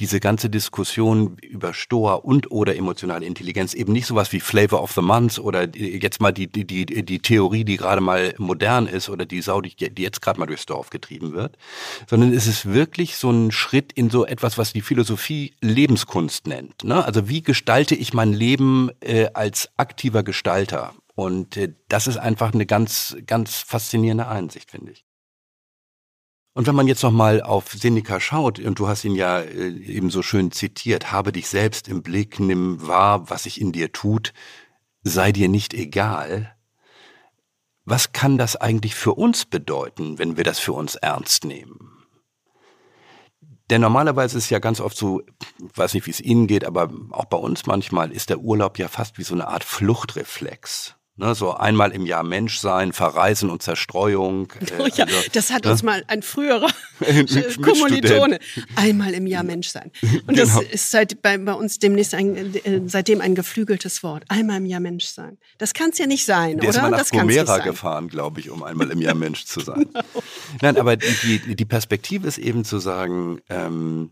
diese 0.00 0.20
ganze 0.20 0.50
Diskussion 0.50 1.38
über 1.38 1.72
Stoa 1.72 2.14
und 2.14 2.50
oder 2.50 2.76
emotionale 2.76 3.24
Intelligenz 3.24 3.72
eben 3.72 3.94
nicht 3.94 4.06
sowas 4.06 4.32
wie 4.32 4.40
Flavor 4.40 4.82
of 4.82 4.92
the 4.92 5.00
Month 5.00 5.38
oder 5.38 5.74
jetzt 5.74 6.20
mal 6.20 6.30
die, 6.32 6.46
die, 6.46 6.66
die, 6.66 6.84
die 6.84 7.18
Theorie, 7.20 7.64
die 7.64 7.78
gerade 7.78 8.02
mal 8.02 8.34
modern 8.36 8.86
ist 8.86 9.08
oder 9.08 9.24
die 9.24 9.40
Sau, 9.40 9.62
die, 9.62 9.74
jetzt 9.96 10.20
gerade 10.20 10.38
mal 10.38 10.46
durchs 10.46 10.66
Dorf 10.66 10.90
getrieben 10.90 11.32
wird, 11.32 11.56
sondern 12.06 12.34
es 12.34 12.46
ist 12.46 12.66
wirklich 12.66 13.16
so 13.16 13.30
ein 13.30 13.50
Schritt 13.50 13.94
in 13.94 14.10
so 14.10 14.26
etwas, 14.26 14.58
was 14.58 14.74
die 14.74 14.82
Philosophie 14.82 15.54
Lebenskunst 15.62 16.46
nennt. 16.46 16.84
Ne? 16.84 17.02
Also 17.02 17.30
wie 17.30 17.40
gestalte 17.40 17.94
ich 17.94 18.12
mein 18.12 18.34
Leben 18.34 18.90
äh, 19.00 19.28
als 19.32 19.70
aktiver 19.78 20.22
Gestalter? 20.22 20.92
Und 21.18 21.56
äh, 21.56 21.74
das 21.88 22.06
ist 22.06 22.16
einfach 22.16 22.54
eine 22.54 22.64
ganz, 22.64 23.16
ganz 23.26 23.56
faszinierende 23.56 24.28
Einsicht, 24.28 24.70
finde 24.70 24.92
ich. 24.92 25.04
Und 26.54 26.68
wenn 26.68 26.76
man 26.76 26.86
jetzt 26.86 27.02
nochmal 27.02 27.42
auf 27.42 27.72
Seneca 27.72 28.20
schaut, 28.20 28.60
und 28.60 28.78
du 28.78 28.86
hast 28.86 29.04
ihn 29.04 29.16
ja 29.16 29.40
äh, 29.40 29.68
eben 29.68 30.10
so 30.10 30.22
schön 30.22 30.52
zitiert, 30.52 31.10
habe 31.10 31.32
dich 31.32 31.48
selbst 31.48 31.88
im 31.88 32.04
Blick, 32.04 32.38
nimm 32.38 32.86
wahr, 32.86 33.28
was 33.30 33.42
sich 33.42 33.60
in 33.60 33.72
dir 33.72 33.90
tut, 33.90 34.32
sei 35.02 35.32
dir 35.32 35.48
nicht 35.48 35.74
egal. 35.74 36.54
Was 37.84 38.12
kann 38.12 38.38
das 38.38 38.54
eigentlich 38.54 38.94
für 38.94 39.14
uns 39.14 39.44
bedeuten, 39.44 40.20
wenn 40.20 40.36
wir 40.36 40.44
das 40.44 40.60
für 40.60 40.72
uns 40.72 40.94
ernst 40.94 41.44
nehmen? 41.44 42.06
Denn 43.70 43.80
normalerweise 43.80 44.38
ist 44.38 44.50
ja 44.50 44.60
ganz 44.60 44.80
oft 44.80 44.96
so, 44.96 45.22
ich 45.22 45.76
weiß 45.76 45.94
nicht, 45.94 46.06
wie 46.06 46.12
es 46.12 46.20
Ihnen 46.20 46.46
geht, 46.46 46.64
aber 46.64 46.92
auch 47.10 47.24
bei 47.24 47.38
uns 47.38 47.66
manchmal 47.66 48.12
ist 48.12 48.30
der 48.30 48.38
Urlaub 48.38 48.78
ja 48.78 48.86
fast 48.86 49.18
wie 49.18 49.24
so 49.24 49.34
eine 49.34 49.48
Art 49.48 49.64
Fluchtreflex. 49.64 50.94
Ne, 51.20 51.34
so 51.34 51.52
einmal 51.52 51.90
im 51.90 52.06
Jahr 52.06 52.22
Mensch 52.22 52.58
sein, 52.60 52.92
Verreisen 52.92 53.50
und 53.50 53.60
Zerstreuung. 53.60 54.52
Äh, 54.68 54.82
oh 54.82 54.86
ja, 54.94 55.04
also, 55.06 55.16
das 55.32 55.50
hat 55.50 55.64
ne? 55.64 55.70
uns 55.70 55.82
mal 55.82 56.04
ein 56.08 56.22
früherer 56.22 56.68
Kommilitone. 57.62 58.38
Einmal 58.76 59.14
im 59.14 59.26
Jahr 59.26 59.44
Mensch 59.44 59.68
sein. 59.68 59.90
Und 60.02 60.36
genau. 60.36 60.42
das 60.42 60.62
ist 60.62 60.90
seit, 60.90 61.22
bei, 61.22 61.38
bei 61.38 61.54
uns 61.54 61.78
demnächst 61.78 62.14
ein, 62.14 62.54
äh, 62.54 62.82
seitdem 62.86 63.20
ein 63.20 63.34
geflügeltes 63.34 64.02
Wort. 64.02 64.24
Einmal 64.28 64.58
im 64.58 64.66
Jahr 64.66 64.80
Mensch 64.80 65.06
sein. 65.06 65.38
Das 65.56 65.74
kann 65.74 65.90
es 65.90 65.98
ja 65.98 66.06
nicht 66.06 66.24
sein, 66.24 66.58
Der 66.58 66.68
oder? 66.68 66.78
ist 66.78 66.82
mal 66.82 66.90
nach 66.90 66.98
das 66.98 67.10
Gomera 67.10 67.58
gefahren, 67.58 68.08
glaube 68.08 68.40
ich, 68.40 68.50
um 68.50 68.62
einmal 68.62 68.90
im 68.90 69.00
Jahr 69.00 69.14
Mensch 69.14 69.44
zu 69.44 69.60
sein. 69.60 69.86
genau. 69.92 70.04
Nein, 70.60 70.76
aber 70.76 70.96
die, 70.96 71.38
die, 71.38 71.56
die 71.56 71.64
Perspektive 71.64 72.28
ist 72.28 72.38
eben 72.38 72.64
zu 72.64 72.78
sagen, 72.78 73.40
ähm, 73.48 74.10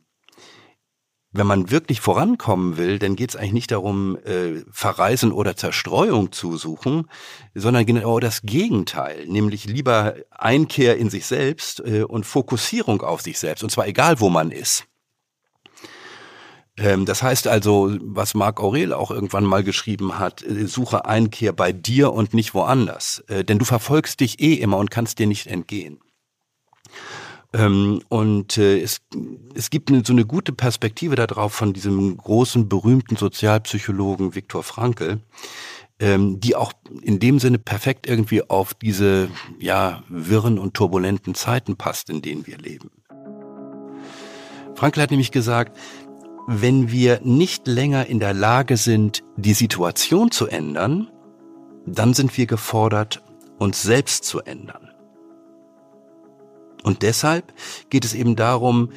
wenn 1.36 1.46
man 1.46 1.70
wirklich 1.70 2.00
vorankommen 2.00 2.76
will, 2.76 2.98
dann 2.98 3.16
geht 3.16 3.30
es 3.30 3.36
eigentlich 3.36 3.52
nicht 3.52 3.70
darum, 3.70 4.16
äh, 4.24 4.62
Verreisen 4.70 5.32
oder 5.32 5.56
Zerstreuung 5.56 6.32
zu 6.32 6.56
suchen, 6.56 7.08
sondern 7.54 7.86
genau 7.86 8.20
das 8.20 8.42
Gegenteil, 8.42 9.26
nämlich 9.26 9.64
lieber 9.66 10.14
Einkehr 10.30 10.96
in 10.96 11.10
sich 11.10 11.26
selbst 11.26 11.80
äh, 11.80 12.02
und 12.02 12.26
Fokussierung 12.26 13.02
auf 13.02 13.22
sich 13.22 13.38
selbst, 13.38 13.62
und 13.62 13.70
zwar 13.70 13.86
egal, 13.86 14.20
wo 14.20 14.28
man 14.28 14.50
ist. 14.50 14.84
Ähm, 16.78 17.06
das 17.06 17.22
heißt 17.22 17.48
also, 17.48 17.96
was 18.00 18.34
Marc 18.34 18.60
Aurel 18.60 18.92
auch 18.92 19.10
irgendwann 19.10 19.44
mal 19.44 19.64
geschrieben 19.64 20.18
hat, 20.18 20.42
äh, 20.42 20.66
suche 20.66 21.06
Einkehr 21.06 21.52
bei 21.52 21.72
dir 21.72 22.12
und 22.12 22.34
nicht 22.34 22.54
woanders, 22.54 23.24
äh, 23.28 23.44
denn 23.44 23.58
du 23.58 23.64
verfolgst 23.64 24.20
dich 24.20 24.40
eh 24.40 24.54
immer 24.54 24.76
und 24.76 24.90
kannst 24.90 25.18
dir 25.18 25.26
nicht 25.26 25.46
entgehen. 25.46 26.00
Ähm, 27.56 28.02
und 28.08 28.58
äh, 28.58 28.80
es, 28.80 29.00
es 29.54 29.70
gibt 29.70 29.90
so 30.06 30.12
eine 30.12 30.26
gute 30.26 30.52
Perspektive 30.52 31.16
darauf 31.16 31.54
von 31.54 31.72
diesem 31.72 32.16
großen, 32.16 32.68
berühmten 32.68 33.16
Sozialpsychologen 33.16 34.34
Viktor 34.34 34.62
Frankl, 34.62 35.20
ähm, 35.98 36.38
die 36.38 36.54
auch 36.54 36.74
in 37.00 37.18
dem 37.18 37.38
Sinne 37.38 37.58
perfekt 37.58 38.06
irgendwie 38.06 38.42
auf 38.48 38.74
diese 38.74 39.28
ja, 39.58 40.02
wirren 40.10 40.58
und 40.58 40.74
turbulenten 40.74 41.34
Zeiten 41.34 41.76
passt, 41.76 42.10
in 42.10 42.20
denen 42.20 42.46
wir 42.46 42.58
leben. 42.58 42.90
Frankl 44.74 45.00
hat 45.00 45.10
nämlich 45.10 45.32
gesagt, 45.32 45.78
wenn 46.46 46.92
wir 46.92 47.20
nicht 47.24 47.66
länger 47.66 48.06
in 48.06 48.20
der 48.20 48.34
Lage 48.34 48.76
sind, 48.76 49.24
die 49.36 49.54
Situation 49.54 50.30
zu 50.30 50.46
ändern, 50.46 51.08
dann 51.86 52.12
sind 52.12 52.36
wir 52.36 52.46
gefordert, 52.46 53.22
uns 53.58 53.82
selbst 53.82 54.24
zu 54.24 54.40
ändern. 54.40 54.85
Und 56.86 57.02
deshalb 57.02 57.52
geht 57.90 58.04
es 58.04 58.14
eben 58.14 58.36
darum, 58.36 58.90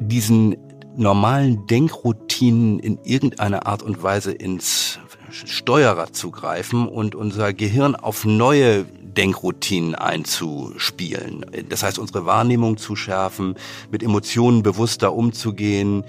diesen 0.00 0.56
normalen 0.96 1.66
Denkroutinen 1.66 2.78
in 2.78 2.98
irgendeiner 3.04 3.66
Art 3.66 3.82
und 3.82 4.02
Weise 4.02 4.32
ins 4.32 4.98
Steuerrad 5.28 6.16
zu 6.16 6.30
greifen 6.30 6.88
und 6.88 7.14
unser 7.14 7.52
Gehirn 7.52 7.94
auf 7.94 8.24
neue 8.24 8.84
Denkroutinen 8.84 9.94
einzuspielen. 9.94 11.44
Das 11.68 11.82
heißt, 11.82 11.98
unsere 11.98 12.24
Wahrnehmung 12.24 12.78
zu 12.78 12.96
schärfen, 12.96 13.56
mit 13.90 14.02
Emotionen 14.02 14.62
bewusster 14.62 15.12
umzugehen, 15.12 16.04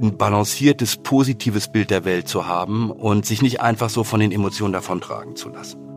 ein 0.00 0.16
balanciertes, 0.16 0.98
positives 0.98 1.72
Bild 1.72 1.90
der 1.90 2.04
Welt 2.04 2.28
zu 2.28 2.46
haben 2.46 2.92
und 2.92 3.26
sich 3.26 3.42
nicht 3.42 3.60
einfach 3.60 3.90
so 3.90 4.04
von 4.04 4.20
den 4.20 4.30
Emotionen 4.30 4.72
davontragen 4.72 5.34
zu 5.34 5.48
lassen. 5.48 5.87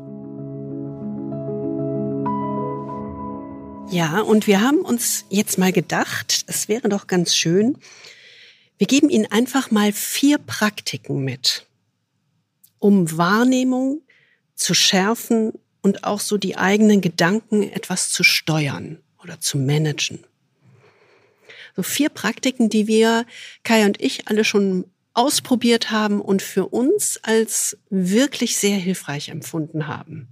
Ja, 3.91 4.21
und 4.21 4.47
wir 4.47 4.61
haben 4.61 4.77
uns 4.77 5.25
jetzt 5.27 5.57
mal 5.57 5.73
gedacht, 5.73 6.45
es 6.47 6.69
wäre 6.69 6.87
doch 6.87 7.07
ganz 7.07 7.35
schön, 7.35 7.77
wir 8.77 8.87
geben 8.87 9.09
Ihnen 9.09 9.29
einfach 9.29 9.69
mal 9.69 9.91
vier 9.91 10.37
Praktiken 10.37 11.25
mit, 11.25 11.67
um 12.79 13.17
Wahrnehmung 13.17 14.01
zu 14.55 14.73
schärfen 14.73 15.51
und 15.81 16.05
auch 16.05 16.21
so 16.21 16.37
die 16.37 16.55
eigenen 16.55 17.01
Gedanken 17.01 17.63
etwas 17.63 18.11
zu 18.11 18.23
steuern 18.23 18.97
oder 19.21 19.41
zu 19.41 19.57
managen. 19.57 20.23
So 21.75 21.83
vier 21.83 22.07
Praktiken, 22.07 22.69
die 22.69 22.87
wir, 22.87 23.25
Kai 23.63 23.85
und 23.85 24.01
ich, 24.01 24.29
alle 24.29 24.45
schon 24.45 24.85
ausprobiert 25.13 25.91
haben 25.91 26.21
und 26.21 26.41
für 26.41 26.67
uns 26.67 27.19
als 27.23 27.77
wirklich 27.89 28.57
sehr 28.57 28.77
hilfreich 28.77 29.27
empfunden 29.27 29.87
haben. 29.87 30.29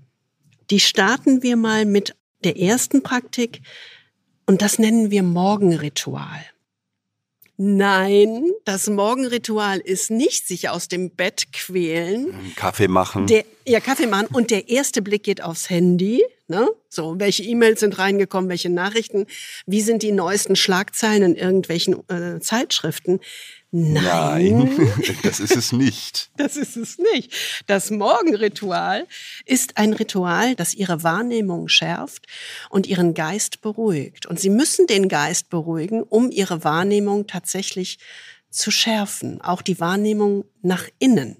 Die 0.69 0.79
starten 0.79 1.43
wir 1.43 1.57
mal 1.57 1.83
mit 1.83 2.15
der 2.43 2.59
ersten 2.59 3.03
Praktik 3.03 3.61
und 4.45 4.61
das 4.61 4.79
nennen 4.79 5.11
wir 5.11 5.23
Morgenritual. 5.23 6.43
Nein, 7.61 8.51
das 8.63 8.89
Morgenritual 8.89 9.79
ist 9.79 10.11
nicht 10.11 10.47
sich 10.47 10.69
aus 10.69 10.87
dem 10.87 11.11
Bett 11.11 11.51
quälen. 11.51 12.33
Kaffee 12.55 12.87
machen. 12.87 13.27
Der, 13.27 13.43
ja, 13.67 13.81
Kaffee 13.81 14.07
machen. 14.07 14.29
Und 14.31 14.49
der 14.49 14.69
erste 14.69 15.01
Blick 15.01 15.23
geht 15.23 15.43
aufs 15.43 15.69
Handy. 15.69 16.23
Ne? 16.47 16.69
So, 16.87 17.19
welche 17.19 17.43
E-Mails 17.43 17.81
sind 17.81 17.99
reingekommen, 17.99 18.49
welche 18.49 18.69
Nachrichten, 18.69 19.27
wie 19.65 19.81
sind 19.81 20.03
die 20.03 20.13
neuesten 20.13 20.55
Schlagzeilen 20.55 21.33
in 21.33 21.35
irgendwelchen 21.35 22.09
äh, 22.09 22.39
Zeitschriften. 22.39 23.19
Nein. 23.71 24.75
Nein, 24.75 25.17
das 25.23 25.39
ist 25.39 25.55
es 25.55 25.71
nicht. 25.71 26.31
Das 26.37 26.57
ist 26.57 26.75
es 26.75 26.97
nicht. 26.97 27.31
Das 27.67 27.91
Morgenritual 27.91 29.05
ist 29.45 29.77
ein 29.77 29.93
Ritual, 29.93 30.55
das 30.55 30.73
ihre 30.73 31.03
Wahrnehmung 31.03 31.67
schärft 31.67 32.25
und 32.71 32.87
ihren 32.87 33.13
Geist 33.13 33.61
beruhigt. 33.61 34.25
Und 34.25 34.39
sie 34.39 34.49
müssen 34.49 34.87
den 34.87 35.07
Geist 35.07 35.49
beruhigen, 35.49 36.01
um 36.01 36.31
ihre 36.31 36.63
Wahrnehmung 36.63 37.27
tatsächlich 37.27 37.99
zu 38.49 38.71
schärfen, 38.71 39.39
auch 39.41 39.61
die 39.61 39.79
Wahrnehmung 39.79 40.45
nach 40.63 40.87
innen. 40.97 41.38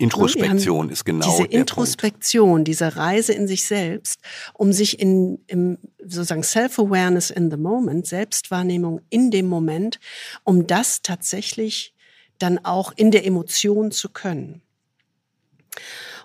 Introspektion 0.00 0.88
ist 0.88 1.04
genau 1.04 1.26
diese 1.26 1.44
Introspektion, 1.44 2.50
Punkt. 2.50 2.68
diese 2.68 2.96
Reise 2.96 3.32
in 3.32 3.46
sich 3.46 3.66
selbst, 3.66 4.20
um 4.54 4.72
sich 4.72 4.98
in 4.98 5.38
im, 5.46 5.78
sozusagen 5.98 6.42
Self-Awareness 6.42 7.30
in 7.30 7.50
the 7.50 7.56
Moment, 7.56 8.06
Selbstwahrnehmung 8.06 9.02
in 9.10 9.30
dem 9.30 9.46
Moment, 9.46 10.00
um 10.44 10.66
das 10.66 11.02
tatsächlich 11.02 11.94
dann 12.38 12.64
auch 12.64 12.92
in 12.96 13.10
der 13.10 13.26
Emotion 13.26 13.92
zu 13.92 14.08
können. 14.08 14.62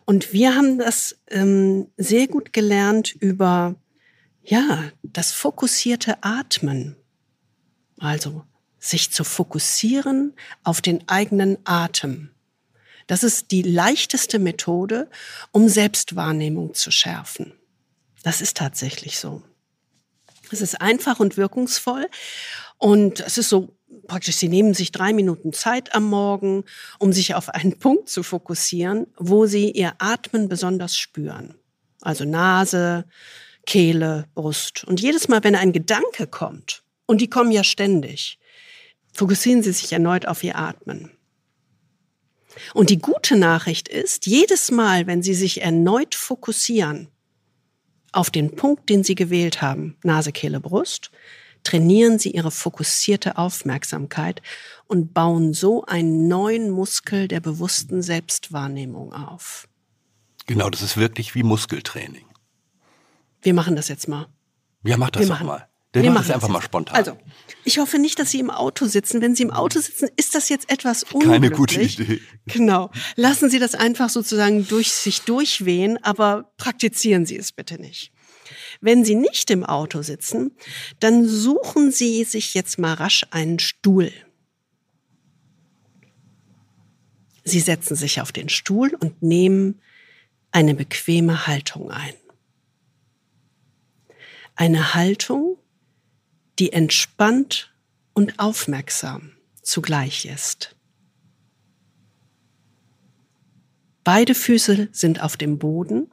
Und 0.05 0.33
wir 0.33 0.55
haben 0.55 0.77
das 0.77 1.17
ähm, 1.29 1.87
sehr 1.97 2.27
gut 2.27 2.53
gelernt 2.53 3.13
über 3.13 3.75
ja 4.43 4.83
das 5.03 5.31
fokussierte 5.31 6.23
Atmen, 6.23 6.95
also 7.99 8.43
sich 8.79 9.11
zu 9.11 9.23
fokussieren 9.23 10.33
auf 10.63 10.79
den 10.79 11.09
eigenen 11.09 11.57
Atem. 11.65 12.29
Das 13.07 13.23
ist 13.23 13.51
die 13.51 13.61
leichteste 13.61 14.39
Methode, 14.39 15.09
um 15.51 15.69
Selbstwahrnehmung 15.69 16.73
zu 16.73 16.91
schärfen. 16.91 17.53
Das 18.23 18.41
ist 18.41 18.57
tatsächlich 18.57 19.19
so. 19.19 19.43
Es 20.51 20.61
ist 20.61 20.81
einfach 20.81 21.19
und 21.19 21.37
wirkungsvoll 21.37 22.07
und 22.77 23.19
es 23.19 23.37
ist 23.37 23.49
so 23.49 23.75
praktisch, 24.07 24.35
Sie 24.35 24.49
nehmen 24.49 24.73
sich 24.73 24.91
drei 24.91 25.13
Minuten 25.13 25.53
Zeit 25.53 25.93
am 25.95 26.05
Morgen, 26.05 26.63
um 26.99 27.13
sich 27.13 27.35
auf 27.35 27.49
einen 27.49 27.79
Punkt 27.79 28.09
zu 28.09 28.23
fokussieren, 28.23 29.07
wo 29.17 29.45
Sie 29.45 29.71
Ihr 29.71 29.93
Atmen 29.99 30.49
besonders 30.49 30.97
spüren. 30.97 31.55
Also 32.01 32.25
Nase, 32.25 33.05
Kehle, 33.65 34.25
Brust. 34.35 34.83
Und 34.83 35.01
jedes 35.01 35.27
Mal, 35.27 35.43
wenn 35.43 35.55
ein 35.55 35.73
Gedanke 35.73 36.27
kommt, 36.27 36.83
und 37.07 37.21
die 37.21 37.29
kommen 37.29 37.51
ja 37.51 37.63
ständig, 37.63 38.39
fokussieren 39.13 39.63
Sie 39.63 39.71
sich 39.71 39.91
erneut 39.93 40.27
auf 40.27 40.43
Ihr 40.43 40.57
Atmen. 40.57 41.11
Und 42.73 42.89
die 42.89 42.99
gute 42.99 43.35
Nachricht 43.37 43.87
ist, 43.87 44.25
jedes 44.25 44.71
Mal, 44.71 45.07
wenn 45.07 45.21
Sie 45.23 45.33
sich 45.33 45.61
erneut 45.61 46.15
fokussieren 46.15 47.09
auf 48.11 48.29
den 48.29 48.55
Punkt, 48.55 48.89
den 48.89 49.03
Sie 49.03 49.15
gewählt 49.15 49.61
haben, 49.61 49.97
Nase, 50.03 50.31
Kehle, 50.31 50.59
Brust, 50.59 51.11
trainieren 51.63 52.19
Sie 52.19 52.31
Ihre 52.31 52.51
fokussierte 52.51 53.37
Aufmerksamkeit 53.37 54.41
und 54.87 55.13
bauen 55.13 55.53
so 55.53 55.83
einen 55.85 56.27
neuen 56.27 56.69
Muskel 56.69 57.27
der 57.27 57.39
bewussten 57.41 58.01
Selbstwahrnehmung 58.01 59.13
auf. 59.13 59.67
Genau, 60.47 60.69
das 60.69 60.81
ist 60.81 60.95
wirklich 60.95 61.33
wie 61.35 61.43
Muskeltraining. 61.43 62.25
Wir 63.41 63.53
machen 63.53 63.75
das 63.75 63.87
jetzt 63.87 64.07
mal. 64.07 64.27
Ja, 64.83 64.97
mach 64.97 65.09
das 65.09 65.23
Wir 65.23 65.29
machen- 65.29 65.47
mal. 65.47 65.67
Wir 66.03 66.11
machen 66.11 66.25
es 66.25 66.31
einfach 66.31 66.49
mal 66.49 66.61
spontan. 66.61 66.95
Also, 66.95 67.17
ich 67.63 67.79
hoffe 67.79 67.99
nicht, 67.99 68.19
dass 68.19 68.31
Sie 68.31 68.39
im 68.39 68.49
Auto 68.49 68.85
sitzen. 68.85 69.21
Wenn 69.21 69.35
Sie 69.35 69.43
im 69.43 69.51
Auto 69.51 69.79
sitzen, 69.79 70.09
ist 70.17 70.35
das 70.35 70.49
jetzt 70.49 70.69
etwas 70.69 71.03
unglücklich. 71.03 71.31
Keine 71.31 71.49
gute 71.51 71.81
Idee. 71.81 72.21
Genau. 72.47 72.91
Lassen 73.15 73.49
Sie 73.49 73.59
das 73.59 73.75
einfach 73.75 74.09
sozusagen 74.09 74.67
durch 74.67 74.91
sich 74.91 75.21
durchwehen, 75.21 75.97
aber 76.03 76.51
praktizieren 76.57 77.25
Sie 77.25 77.37
es 77.37 77.51
bitte 77.51 77.79
nicht. 77.79 78.11
Wenn 78.81 79.03
Sie 79.03 79.15
nicht 79.15 79.49
im 79.49 79.63
Auto 79.63 80.01
sitzen, 80.01 80.51
dann 80.99 81.27
suchen 81.27 81.91
Sie 81.91 82.23
sich 82.23 82.53
jetzt 82.53 82.77
mal 82.77 82.93
rasch 82.93 83.25
einen 83.31 83.59
Stuhl. 83.59 84.11
Sie 87.43 87.59
setzen 87.59 87.95
sich 87.95 88.21
auf 88.21 88.31
den 88.31 88.49
Stuhl 88.49 88.95
und 88.99 89.21
nehmen 89.21 89.81
eine 90.51 90.73
bequeme 90.73 91.47
Haltung 91.47 91.91
ein. 91.91 92.13
Eine 94.55 94.93
Haltung, 94.93 95.57
die 96.59 96.71
entspannt 96.71 97.73
und 98.13 98.39
aufmerksam 98.39 99.33
zugleich 99.61 100.25
ist. 100.25 100.75
Beide 104.03 104.35
Füße 104.35 104.89
sind 104.91 105.21
auf 105.21 105.35
dem 105.35 105.57
Boden, 105.57 106.11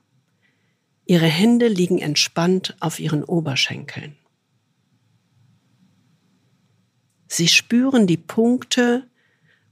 ihre 1.05 1.27
Hände 1.27 1.69
liegen 1.69 1.99
entspannt 1.99 2.77
auf 2.81 2.99
ihren 2.99 3.23
Oberschenkeln. 3.23 4.17
Sie 7.29 7.49
spüren 7.49 8.07
die 8.07 8.17
Punkte, 8.17 9.07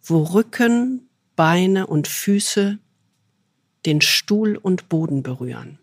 wo 0.02 0.22
Rücken, 0.22 1.08
Beine 1.34 1.86
und 1.86 2.08
Füße 2.08 2.78
den 3.86 4.00
Stuhl 4.00 4.56
und 4.56 4.88
Boden 4.88 5.22
berühren. 5.22 5.79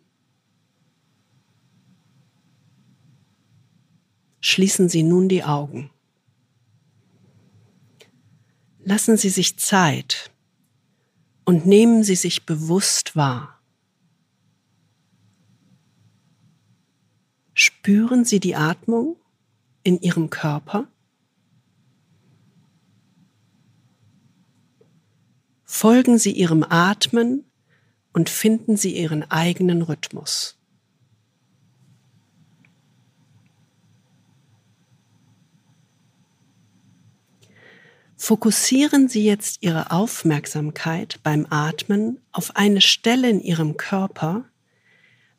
Schließen 4.49 4.87
Sie 4.87 5.03
nun 5.03 5.27
die 5.27 5.43
Augen. 5.43 5.91
Lassen 8.79 9.17
Sie 9.17 9.27
sich 9.27 9.59
Zeit 9.59 10.31
und 11.43 11.65
nehmen 11.65 12.01
Sie 12.05 12.15
sich 12.15 12.45
bewusst 12.45 13.17
wahr. 13.17 13.61
Spüren 17.53 18.23
Sie 18.23 18.39
die 18.39 18.55
Atmung 18.55 19.17
in 19.83 19.99
Ihrem 19.99 20.29
Körper? 20.29 20.87
Folgen 25.65 26.17
Sie 26.17 26.31
Ihrem 26.31 26.63
Atmen 26.63 27.43
und 28.13 28.29
finden 28.29 28.77
Sie 28.77 28.95
Ihren 28.95 29.29
eigenen 29.29 29.81
Rhythmus. 29.81 30.56
Fokussieren 38.19 39.07
Sie 39.07 39.23
jetzt 39.23 39.61
Ihre 39.61 39.91
Aufmerksamkeit 39.91 41.19
beim 41.21 41.45
Atmen 41.51 42.19
auf 42.31 42.55
eine 42.55 42.81
Stelle 42.81 43.29
in 43.29 43.39
Ihrem 43.39 43.77
Körper, 43.77 44.45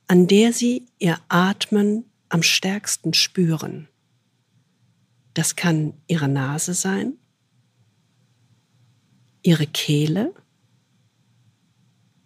an 0.06 0.28
der 0.28 0.52
Sie 0.52 0.86
Ihr 0.98 1.18
Atmen 1.28 2.04
am 2.28 2.44
stärksten 2.44 3.14
spüren. 3.14 3.88
Das 5.34 5.56
kann 5.56 5.92
Ihre 6.06 6.28
Nase 6.28 6.72
sein, 6.72 7.14
Ihre 9.42 9.66
Kehle 9.66 10.32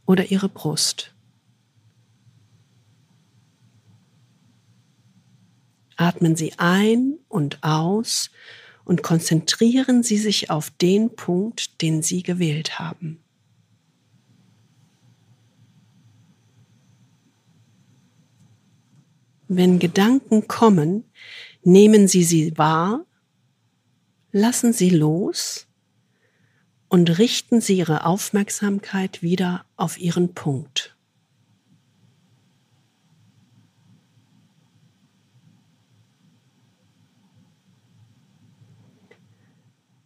oder 0.04 0.30
Ihre 0.30 0.50
Brust. 0.50 1.14
Atmen 5.96 6.36
Sie 6.36 6.52
ein 6.58 7.18
und 7.28 7.64
aus 7.64 8.30
und 8.84 9.02
konzentrieren 9.02 10.02
Sie 10.02 10.18
sich 10.18 10.50
auf 10.50 10.70
den 10.70 11.14
Punkt, 11.14 11.80
den 11.82 12.02
Sie 12.02 12.22
gewählt 12.22 12.78
haben. 12.78 13.22
Wenn 19.48 19.78
Gedanken 19.78 20.48
kommen, 20.48 21.04
nehmen 21.62 22.08
Sie 22.08 22.24
sie 22.24 22.56
wahr, 22.56 23.04
lassen 24.30 24.72
Sie 24.72 24.88
los 24.88 25.66
und 26.88 27.18
richten 27.18 27.60
Sie 27.60 27.76
Ihre 27.76 28.06
Aufmerksamkeit 28.06 29.22
wieder 29.22 29.66
auf 29.76 29.98
Ihren 29.98 30.34
Punkt. 30.34 30.96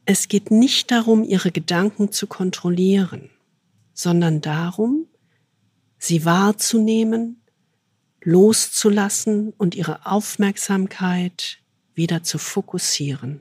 Es 0.09 0.29
geht 0.29 0.53
nicht 0.53 0.93
darum, 0.93 1.25
ihre 1.25 1.51
Gedanken 1.51 2.13
zu 2.13 2.29
kontrollieren, 2.29 3.29
sondern 3.93 4.41
darum, 4.41 5.09
sie 5.99 6.25
wahrzunehmen, 6.25 7.43
loszulassen 8.23 9.53
und 9.59 9.75
ihre 9.75 10.07
Aufmerksamkeit 10.07 11.59
wieder 11.95 12.23
zu 12.23 12.39
fokussieren. 12.39 13.41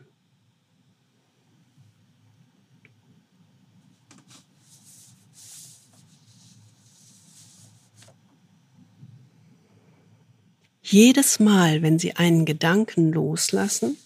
Jedes 10.82 11.40
Mal, 11.40 11.82
wenn 11.82 12.00
Sie 12.00 12.16
einen 12.16 12.46
Gedanken 12.46 13.12
loslassen, 13.12 13.98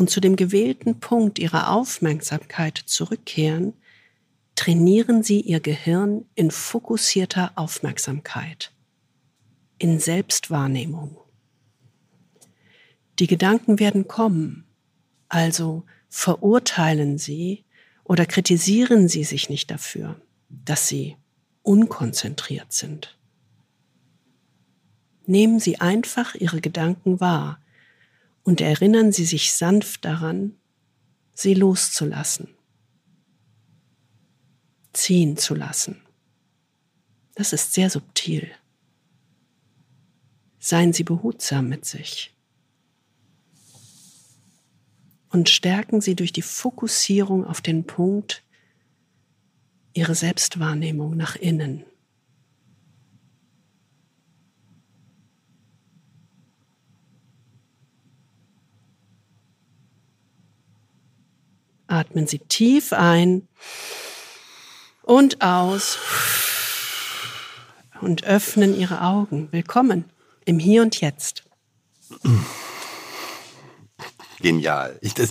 und 0.00 0.08
zu 0.08 0.20
dem 0.20 0.34
gewählten 0.34 0.98
Punkt 0.98 1.38
ihrer 1.38 1.70
Aufmerksamkeit 1.70 2.78
zurückkehren, 2.78 3.74
trainieren 4.56 5.22
sie 5.22 5.42
ihr 5.42 5.60
Gehirn 5.60 6.24
in 6.34 6.50
fokussierter 6.50 7.52
Aufmerksamkeit, 7.54 8.72
in 9.76 10.00
Selbstwahrnehmung. 10.00 11.18
Die 13.18 13.26
Gedanken 13.26 13.78
werden 13.78 14.08
kommen, 14.08 14.64
also 15.28 15.84
verurteilen 16.08 17.18
sie 17.18 17.66
oder 18.02 18.24
kritisieren 18.24 19.06
sie 19.06 19.24
sich 19.24 19.50
nicht 19.50 19.70
dafür, 19.70 20.18
dass 20.48 20.88
sie 20.88 21.18
unkonzentriert 21.62 22.72
sind. 22.72 23.18
Nehmen 25.26 25.60
Sie 25.60 25.80
einfach 25.80 26.34
Ihre 26.34 26.60
Gedanken 26.60 27.20
wahr, 27.20 27.60
und 28.42 28.60
erinnern 28.60 29.12
Sie 29.12 29.24
sich 29.24 29.52
sanft 29.52 30.04
daran, 30.04 30.56
sie 31.34 31.54
loszulassen, 31.54 32.48
ziehen 34.92 35.36
zu 35.36 35.54
lassen. 35.54 36.02
Das 37.34 37.52
ist 37.52 37.72
sehr 37.72 37.90
subtil. 37.90 38.50
Seien 40.58 40.92
Sie 40.92 41.04
behutsam 41.04 41.68
mit 41.68 41.86
sich 41.86 42.36
und 45.30 45.48
stärken 45.48 46.00
Sie 46.00 46.14
durch 46.16 46.32
die 46.32 46.42
Fokussierung 46.42 47.46
auf 47.46 47.60
den 47.60 47.84
Punkt 47.84 48.44
Ihre 49.94 50.14
Selbstwahrnehmung 50.14 51.16
nach 51.16 51.36
innen. 51.36 51.84
Atmen 61.90 62.26
Sie 62.26 62.38
tief 62.38 62.92
ein 62.92 63.48
und 65.02 65.42
aus 65.42 65.98
und 68.00 68.24
öffnen 68.24 68.78
Ihre 68.78 69.02
Augen. 69.02 69.48
Willkommen 69.50 70.04
im 70.44 70.58
Hier 70.58 70.82
und 70.82 71.00
Jetzt. 71.00 71.42
Genial. 74.40 74.98
Ich, 75.02 75.14
das, 75.14 75.30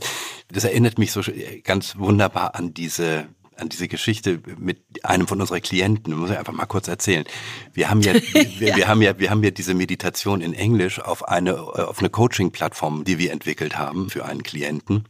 das 0.52 0.66
erinnert 0.66 0.98
mich 1.00 1.12
so 1.12 1.22
ganz 1.64 1.98
wunderbar 1.98 2.56
an 2.56 2.74
diese 2.74 3.28
an 3.56 3.68
diese 3.68 3.90
Geschichte 3.90 4.40
mit 4.58 4.80
einem 5.04 5.28
von 5.28 5.42
unseren 5.42 5.62
Klienten, 5.62 6.14
muss 6.16 6.30
ich 6.30 6.38
einfach 6.38 6.54
mal 6.54 6.66
kurz 6.66 6.88
erzählen. 6.88 7.26
Wir 7.74 7.90
haben 7.90 8.00
ja, 8.00 8.14
wir, 8.34 8.70
Ja. 8.70 8.76
wir 8.78 8.88
haben 8.88 9.02
ja, 9.02 9.20
wir 9.20 9.30
haben 9.30 9.44
ja 9.44 9.52
diese 9.52 9.74
Meditation 9.74 10.40
in 10.40 10.54
Englisch 10.54 11.02
auf 11.02 11.28
eine, 11.28 11.60
auf 11.60 12.00
eine 12.00 12.10
Coaching-Plattform, 12.10 13.04
die 13.04 13.18
wir 13.18 13.34
entwickelt 13.34 13.78
haben 13.78 14.10
für 14.10 14.24
einen 14.24 14.44
Klienten. 14.44 15.10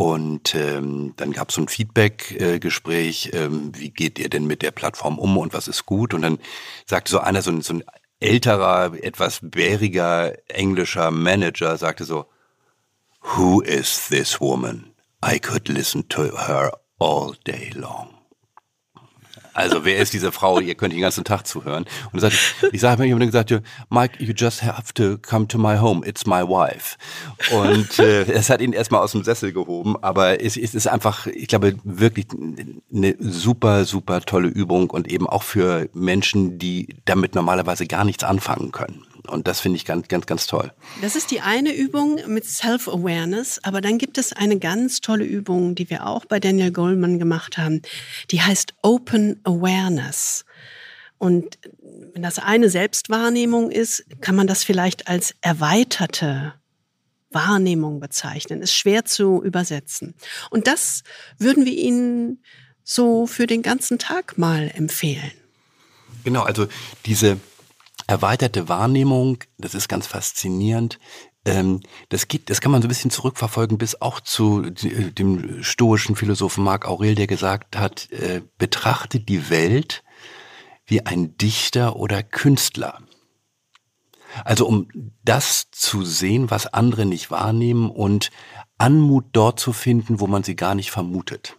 Und 0.00 0.54
ähm, 0.54 1.12
dann 1.16 1.32
gab 1.32 1.50
es 1.50 1.56
so 1.56 1.60
ein 1.60 1.68
Feedback-Gespräch, 1.68 3.32
ähm, 3.34 3.70
wie 3.76 3.90
geht 3.90 4.18
ihr 4.18 4.30
denn 4.30 4.46
mit 4.46 4.62
der 4.62 4.70
Plattform 4.70 5.18
um 5.18 5.36
und 5.36 5.52
was 5.52 5.68
ist 5.68 5.84
gut? 5.84 6.14
Und 6.14 6.22
dann 6.22 6.38
sagte 6.86 7.10
so 7.10 7.18
einer, 7.18 7.42
so 7.42 7.50
ein, 7.50 7.60
so 7.60 7.74
ein 7.74 7.84
älterer, 8.18 8.94
etwas 8.94 9.40
bäriger 9.42 10.32
englischer 10.48 11.10
Manager, 11.10 11.76
sagte 11.76 12.04
so, 12.04 12.24
Who 13.36 13.60
is 13.60 14.08
this 14.08 14.40
woman? 14.40 14.94
I 15.22 15.38
could 15.38 15.68
listen 15.68 16.08
to 16.08 16.34
her 16.46 16.72
all 16.98 17.34
day 17.44 17.70
long. 17.74 18.19
Also 19.54 19.84
wer 19.84 19.98
ist 19.98 20.12
diese 20.12 20.32
Frau? 20.32 20.60
Ihr 20.60 20.74
könnt 20.74 20.92
den 20.92 21.00
ganzen 21.00 21.24
Tag 21.24 21.46
zuhören. 21.46 21.84
Und 22.12 22.20
sagt, 22.20 22.36
ich 22.72 22.80
sage 22.80 23.02
mir 23.02 23.08
jemand 23.08 23.26
gesagt, 23.26 23.52
Mike, 23.88 24.22
you 24.22 24.32
just 24.34 24.62
have 24.62 24.92
to 24.94 25.18
come 25.18 25.46
to 25.48 25.58
my 25.58 25.76
home. 25.78 26.06
It's 26.06 26.26
my 26.26 26.42
wife. 26.42 26.96
Und 27.54 27.98
äh, 27.98 28.22
es 28.22 28.50
hat 28.50 28.60
ihn 28.60 28.72
erstmal 28.72 29.02
aus 29.02 29.12
dem 29.12 29.24
Sessel 29.24 29.52
gehoben, 29.52 29.96
aber 30.02 30.42
es, 30.42 30.56
es 30.56 30.74
ist 30.74 30.86
einfach, 30.86 31.26
ich 31.26 31.48
glaube, 31.48 31.74
wirklich 31.84 32.26
eine 32.92 33.16
super, 33.18 33.84
super 33.84 34.20
tolle 34.20 34.48
Übung 34.48 34.90
und 34.90 35.10
eben 35.10 35.28
auch 35.28 35.42
für 35.42 35.88
Menschen, 35.92 36.58
die 36.58 36.96
damit 37.04 37.34
normalerweise 37.34 37.86
gar 37.86 38.04
nichts 38.04 38.24
anfangen 38.24 38.72
können. 38.72 39.04
Und 39.26 39.46
das 39.46 39.60
finde 39.60 39.76
ich 39.76 39.84
ganz, 39.84 40.08
ganz, 40.08 40.26
ganz 40.26 40.46
toll. 40.46 40.72
Das 41.02 41.16
ist 41.16 41.30
die 41.30 41.40
eine 41.40 41.74
Übung 41.74 42.20
mit 42.26 42.44
Self-Awareness, 42.44 43.60
aber 43.62 43.80
dann 43.80 43.98
gibt 43.98 44.18
es 44.18 44.32
eine 44.32 44.58
ganz 44.58 45.00
tolle 45.00 45.24
Übung, 45.24 45.74
die 45.74 45.90
wir 45.90 46.06
auch 46.06 46.24
bei 46.24 46.40
Daniel 46.40 46.72
Goleman 46.72 47.18
gemacht 47.18 47.58
haben. 47.58 47.82
Die 48.30 48.40
heißt 48.40 48.74
Open 48.82 49.40
Awareness. 49.44 50.44
Und 51.18 51.58
wenn 52.14 52.22
das 52.22 52.38
eine 52.38 52.70
Selbstwahrnehmung 52.70 53.70
ist, 53.70 54.04
kann 54.20 54.34
man 54.34 54.46
das 54.46 54.64
vielleicht 54.64 55.06
als 55.08 55.34
erweiterte 55.42 56.54
Wahrnehmung 57.30 58.00
bezeichnen. 58.00 58.62
Ist 58.62 58.74
schwer 58.74 59.04
zu 59.04 59.42
übersetzen. 59.42 60.14
Und 60.50 60.66
das 60.66 61.02
würden 61.38 61.64
wir 61.66 61.74
Ihnen 61.74 62.42
so 62.82 63.26
für 63.26 63.46
den 63.46 63.62
ganzen 63.62 63.98
Tag 63.98 64.38
mal 64.38 64.70
empfehlen. 64.74 65.30
Genau, 66.24 66.42
also 66.42 66.66
diese 67.06 67.38
erweiterte 68.10 68.68
Wahrnehmung, 68.68 69.38
das 69.58 69.74
ist 69.74 69.88
ganz 69.88 70.06
faszinierend. 70.06 70.98
Ähm, 71.44 71.80
das 72.10 72.28
geht, 72.28 72.50
das 72.50 72.60
kann 72.60 72.72
man 72.72 72.82
so 72.82 72.86
ein 72.86 72.90
bisschen 72.90 73.10
zurückverfolgen 73.10 73.78
bis 73.78 74.00
auch 74.00 74.20
zu 74.20 74.64
äh, 74.64 75.10
dem 75.12 75.62
stoischen 75.62 76.16
Philosophen 76.16 76.64
Marc 76.64 76.86
Aurel, 76.86 77.14
der 77.14 77.26
gesagt 77.26 77.78
hat, 77.78 78.10
äh, 78.10 78.42
betrachtet 78.58 79.28
die 79.28 79.48
Welt 79.48 80.02
wie 80.84 81.06
ein 81.06 81.36
Dichter 81.38 81.96
oder 81.96 82.22
Künstler. 82.22 82.98
Also 84.44 84.66
um 84.66 84.88
das 85.24 85.70
zu 85.70 86.04
sehen, 86.04 86.50
was 86.50 86.66
andere 86.66 87.06
nicht 87.06 87.30
wahrnehmen 87.30 87.90
und 87.90 88.30
Anmut 88.78 89.26
dort 89.32 89.60
zu 89.60 89.72
finden, 89.72 90.20
wo 90.20 90.26
man 90.26 90.42
sie 90.42 90.56
gar 90.56 90.74
nicht 90.74 90.90
vermutet. 90.90 91.56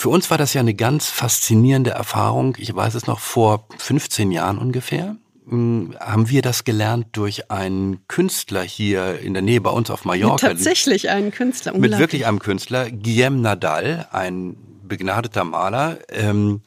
Für 0.00 0.10
uns 0.10 0.30
war 0.30 0.38
das 0.38 0.54
ja 0.54 0.60
eine 0.60 0.74
ganz 0.74 1.08
faszinierende 1.08 1.90
Erfahrung. 1.90 2.54
Ich 2.60 2.72
weiß 2.72 2.94
es 2.94 3.08
noch 3.08 3.18
vor 3.18 3.66
15 3.78 4.30
Jahren 4.30 4.56
ungefähr 4.56 5.16
hm, 5.48 5.96
haben 5.98 6.30
wir 6.30 6.40
das 6.40 6.62
gelernt 6.62 7.08
durch 7.14 7.50
einen 7.50 8.06
Künstler 8.06 8.62
hier 8.62 9.18
in 9.18 9.32
der 9.34 9.42
Nähe 9.42 9.60
bei 9.60 9.70
uns 9.70 9.90
auf 9.90 10.04
Mallorca. 10.04 10.50
Tatsächlich 10.50 11.10
einen 11.10 11.32
Künstler. 11.32 11.76
Mit 11.76 11.98
wirklich 11.98 12.26
einem 12.26 12.38
Künstler, 12.38 12.88
Guillaume 12.92 13.38
Nadal, 13.38 14.06
ein 14.12 14.56
begnadeter 14.84 15.42
Maler. 15.42 15.98
Ähm, 16.10 16.60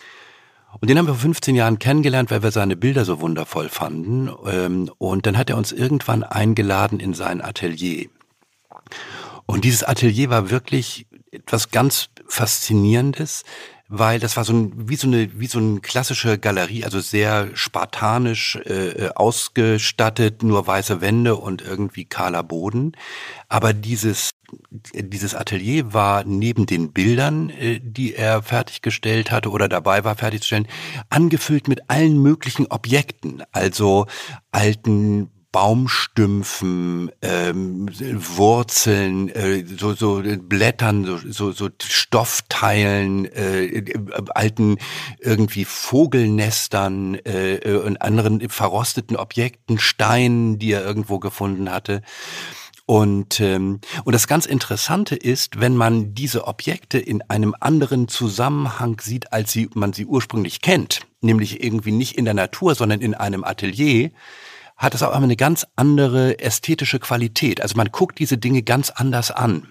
und 0.82 0.90
den 0.90 0.98
haben 0.98 1.08
wir 1.08 1.14
vor 1.14 1.22
15 1.22 1.56
Jahren 1.56 1.80
kennengelernt, 1.80 2.32
weil 2.32 2.44
wir 2.44 2.52
seine 2.52 2.76
Bilder 2.76 3.06
so 3.06 3.22
wundervoll 3.22 3.70
fanden. 3.70 4.30
Ähm, 4.46 4.92
und 4.98 5.26
dann 5.26 5.38
hat 5.38 5.50
er 5.50 5.56
uns 5.56 5.72
irgendwann 5.72 6.24
eingeladen 6.24 7.00
in 7.00 7.14
sein 7.14 7.42
Atelier. 7.42 8.10
Und 9.46 9.64
dieses 9.64 9.86
Atelier 9.86 10.30
war 10.30 10.50
wirklich 10.50 11.08
etwas 11.32 11.72
ganz 11.72 12.10
Faszinierendes, 12.28 13.44
weil 13.94 14.20
das 14.20 14.38
war 14.38 14.46
so 14.46 14.54
ein, 14.54 14.90
wie 14.90 14.96
so 14.96 15.08
eine, 15.08 15.38
wie 15.38 15.48
so 15.48 15.60
eine 15.60 15.82
klassische 15.82 16.38
Galerie, 16.38 16.86
also 16.86 17.02
sehr 17.02 17.50
spartanisch 17.56 18.56
äh, 18.66 19.10
ausgestattet, 19.16 20.44
nur 20.44 20.66
weiße 20.66 21.02
Wände 21.02 21.36
und 21.36 21.62
irgendwie 21.62 22.06
kahler 22.06 22.42
Boden. 22.42 22.94
Aber 23.50 23.74
dieses, 23.74 24.30
dieses 24.94 25.36
Atelier 25.36 25.94
war 25.94 26.24
neben 26.24 26.68
den 26.68 26.94
Bildern, 26.94 27.50
äh, 27.50 27.82
die 27.84 28.16
er 28.16 28.44
fertiggestellt 28.44 29.30
hatte 29.30 29.50
oder 29.50 29.68
dabei 29.68 30.06
war 30.06 30.16
fertigzustellen, 30.16 30.70
angefüllt 31.10 31.68
mit 31.68 31.90
allen 31.90 32.22
möglichen 32.22 32.68
Objekten, 32.68 33.44
also 33.52 34.08
alten 34.52 35.30
Baumstümpfen, 35.52 37.12
ähm, 37.22 37.90
Wurzeln, 37.90 39.30
äh, 39.30 39.66
so, 39.66 39.94
so 39.94 40.22
Blättern, 40.24 41.04
so, 41.06 41.18
so, 41.18 41.52
so 41.52 41.70
Stoffteilen, 41.82 43.26
äh, 43.26 43.84
alten 44.34 44.78
irgendwie 45.20 45.66
Vogelnestern 45.66 47.16
äh, 47.26 47.82
und 47.86 48.02
anderen 48.02 48.50
verrosteten 48.50 49.18
Objekten, 49.18 49.78
Steinen, 49.78 50.58
die 50.58 50.72
er 50.72 50.86
irgendwo 50.86 51.20
gefunden 51.20 51.70
hatte. 51.72 52.02
Und, 52.86 53.40
ähm, 53.40 53.80
und 54.04 54.14
das 54.14 54.28
ganz 54.28 54.46
Interessante 54.46 55.16
ist, 55.16 55.60
wenn 55.60 55.78
man 55.78 56.14
diese 56.14 56.46
Objekte 56.46 56.98
in 57.00 57.22
einem 57.30 57.56
anderen 57.60 58.08
Zusammenhang 58.08 59.00
sieht, 59.00 59.32
als 59.32 59.52
sie, 59.52 59.70
man 59.74 59.94
sie 59.94 60.06
ursprünglich 60.06 60.62
kennt, 60.62 61.02
nämlich 61.22 61.64
irgendwie 61.64 61.92
nicht 61.92 62.18
in 62.18 62.26
der 62.26 62.34
Natur, 62.34 62.76
sondern 62.76 63.00
in 63.02 63.14
einem 63.14 63.44
Atelier, 63.44 64.12
hat 64.82 64.96
es 64.96 65.04
auch 65.04 65.14
eine 65.14 65.36
ganz 65.36 65.68
andere 65.76 66.40
ästhetische 66.40 67.00
Qualität. 67.00 67.62
Also 67.62 67.78
man 67.78 67.92
guckt 67.92 68.18
diese 68.18 68.40
Dinge 68.40 68.64
ganz 68.64 68.90
anders 68.90 69.30
an. 69.30 69.68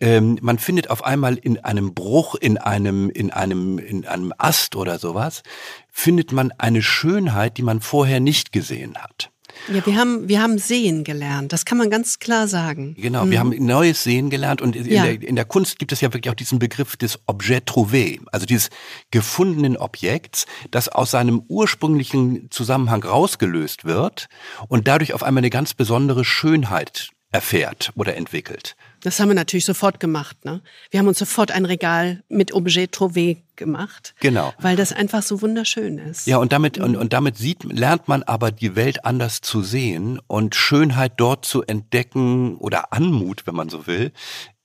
Ähm, 0.00 0.38
man 0.40 0.58
findet 0.58 0.88
auf 0.88 1.04
einmal 1.04 1.36
in 1.36 1.58
einem 1.62 1.92
Bruch, 1.92 2.34
in 2.36 2.56
einem, 2.56 3.10
in 3.10 3.30
einem, 3.30 3.78
in 3.78 4.06
einem 4.06 4.32
Ast 4.38 4.74
oder 4.74 4.98
sowas, 4.98 5.42
findet 5.90 6.32
man 6.32 6.50
eine 6.52 6.80
Schönheit, 6.80 7.58
die 7.58 7.62
man 7.62 7.82
vorher 7.82 8.20
nicht 8.20 8.52
gesehen 8.52 8.96
hat. 8.96 9.31
Ja, 9.68 9.84
wir 9.86 9.96
haben, 9.96 10.28
wir 10.28 10.42
haben 10.42 10.58
sehen 10.58 11.04
gelernt. 11.04 11.52
Das 11.52 11.64
kann 11.64 11.78
man 11.78 11.90
ganz 11.90 12.18
klar 12.18 12.48
sagen. 12.48 12.94
Genau, 12.98 13.24
mhm. 13.24 13.30
wir 13.30 13.38
haben 13.38 13.66
neues 13.66 14.02
Sehen 14.02 14.30
gelernt 14.30 14.60
und 14.60 14.74
in, 14.74 14.86
ja. 14.86 15.04
der, 15.04 15.22
in, 15.22 15.36
der, 15.36 15.44
Kunst 15.44 15.78
gibt 15.78 15.92
es 15.92 16.00
ja 16.00 16.12
wirklich 16.12 16.30
auch 16.30 16.36
diesen 16.36 16.58
Begriff 16.58 16.96
des 16.96 17.20
Objet 17.26 17.68
trouvé, 17.68 18.20
also 18.32 18.46
dieses 18.46 18.70
gefundenen 19.10 19.76
Objekts, 19.76 20.46
das 20.70 20.88
aus 20.88 21.10
seinem 21.12 21.42
ursprünglichen 21.48 22.50
Zusammenhang 22.50 23.02
rausgelöst 23.04 23.84
wird 23.84 24.26
und 24.68 24.88
dadurch 24.88 25.14
auf 25.14 25.22
einmal 25.22 25.42
eine 25.42 25.50
ganz 25.50 25.74
besondere 25.74 26.24
Schönheit 26.24 27.10
erfährt 27.32 27.92
oder 27.96 28.14
entwickelt. 28.16 28.76
Das 29.02 29.18
haben 29.18 29.28
wir 29.28 29.34
natürlich 29.34 29.64
sofort 29.64 29.98
gemacht. 29.98 30.44
Ne? 30.44 30.60
Wir 30.90 31.00
haben 31.00 31.08
uns 31.08 31.18
sofort 31.18 31.50
ein 31.50 31.64
Regal 31.64 32.22
mit 32.28 32.54
Objet 32.54 32.94
Trouvé 32.94 33.38
gemacht. 33.56 34.14
Genau. 34.20 34.52
Weil 34.60 34.76
das 34.76 34.92
einfach 34.92 35.22
so 35.22 35.42
wunderschön 35.42 35.98
ist. 35.98 36.26
Ja, 36.26 36.36
und 36.36 36.52
damit, 36.52 36.78
und, 36.78 36.96
und 36.96 37.12
damit 37.12 37.36
sieht, 37.36 37.64
lernt 37.64 38.06
man 38.06 38.22
aber 38.22 38.52
die 38.52 38.76
Welt 38.76 39.04
anders 39.04 39.40
zu 39.40 39.62
sehen 39.62 40.20
und 40.28 40.54
Schönheit 40.54 41.14
dort 41.16 41.44
zu 41.44 41.62
entdecken 41.62 42.56
oder 42.56 42.92
Anmut, 42.92 43.46
wenn 43.46 43.56
man 43.56 43.68
so 43.68 43.86
will, 43.86 44.12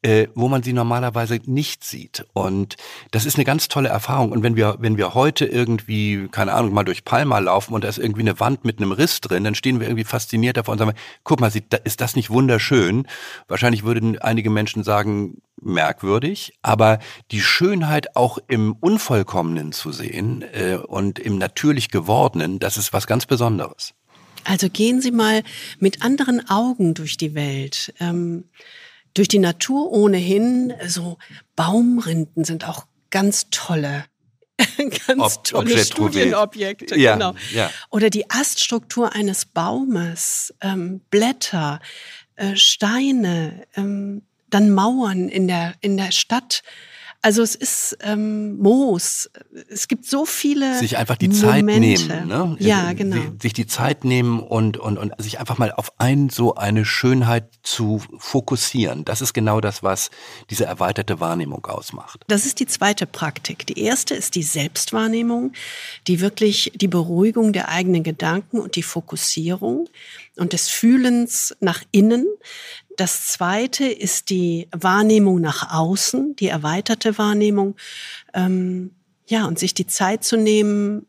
äh, 0.07 0.29
wo 0.35 0.47
man 0.47 0.63
sie 0.63 0.71
normalerweise 0.71 1.41
nicht 1.47 1.83
sieht. 1.83 2.25
Und 2.31 2.77
das 3.11 3.25
ist 3.25 3.35
eine 3.35 3.43
ganz 3.43 3.67
tolle 3.67 3.89
Erfahrung. 3.89 4.31
Und 4.31 4.41
wenn 4.41 4.55
wir, 4.55 4.77
wenn 4.79 4.95
wir 4.95 5.13
heute 5.13 5.45
irgendwie, 5.45 6.29
keine 6.31 6.53
Ahnung, 6.53 6.73
mal 6.73 6.85
durch 6.85 7.03
Palma 7.03 7.39
laufen 7.39 7.73
und 7.73 7.83
da 7.83 7.89
ist 7.89 7.97
irgendwie 7.97 8.21
eine 8.21 8.39
Wand 8.39 8.63
mit 8.63 8.79
einem 8.79 8.93
Riss 8.93 9.19
drin, 9.19 9.43
dann 9.43 9.53
stehen 9.53 9.81
wir 9.81 9.87
irgendwie 9.87 10.05
fasziniert 10.05 10.55
davor 10.55 10.71
und 10.71 10.77
sagen, 10.77 10.93
guck 11.25 11.41
mal, 11.41 11.51
ist 11.83 11.99
das 11.99 12.15
nicht 12.15 12.29
wunderschön? 12.29 13.05
Wahrscheinlich 13.49 13.83
würden 13.83 14.17
einige 14.17 14.49
Menschen 14.49 14.85
sagen, 14.85 15.41
merkwürdig, 15.59 16.53
aber 16.61 16.99
die 17.31 17.41
Schönheit 17.41 18.15
auch 18.15 18.37
im 18.47 18.77
Unvollkommenen 18.79 19.73
zu 19.73 19.91
sehen 19.91 20.45
äh, 20.53 20.75
und 20.75 21.19
im 21.19 21.37
natürlich 21.37 21.89
gewordenen, 21.89 22.59
das 22.59 22.77
ist 22.77 22.93
was 22.93 23.07
ganz 23.07 23.25
Besonderes. 23.25 23.93
Also 24.45 24.69
gehen 24.69 25.01
Sie 25.01 25.11
mal 25.11 25.43
mit 25.79 26.01
anderen 26.01 26.47
Augen 26.47 26.93
durch 26.93 27.17
die 27.17 27.35
Welt. 27.35 27.93
Ähm 27.99 28.45
durch 29.13 29.27
die 29.27 29.39
Natur 29.39 29.91
ohnehin, 29.91 30.73
so 30.87 31.17
Baumrinden 31.55 32.43
sind 32.43 32.67
auch 32.67 32.85
ganz 33.09 33.47
tolle 33.49 34.05
ganz 35.07 35.37
Ob 35.37 35.43
tolle 35.43 35.77
Studienobjekte. 35.77 36.97
Ja, 36.97 37.13
genau. 37.13 37.35
Ja. 37.53 37.71
Oder 37.89 38.09
die 38.09 38.29
Aststruktur 38.29 39.13
eines 39.13 39.45
Baumes, 39.45 40.53
ähm, 40.61 41.01
Blätter, 41.11 41.79
äh, 42.35 42.55
Steine, 42.55 43.65
ähm, 43.75 44.23
dann 44.49 44.71
Mauern 44.71 45.29
in 45.29 45.47
der, 45.47 45.75
in 45.81 45.97
der 45.97 46.11
Stadt. 46.11 46.63
Also 47.27 47.41
es 47.41 47.55
ist 47.55 47.97
ähm, 48.03 48.57
Moos. 48.57 49.29
Es 49.67 49.89
gibt 49.89 50.05
so 50.05 50.23
viele 50.25 50.79
sich 50.79 50.95
einfach 50.95 51.17
die 51.17 51.29
Zeit 51.29 51.65
Momente. 51.65 52.07
nehmen, 52.07 52.27
ne? 52.29 52.55
Ja, 52.59 52.93
genau. 52.93 53.17
Sich 53.41 53.51
die 53.51 53.67
Zeit 53.67 54.05
nehmen 54.05 54.39
und 54.39 54.77
und 54.77 54.97
und 54.97 55.11
sich 55.17 55.37
einfach 55.37 55.57
mal 55.57 55.73
auf 55.73 55.91
ein 55.97 56.29
so 56.29 56.55
eine 56.55 56.85
Schönheit 56.85 57.49
zu 57.63 58.01
fokussieren. 58.17 59.03
Das 59.03 59.19
ist 59.19 59.33
genau 59.33 59.59
das, 59.59 59.83
was 59.83 60.09
diese 60.49 60.63
erweiterte 60.63 61.19
Wahrnehmung 61.19 61.65
ausmacht. 61.65 62.23
Das 62.29 62.45
ist 62.45 62.61
die 62.61 62.65
zweite 62.65 63.05
Praktik. 63.05 63.67
Die 63.67 63.81
erste 63.81 64.15
ist 64.15 64.35
die 64.35 64.43
Selbstwahrnehmung, 64.43 65.51
die 66.07 66.21
wirklich 66.21 66.71
die 66.75 66.87
Beruhigung 66.87 67.51
der 67.51 67.67
eigenen 67.67 68.03
Gedanken 68.03 68.57
und 68.57 68.77
die 68.77 68.83
Fokussierung 68.83 69.89
und 70.37 70.53
des 70.53 70.69
Fühlens 70.69 71.57
nach 71.59 71.83
innen 71.91 72.25
Das 72.97 73.27
zweite 73.27 73.85
ist 73.85 74.29
die 74.31 74.67
Wahrnehmung 74.75 75.39
nach 75.39 75.73
außen, 75.73 76.35
die 76.35 76.47
erweiterte 76.47 77.17
Wahrnehmung. 77.17 77.75
Ähm, 78.33 78.91
ja, 79.27 79.45
und 79.45 79.59
sich 79.59 79.73
die 79.73 79.87
Zeit 79.87 80.23
zu 80.23 80.35
nehmen, 80.35 81.05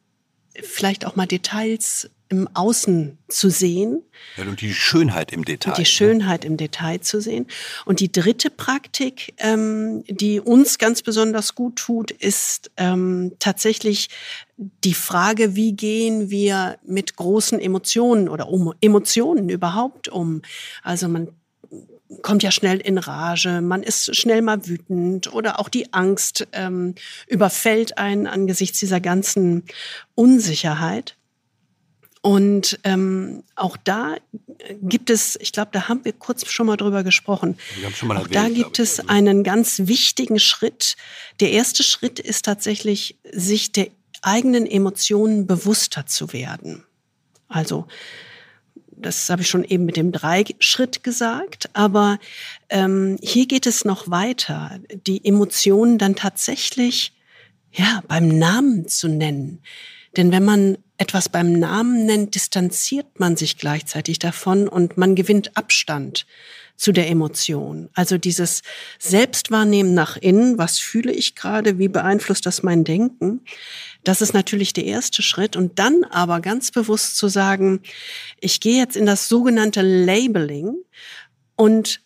vielleicht 0.62 1.06
auch 1.06 1.16
mal 1.16 1.26
Details 1.26 2.10
im 2.28 2.46
Außen 2.52 3.16
zu 3.28 3.48
sehen. 3.48 4.02
Ja, 4.36 4.44
und 4.44 4.60
die 4.60 4.74
Schönheit 4.74 5.32
im 5.32 5.46
Detail. 5.46 5.70
Und 5.70 5.78
die 5.78 5.82
ne? 5.82 5.86
Schönheit 5.86 6.44
im 6.44 6.58
Detail 6.58 7.00
zu 7.00 7.22
sehen. 7.22 7.46
Und 7.86 8.00
die 8.00 8.12
dritte 8.12 8.50
Praktik, 8.50 9.32
ähm, 9.38 10.04
die 10.08 10.40
uns 10.40 10.76
ganz 10.76 11.00
besonders 11.00 11.54
gut 11.54 11.76
tut, 11.76 12.10
ist 12.10 12.70
ähm, 12.76 13.32
tatsächlich 13.38 14.10
die 14.58 14.92
Frage, 14.92 15.56
wie 15.56 15.72
gehen 15.72 16.28
wir 16.28 16.78
mit 16.84 17.16
großen 17.16 17.58
Emotionen 17.60 18.28
oder 18.28 18.48
um 18.48 18.74
Emotionen 18.82 19.48
überhaupt 19.48 20.08
um. 20.08 20.42
Also 20.82 21.08
man 21.08 21.28
kommt 22.22 22.42
ja 22.42 22.50
schnell 22.50 22.78
in 22.78 22.98
Rage, 22.98 23.60
man 23.60 23.82
ist 23.82 24.16
schnell 24.16 24.42
mal 24.42 24.66
wütend 24.66 25.32
oder 25.32 25.60
auch 25.60 25.68
die 25.68 25.92
Angst 25.92 26.46
ähm, 26.52 26.94
überfällt 27.26 27.98
einen 27.98 28.26
angesichts 28.26 28.78
dieser 28.78 29.00
ganzen 29.00 29.64
Unsicherheit. 30.14 31.16
Und 32.20 32.80
ähm, 32.82 33.44
auch 33.54 33.76
da 33.76 34.16
gibt 34.82 35.08
es, 35.08 35.38
ich 35.40 35.52
glaube, 35.52 35.70
da 35.72 35.88
haben 35.88 36.04
wir 36.04 36.12
kurz 36.12 36.50
schon 36.50 36.66
mal 36.66 36.76
drüber 36.76 37.04
gesprochen. 37.04 37.56
Wir 37.76 37.86
haben 37.86 37.94
schon 37.94 38.08
mal 38.08 38.16
auch 38.16 38.26
erwähnt, 38.26 38.34
da 38.34 38.48
gibt 38.48 38.78
es 38.78 39.08
einen 39.08 39.44
ganz 39.44 39.82
wichtigen 39.84 40.38
Schritt. 40.38 40.96
Der 41.40 41.52
erste 41.52 41.82
Schritt 41.82 42.18
ist 42.18 42.44
tatsächlich, 42.44 43.18
sich 43.30 43.70
der 43.70 43.88
eigenen 44.20 44.66
Emotionen 44.66 45.46
bewusster 45.46 46.06
zu 46.06 46.32
werden. 46.32 46.84
Also 47.46 47.86
das 49.00 49.30
habe 49.30 49.42
ich 49.42 49.48
schon 49.48 49.64
eben 49.64 49.84
mit 49.84 49.96
dem 49.96 50.12
Dreischritt 50.12 51.02
gesagt, 51.02 51.70
aber 51.72 52.18
ähm, 52.68 53.18
hier 53.22 53.46
geht 53.46 53.66
es 53.66 53.84
noch 53.84 54.10
weiter, 54.10 54.78
die 55.06 55.24
Emotionen 55.24 55.98
dann 55.98 56.14
tatsächlich 56.16 57.12
ja 57.72 58.02
beim 58.08 58.28
Namen 58.28 58.88
zu 58.88 59.08
nennen. 59.08 59.62
Denn 60.16 60.32
wenn 60.32 60.44
man 60.44 60.78
etwas 60.96 61.28
beim 61.28 61.52
Namen 61.52 62.06
nennt, 62.06 62.34
distanziert 62.34 63.20
man 63.20 63.36
sich 63.36 63.56
gleichzeitig 63.56 64.18
davon 64.18 64.68
und 64.68 64.96
man 64.96 65.14
gewinnt 65.14 65.56
Abstand 65.56 66.26
zu 66.78 66.92
der 66.92 67.10
Emotion. 67.10 67.90
Also 67.92 68.18
dieses 68.18 68.62
Selbstwahrnehmen 69.00 69.94
nach 69.94 70.16
innen, 70.16 70.58
was 70.58 70.78
fühle 70.78 71.12
ich 71.12 71.34
gerade, 71.34 71.78
wie 71.78 71.88
beeinflusst 71.88 72.46
das 72.46 72.62
mein 72.62 72.84
Denken, 72.84 73.40
das 74.04 74.22
ist 74.22 74.32
natürlich 74.32 74.72
der 74.72 74.84
erste 74.84 75.20
Schritt. 75.20 75.56
Und 75.56 75.80
dann 75.80 76.04
aber 76.04 76.40
ganz 76.40 76.70
bewusst 76.70 77.16
zu 77.16 77.26
sagen, 77.26 77.80
ich 78.40 78.60
gehe 78.60 78.78
jetzt 78.78 78.96
in 78.96 79.06
das 79.06 79.28
sogenannte 79.28 79.82
Labeling 79.82 80.76
und 81.56 82.00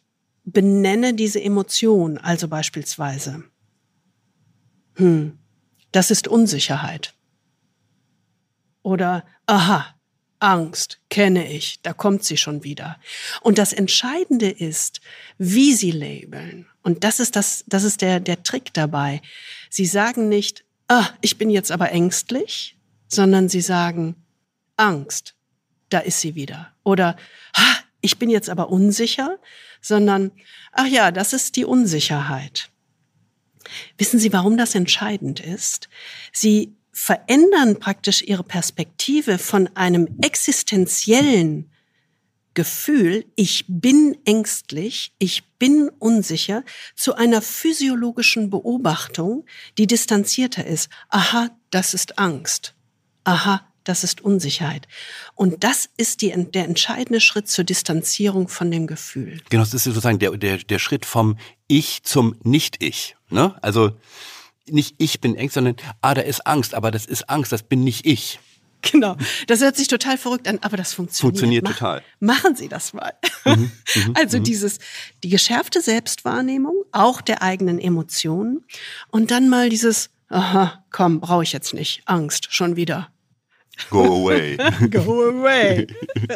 benenne 0.45 1.13
diese 1.13 1.41
Emotion, 1.41 2.17
also 2.17 2.49
beispielsweise, 2.49 3.45
hm, 4.95 5.39
das 5.93 6.11
ist 6.11 6.27
Unsicherheit. 6.29 7.15
Oder, 8.83 9.27
aha, 9.47 9.92
Angst, 10.43 10.99
kenne 11.09 11.51
ich, 11.51 11.81
da 11.83 11.93
kommt 11.93 12.25
sie 12.25 12.37
schon 12.37 12.65
wieder. 12.65 12.99
Und 13.43 13.59
das 13.59 13.73
Entscheidende 13.73 14.51
ist, 14.51 15.01
wie 15.39 15.73
sie 15.73 15.93
labeln. 15.93 16.67
Und 16.83 17.05
das 17.05 17.21
ist 17.21 17.37
das, 17.37 17.65
das 17.69 17.85
ist 17.85 18.03
der, 18.03 18.19
der 18.21 18.43
Trick 18.43 18.75
dabei. 18.75 19.23
Sie 19.71 19.87
sagen 19.87 20.29
nicht, 20.29 20.65
ah, 20.89 21.07
ich 21.21 21.39
bin 21.39 21.49
jetzt 21.49 21.71
aber 21.71 21.93
ängstlich, 21.93 22.77
sondern 23.09 23.49
sie 23.49 23.61
sagen, 23.61 24.17
Angst, 24.77 25.35
da 25.91 26.01
ist 26.01 26.21
sie 26.21 26.35
wieder. 26.35 26.73
Oder, 26.83 27.17
ah, 27.55 27.77
ich 28.01 28.19
bin 28.19 28.29
jetzt 28.29 28.51
aber 28.51 28.71
unsicher, 28.71 29.39
sondern, 29.81 30.33
ach 30.73 30.87
ja, 30.87 31.13
das 31.13 31.33
ist 31.33 31.57
die 31.57 31.65
Unsicherheit. 31.65 32.71
Wissen 33.97 34.19
Sie, 34.19 34.33
warum 34.33 34.57
das 34.57 34.75
entscheidend 34.75 35.39
ist? 35.39 35.89
Sie 36.33 36.75
verändern 36.93 37.79
praktisch 37.79 38.23
ihre 38.23 38.45
Perspektive 38.45 39.39
von 39.39 39.69
einem 39.75 40.09
existenziellen 40.23 41.71
Gefühl, 42.55 43.25
ich 43.35 43.65
bin 43.67 44.19
ängstlich, 44.27 45.15
ich 45.19 45.45
bin 45.59 45.91
unsicher, 45.99 46.65
zu 46.95 47.15
einer 47.15 47.41
physiologischen 47.41 48.51
Beobachtung, 48.51 49.47
die 49.79 49.87
distanzierter 49.87 50.67
ist. 50.67 50.91
Aha, 51.09 51.49
das 51.71 51.95
ist 51.95 52.19
Angst. 52.19 52.75
Aha, 53.25 53.67
das 53.85 54.05
ist 54.05 54.21
Unsicherheit. 54.21 54.87
Und 55.35 55.65
das 55.65 55.89
ist 55.97 56.21
die, 56.21 56.33
der 56.53 56.65
entscheidende 56.65 57.21
Schritt 57.21 57.49
zur 57.49 57.65
Distanzierung 57.65 58.49
von 58.49 58.71
dem 58.71 58.87
Gefühl. 58.87 59.41
Genau, 59.49 59.63
das 59.63 59.73
ist 59.73 59.85
sozusagen 59.85 60.19
der, 60.19 60.33
der, 60.33 60.59
der 60.59 60.79
Schritt 60.79 61.07
vom 61.07 61.39
Ich 61.69 62.03
zum 62.03 62.37
Nicht-Ich. 62.43 63.17
Ne? 63.31 63.57
Also 63.63 63.93
nicht 64.69 64.95
ich 64.99 65.21
bin 65.21 65.35
ängstlich, 65.35 65.53
sondern 65.53 65.77
ah, 66.01 66.15
da 66.15 66.23
ist 66.23 66.47
Angst, 66.47 66.75
aber 66.75 66.91
das 66.91 67.07
ist 67.07 67.29
Angst, 67.29 67.53
das 67.53 67.63
bin 67.63 67.85
nicht 67.85 68.07
ich. 68.07 68.39
Genau. 68.83 69.17
Das 69.47 69.61
hört 69.61 69.77
sich 69.77 69.87
total 69.87 70.19
verrückt 70.19 70.49
an, 70.49 70.59
aber 70.61 70.77
das 70.77 70.93
funktioniert. 70.93 71.21
Funktioniert 71.39 71.65
Mach, 71.65 71.73
total. 71.73 72.03
Machen 72.19 72.57
Sie 72.57 72.69
das 72.69 72.93
mal. 72.93 73.13
Mhm, 73.45 73.53
mhm 73.95 74.15
also 74.15 74.39
mhm. 74.39 74.45
dieses, 74.45 74.79
die 75.23 75.29
geschärfte 75.29 75.81
Selbstwahrnehmung, 75.81 76.75
auch 76.91 77.21
der 77.21 77.43
eigenen 77.43 77.79
Emotionen 77.79 78.65
und 79.09 79.31
dann 79.31 79.49
mal 79.49 79.69
dieses, 79.69 80.11
aha, 80.29 80.85
komm, 80.91 81.21
brauche 81.21 81.45
ich 81.45 81.53
jetzt 81.53 81.75
nicht. 81.75 82.03
Angst, 82.07 82.53
schon 82.53 82.77
wieder. 82.77 83.09
Go 83.91 84.23
away. 84.23 84.57
Go 84.91 85.29
away. 85.29 85.87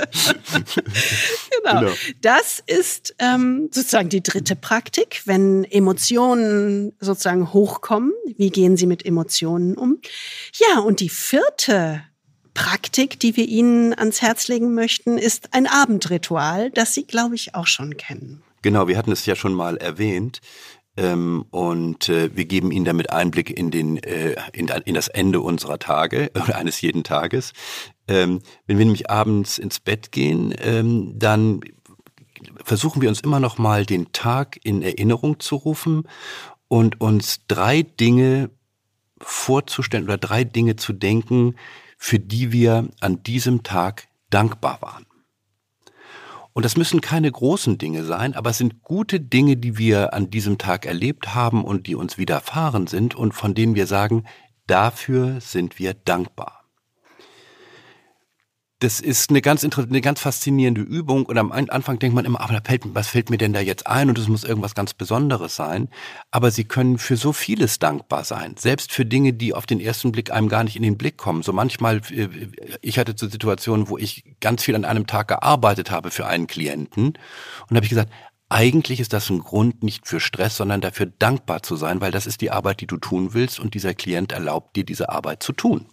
genau. 1.62 1.80
genau. 1.80 1.92
Das 2.22 2.62
ist 2.66 3.14
ähm, 3.18 3.68
sozusagen 3.70 4.08
die 4.08 4.22
dritte 4.22 4.56
Praktik, 4.56 5.22
wenn 5.26 5.64
Emotionen 5.64 6.92
sozusagen 7.00 7.52
hochkommen. 7.52 8.12
Wie 8.36 8.50
gehen 8.50 8.76
Sie 8.76 8.86
mit 8.86 9.04
Emotionen 9.04 9.76
um? 9.76 10.00
Ja, 10.54 10.80
und 10.80 11.00
die 11.00 11.08
vierte 11.08 12.02
Praktik, 12.54 13.20
die 13.20 13.36
wir 13.36 13.46
Ihnen 13.46 13.92
ans 13.94 14.22
Herz 14.22 14.48
legen 14.48 14.74
möchten, 14.74 15.18
ist 15.18 15.52
ein 15.52 15.66
Abendritual, 15.66 16.70
das 16.70 16.94
Sie, 16.94 17.06
glaube 17.06 17.34
ich, 17.34 17.54
auch 17.54 17.66
schon 17.66 17.96
kennen. 17.96 18.42
Genau, 18.62 18.88
wir 18.88 18.96
hatten 18.96 19.12
es 19.12 19.26
ja 19.26 19.36
schon 19.36 19.52
mal 19.52 19.76
erwähnt. 19.76 20.40
Ähm, 20.96 21.44
und 21.50 22.08
äh, 22.08 22.34
wir 22.34 22.46
geben 22.46 22.70
Ihnen 22.72 22.84
damit 22.84 23.10
Einblick 23.10 23.56
in, 23.56 23.70
den, 23.70 23.98
äh, 23.98 24.36
in, 24.52 24.68
in 24.68 24.94
das 24.94 25.08
Ende 25.08 25.40
unserer 25.40 25.78
Tage 25.78 26.30
oder 26.42 26.56
eines 26.56 26.80
jeden 26.80 27.04
Tages. 27.04 27.52
Ähm, 28.08 28.40
wenn 28.66 28.78
wir 28.78 28.84
nämlich 28.84 29.10
abends 29.10 29.58
ins 29.58 29.80
Bett 29.80 30.12
gehen, 30.12 30.54
ähm, 30.58 31.18
dann 31.18 31.60
versuchen 32.64 33.02
wir 33.02 33.08
uns 33.08 33.20
immer 33.20 33.40
noch 33.40 33.58
mal 33.58 33.86
den 33.86 34.12
Tag 34.12 34.58
in 34.62 34.82
Erinnerung 34.82 35.40
zu 35.40 35.56
rufen 35.56 36.04
und 36.68 37.00
uns 37.00 37.40
drei 37.48 37.82
Dinge 37.82 38.50
vorzustellen 39.18 40.04
oder 40.04 40.18
drei 40.18 40.44
Dinge 40.44 40.76
zu 40.76 40.92
denken, 40.92 41.56
für 41.96 42.18
die 42.18 42.52
wir 42.52 42.88
an 43.00 43.22
diesem 43.22 43.62
Tag 43.62 44.08
dankbar 44.30 44.82
waren. 44.82 45.05
Und 46.56 46.64
das 46.64 46.78
müssen 46.78 47.02
keine 47.02 47.30
großen 47.30 47.76
Dinge 47.76 48.02
sein, 48.02 48.34
aber 48.34 48.48
es 48.48 48.56
sind 48.56 48.82
gute 48.82 49.20
Dinge, 49.20 49.58
die 49.58 49.76
wir 49.76 50.14
an 50.14 50.30
diesem 50.30 50.56
Tag 50.56 50.86
erlebt 50.86 51.34
haben 51.34 51.62
und 51.62 51.86
die 51.86 51.94
uns 51.94 52.16
widerfahren 52.16 52.86
sind 52.86 53.14
und 53.14 53.32
von 53.32 53.52
denen 53.52 53.74
wir 53.74 53.86
sagen, 53.86 54.24
dafür 54.66 55.42
sind 55.42 55.78
wir 55.78 55.92
dankbar 55.92 56.55
das 58.86 59.00
ist 59.00 59.30
eine 59.30 59.42
ganz 59.42 59.64
eine 59.64 60.00
ganz 60.00 60.20
faszinierende 60.20 60.80
Übung 60.80 61.26
und 61.26 61.36
am 61.38 61.50
Anfang 61.50 61.98
denkt 61.98 62.14
man 62.14 62.24
immer, 62.24 62.40
aber 62.40 62.62
fällt, 62.64 62.82
was 62.94 63.08
fällt 63.08 63.30
mir 63.30 63.36
denn 63.36 63.52
da 63.52 63.58
jetzt 63.58 63.88
ein 63.88 64.08
und 64.08 64.16
es 64.16 64.28
muss 64.28 64.44
irgendwas 64.44 64.76
ganz 64.76 64.94
Besonderes 64.94 65.56
sein. 65.56 65.88
Aber 66.30 66.52
sie 66.52 66.62
können 66.62 66.98
für 66.98 67.16
so 67.16 67.32
vieles 67.32 67.80
dankbar 67.80 68.22
sein, 68.22 68.54
selbst 68.56 68.92
für 68.92 69.04
Dinge, 69.04 69.32
die 69.32 69.54
auf 69.54 69.66
den 69.66 69.80
ersten 69.80 70.12
Blick 70.12 70.30
einem 70.30 70.48
gar 70.48 70.62
nicht 70.62 70.76
in 70.76 70.84
den 70.84 70.96
Blick 70.96 71.16
kommen. 71.16 71.42
So 71.42 71.52
manchmal, 71.52 72.00
äh, 72.12 72.28
ich 72.80 73.00
hatte 73.00 73.14
so 73.16 73.26
Situationen, 73.26 73.88
wo 73.88 73.98
ich 73.98 74.36
ganz 74.40 74.62
viel 74.62 74.76
an 74.76 74.84
einem 74.84 75.08
Tag 75.08 75.26
gearbeitet 75.26 75.90
habe 75.90 76.12
für 76.12 76.26
einen 76.26 76.46
Klienten 76.46 77.14
und 77.68 77.76
habe 77.76 77.84
ich 77.84 77.90
gesagt, 77.90 78.12
eigentlich 78.48 79.00
ist 79.00 79.12
das 79.12 79.28
ein 79.30 79.40
Grund 79.40 79.82
nicht 79.82 80.06
für 80.06 80.20
Stress, 80.20 80.56
sondern 80.56 80.80
dafür 80.80 81.06
dankbar 81.06 81.64
zu 81.64 81.74
sein, 81.74 82.00
weil 82.00 82.12
das 82.12 82.28
ist 82.28 82.40
die 82.40 82.52
Arbeit, 82.52 82.80
die 82.80 82.86
du 82.86 82.98
tun 82.98 83.34
willst 83.34 83.58
und 83.58 83.74
dieser 83.74 83.94
Klient 83.94 84.30
erlaubt 84.30 84.76
dir 84.76 84.84
diese 84.84 85.08
Arbeit 85.08 85.42
zu 85.42 85.52
tun. 85.52 85.86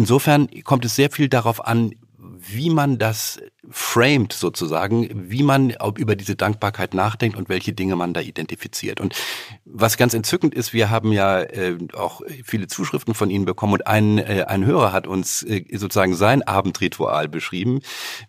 Insofern 0.00 0.48
kommt 0.64 0.86
es 0.86 0.96
sehr 0.96 1.10
viel 1.10 1.28
darauf 1.28 1.62
an, 1.66 1.94
wie 2.16 2.70
man 2.70 2.96
das 2.96 3.38
framed 3.68 4.32
sozusagen, 4.32 5.10
wie 5.30 5.42
man 5.42 5.74
über 5.96 6.16
diese 6.16 6.34
Dankbarkeit 6.34 6.94
nachdenkt 6.94 7.36
und 7.36 7.48
welche 7.48 7.72
Dinge 7.72 7.96
man 7.96 8.14
da 8.14 8.20
identifiziert. 8.20 9.00
Und 9.00 9.14
was 9.64 9.96
ganz 9.96 10.14
entzückend 10.14 10.54
ist, 10.54 10.72
wir 10.72 10.90
haben 10.90 11.12
ja 11.12 11.40
äh, 11.40 11.76
auch 11.92 12.22
viele 12.44 12.68
Zuschriften 12.68 13.14
von 13.14 13.30
Ihnen 13.30 13.44
bekommen 13.44 13.74
und 13.74 13.86
ein, 13.86 14.18
äh, 14.18 14.46
ein 14.48 14.64
Hörer 14.64 14.92
hat 14.92 15.06
uns 15.06 15.42
äh, 15.42 15.64
sozusagen 15.76 16.14
sein 16.14 16.42
Abendritual 16.42 17.28
beschrieben. 17.28 17.80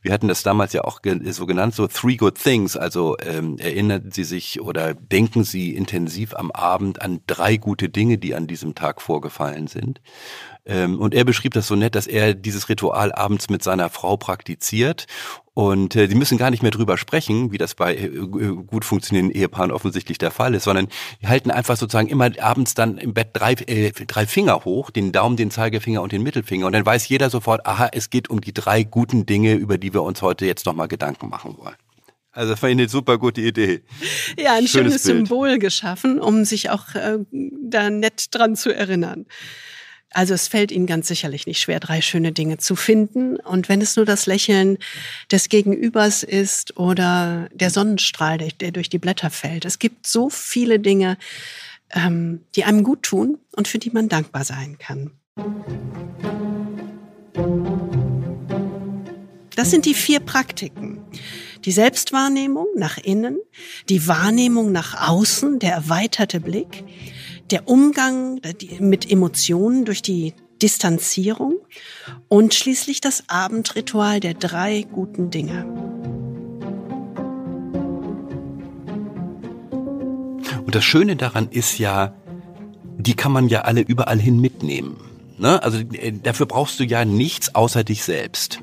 Wir 0.01 0.11
hatten 0.11 0.27
das 0.27 0.43
damals 0.43 0.73
ja 0.73 0.83
auch 0.83 0.99
so 1.29 1.45
genannt, 1.45 1.75
so 1.75 1.87
Three 1.87 2.17
Good 2.17 2.35
Things, 2.35 2.75
also 2.75 3.15
ähm, 3.25 3.57
erinnern 3.57 4.09
Sie 4.11 4.25
sich 4.25 4.61
oder 4.61 4.93
denken 4.93 5.43
Sie 5.43 5.73
intensiv 5.73 6.35
am 6.35 6.51
Abend 6.51 7.01
an 7.01 7.21
drei 7.27 7.57
gute 7.57 7.89
Dinge, 7.89 8.17
die 8.17 8.35
an 8.35 8.47
diesem 8.47 8.75
Tag 8.75 9.01
vorgefallen 9.01 9.67
sind. 9.67 10.01
Ähm, 10.65 10.99
und 10.99 11.13
er 11.15 11.23
beschrieb 11.23 11.53
das 11.53 11.67
so 11.67 11.75
nett, 11.75 11.95
dass 11.95 12.07
er 12.07 12.33
dieses 12.33 12.69
Ritual 12.69 13.11
abends 13.11 13.49
mit 13.49 13.63
seiner 13.63 13.89
Frau 13.89 14.17
praktiziert 14.17 15.07
Und 15.53 15.97
äh, 15.97 16.07
die 16.07 16.15
müssen 16.15 16.37
gar 16.37 16.49
nicht 16.49 16.63
mehr 16.63 16.71
drüber 16.71 16.97
sprechen, 16.97 17.51
wie 17.51 17.57
das 17.57 17.75
bei 17.75 17.95
äh, 17.95 18.07
gut 18.09 18.85
funktionierenden 18.85 19.35
Ehepaaren 19.35 19.71
offensichtlich 19.71 20.17
der 20.17 20.31
Fall 20.31 20.55
ist, 20.55 20.63
sondern 20.63 20.87
die 21.21 21.27
halten 21.27 21.51
einfach 21.51 21.75
sozusagen 21.75 22.07
immer 22.07 22.31
abends 22.41 22.73
dann 22.73 22.97
im 22.97 23.13
Bett 23.13 23.31
drei, 23.33 23.53
äh, 23.53 23.91
drei 23.91 24.25
Finger 24.25 24.63
hoch, 24.63 24.91
den 24.91 25.11
Daumen, 25.11 25.35
den 25.35 25.51
Zeigefinger 25.51 26.01
und 26.01 26.13
den 26.13 26.23
Mittelfinger. 26.23 26.67
Und 26.67 26.73
dann 26.73 26.85
weiß 26.85 27.09
jeder 27.09 27.29
sofort, 27.29 27.65
aha, 27.65 27.89
es 27.91 28.09
geht 28.09 28.29
um 28.29 28.39
die 28.39 28.53
drei 28.53 28.83
guten 28.83 29.25
Dinge, 29.25 29.55
über 29.55 29.77
die 29.77 29.93
wir 29.93 30.03
uns 30.03 30.21
heute 30.21 30.45
jetzt 30.45 30.65
nochmal 30.65 30.87
Gedanken 30.87 31.27
machen 31.27 31.57
wollen. 31.57 31.75
Also 32.31 32.51
das 32.51 32.59
fand 32.61 32.71
ich 32.71 32.79
eine 32.79 32.89
super 32.89 33.17
gute 33.17 33.41
Idee. 33.41 33.81
Ja, 34.39 34.53
ein 34.53 34.67
schönes, 34.67 34.71
schönes 34.71 35.03
Symbol 35.03 35.59
geschaffen, 35.59 36.19
um 36.21 36.45
sich 36.45 36.69
auch 36.69 36.95
äh, 36.95 37.17
da 37.31 37.89
nett 37.89 38.27
dran 38.31 38.55
zu 38.55 38.73
erinnern. 38.73 39.25
Also 40.13 40.33
es 40.33 40.49
fällt 40.49 40.73
Ihnen 40.73 40.87
ganz 40.87 41.07
sicherlich 41.07 41.47
nicht 41.47 41.59
schwer, 41.59 41.79
drei 41.79 42.01
schöne 42.01 42.33
Dinge 42.33 42.57
zu 42.57 42.75
finden. 42.75 43.37
Und 43.37 43.69
wenn 43.69 43.81
es 43.81 43.95
nur 43.95 44.05
das 44.05 44.25
Lächeln 44.25 44.77
des 45.31 45.47
Gegenübers 45.47 46.23
ist 46.23 46.77
oder 46.77 47.47
der 47.53 47.69
Sonnenstrahl, 47.69 48.37
der 48.37 48.71
durch 48.71 48.89
die 48.89 48.99
Blätter 48.99 49.29
fällt. 49.29 49.63
Es 49.63 49.79
gibt 49.79 50.05
so 50.05 50.29
viele 50.29 50.79
Dinge, 50.79 51.17
ähm, 51.91 52.41
die 52.55 52.65
einem 52.65 52.83
gut 52.83 53.03
tun 53.03 53.37
und 53.55 53.69
für 53.69 53.79
die 53.79 53.89
man 53.89 54.09
dankbar 54.09 54.43
sein 54.43 54.77
kann. 54.77 55.11
Das 59.55 59.71
sind 59.71 59.85
die 59.85 59.93
vier 59.93 60.19
Praktiken. 60.19 60.99
Die 61.63 61.71
Selbstwahrnehmung 61.71 62.67
nach 62.75 62.97
innen, 62.97 63.37
die 63.87 64.07
Wahrnehmung 64.07 64.71
nach 64.71 65.09
außen, 65.09 65.59
der 65.59 65.71
erweiterte 65.71 66.39
Blick, 66.39 66.83
der 67.51 67.67
Umgang 67.67 68.39
mit 68.79 69.09
Emotionen 69.09 69.85
durch 69.85 70.01
die 70.01 70.33
Distanzierung 70.61 71.57
und 72.27 72.53
schließlich 72.53 73.01
das 73.01 73.25
Abendritual 73.27 74.19
der 74.19 74.33
drei 74.33 74.85
guten 74.91 75.31
Dinge. 75.31 75.65
Und 80.65 80.75
das 80.75 80.83
Schöne 80.83 81.15
daran 81.15 81.49
ist 81.49 81.79
ja, 81.79 82.13
die 82.97 83.15
kann 83.15 83.31
man 83.31 83.49
ja 83.49 83.61
alle 83.61 83.81
überall 83.81 84.19
hin 84.19 84.39
mitnehmen. 84.39 84.97
Ne? 85.37 85.61
Also 85.63 85.79
äh, 85.79 86.11
dafür 86.11 86.45
brauchst 86.45 86.79
du 86.79 86.83
ja 86.83 87.03
nichts 87.03 87.55
außer 87.55 87.83
dich 87.83 88.03
selbst 88.03 88.61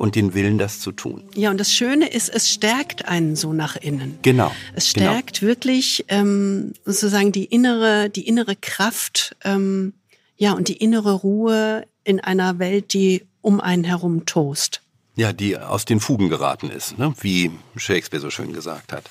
und 0.00 0.14
den 0.14 0.32
Willen, 0.32 0.56
das 0.56 0.80
zu 0.80 0.92
tun. 0.92 1.24
Ja, 1.34 1.50
und 1.50 1.58
das 1.58 1.74
Schöne 1.74 2.08
ist, 2.08 2.30
es 2.30 2.50
stärkt 2.50 3.06
einen 3.06 3.36
so 3.36 3.52
nach 3.52 3.76
innen. 3.76 4.18
Genau. 4.22 4.50
Es 4.74 4.94
genau. 4.94 5.10
stärkt 5.10 5.40
genau. 5.40 5.50
wirklich 5.50 6.06
ähm, 6.08 6.72
sozusagen 6.86 7.32
die 7.32 7.44
innere, 7.44 8.08
die 8.08 8.26
innere 8.26 8.56
Kraft, 8.56 9.36
ähm, 9.44 9.92
ja, 10.38 10.52
und 10.54 10.68
die 10.68 10.78
innere 10.78 11.12
Ruhe 11.12 11.86
in 12.02 12.18
einer 12.18 12.58
Welt, 12.58 12.94
die 12.94 13.26
um 13.42 13.60
einen 13.60 13.84
herum 13.84 14.24
tost. 14.24 14.80
Ja, 15.16 15.34
die 15.34 15.58
aus 15.58 15.84
den 15.84 16.00
Fugen 16.00 16.30
geraten 16.30 16.70
ist, 16.70 16.98
ne? 16.98 17.12
wie 17.20 17.50
Shakespeare 17.76 18.22
so 18.22 18.30
schön 18.30 18.54
gesagt 18.54 18.94
hat. 18.94 19.04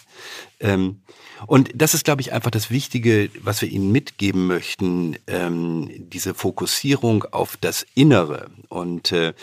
Ähm, 0.59 1.01
und 1.45 1.69
das 1.75 1.93
ist, 1.93 2.03
glaube 2.03 2.21
ich, 2.21 2.33
einfach 2.33 2.51
das 2.51 2.71
Wichtige, 2.71 3.29
was 3.41 3.61
wir 3.61 3.69
Ihnen 3.69 3.91
mitgeben 3.91 4.47
möchten, 4.47 5.17
ähm, 5.27 5.89
diese 6.09 6.33
Fokussierung 6.33 7.25
auf 7.25 7.57
das 7.57 7.85
Innere. 7.93 8.49
Und 8.69 9.11
äh, 9.11 9.33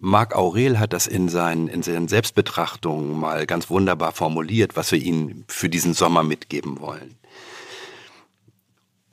Marc 0.00 0.36
Aurel 0.36 0.78
hat 0.78 0.92
das 0.92 1.08
in 1.08 1.28
seinen, 1.28 1.66
in 1.66 1.82
seinen 1.82 2.06
Selbstbetrachtungen 2.06 3.18
mal 3.18 3.46
ganz 3.46 3.68
wunderbar 3.68 4.12
formuliert, 4.12 4.76
was 4.76 4.92
wir 4.92 5.00
Ihnen 5.00 5.44
für 5.48 5.68
diesen 5.68 5.92
Sommer 5.92 6.22
mitgeben 6.22 6.80
wollen. 6.80 7.16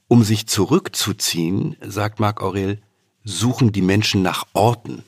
Um 0.08 0.24
sich 0.24 0.46
zurückzuziehen, 0.46 1.76
sagt 1.82 2.20
Marc 2.20 2.42
Aurel, 2.44 2.80
suchen 3.24 3.72
die 3.72 3.82
Menschen 3.82 4.22
nach 4.22 4.46
Orten. 4.54 5.04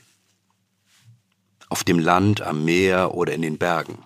Auf 1.70 1.84
dem 1.84 2.00
Land, 2.00 2.42
am 2.42 2.66
Meer 2.66 3.14
oder 3.14 3.34
in 3.34 3.44
den 3.44 3.60
Bergen. 3.60 4.00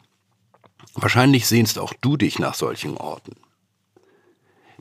Wahrscheinlich 0.93 1.47
sehnst 1.47 1.79
auch 1.79 1.93
du 2.01 2.17
dich 2.17 2.37
nach 2.37 2.55
solchen 2.55 2.97
Orten. 2.97 3.37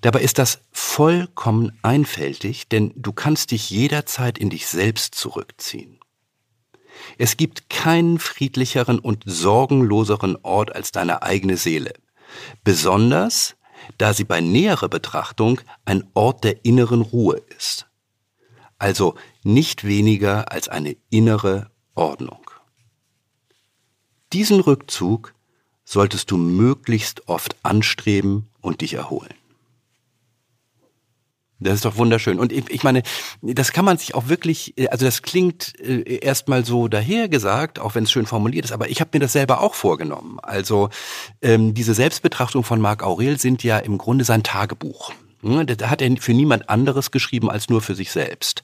Dabei 0.00 0.22
ist 0.22 0.38
das 0.38 0.62
vollkommen 0.72 1.78
einfältig, 1.82 2.68
denn 2.68 2.92
du 2.96 3.12
kannst 3.12 3.52
dich 3.52 3.70
jederzeit 3.70 4.38
in 4.38 4.50
dich 4.50 4.66
selbst 4.66 5.14
zurückziehen. 5.14 5.99
Es 7.18 7.36
gibt 7.36 7.70
keinen 7.70 8.18
friedlicheren 8.18 8.98
und 8.98 9.22
sorgenloseren 9.26 10.36
Ort 10.42 10.74
als 10.74 10.92
deine 10.92 11.22
eigene 11.22 11.56
Seele. 11.56 11.92
Besonders, 12.64 13.56
da 13.98 14.14
sie 14.14 14.24
bei 14.24 14.40
näherer 14.40 14.88
Betrachtung 14.88 15.60
ein 15.84 16.08
Ort 16.14 16.44
der 16.44 16.64
inneren 16.64 17.02
Ruhe 17.02 17.42
ist. 17.56 17.86
Also 18.78 19.14
nicht 19.42 19.84
weniger 19.84 20.52
als 20.52 20.68
eine 20.68 20.96
innere 21.10 21.70
Ordnung. 21.94 22.50
Diesen 24.32 24.60
Rückzug 24.60 25.34
solltest 25.84 26.30
du 26.30 26.36
möglichst 26.36 27.28
oft 27.28 27.56
anstreben 27.64 28.48
und 28.60 28.80
dich 28.80 28.94
erholen. 28.94 29.34
Das 31.60 31.74
ist 31.74 31.84
doch 31.84 31.96
wunderschön. 31.96 32.38
Und 32.38 32.52
ich, 32.52 32.82
meine, 32.82 33.02
das 33.42 33.72
kann 33.72 33.84
man 33.84 33.98
sich 33.98 34.14
auch 34.14 34.28
wirklich, 34.28 34.74
also 34.90 35.04
das 35.04 35.22
klingt 35.22 35.78
äh, 35.78 36.18
erstmal 36.18 36.64
so 36.64 36.88
dahergesagt, 36.88 37.78
auch 37.78 37.94
wenn 37.94 38.04
es 38.04 38.10
schön 38.10 38.26
formuliert 38.26 38.64
ist, 38.64 38.72
aber 38.72 38.88
ich 38.88 39.00
habe 39.00 39.10
mir 39.12 39.20
das 39.20 39.32
selber 39.32 39.60
auch 39.60 39.74
vorgenommen. 39.74 40.38
Also 40.42 40.88
ähm, 41.42 41.74
diese 41.74 41.94
Selbstbetrachtung 41.94 42.64
von 42.64 42.80
Marc 42.80 43.02
Aurel 43.02 43.38
sind 43.38 43.62
ja 43.62 43.78
im 43.78 43.98
Grunde 43.98 44.24
sein 44.24 44.42
Tagebuch. 44.42 45.12
Hm, 45.42 45.66
da 45.66 45.88
hat 45.88 46.02
er 46.02 46.16
für 46.18 46.34
niemand 46.34 46.68
anderes 46.68 47.10
geschrieben 47.10 47.50
als 47.50 47.68
nur 47.68 47.80
für 47.80 47.94
sich 47.94 48.10
selbst. 48.10 48.62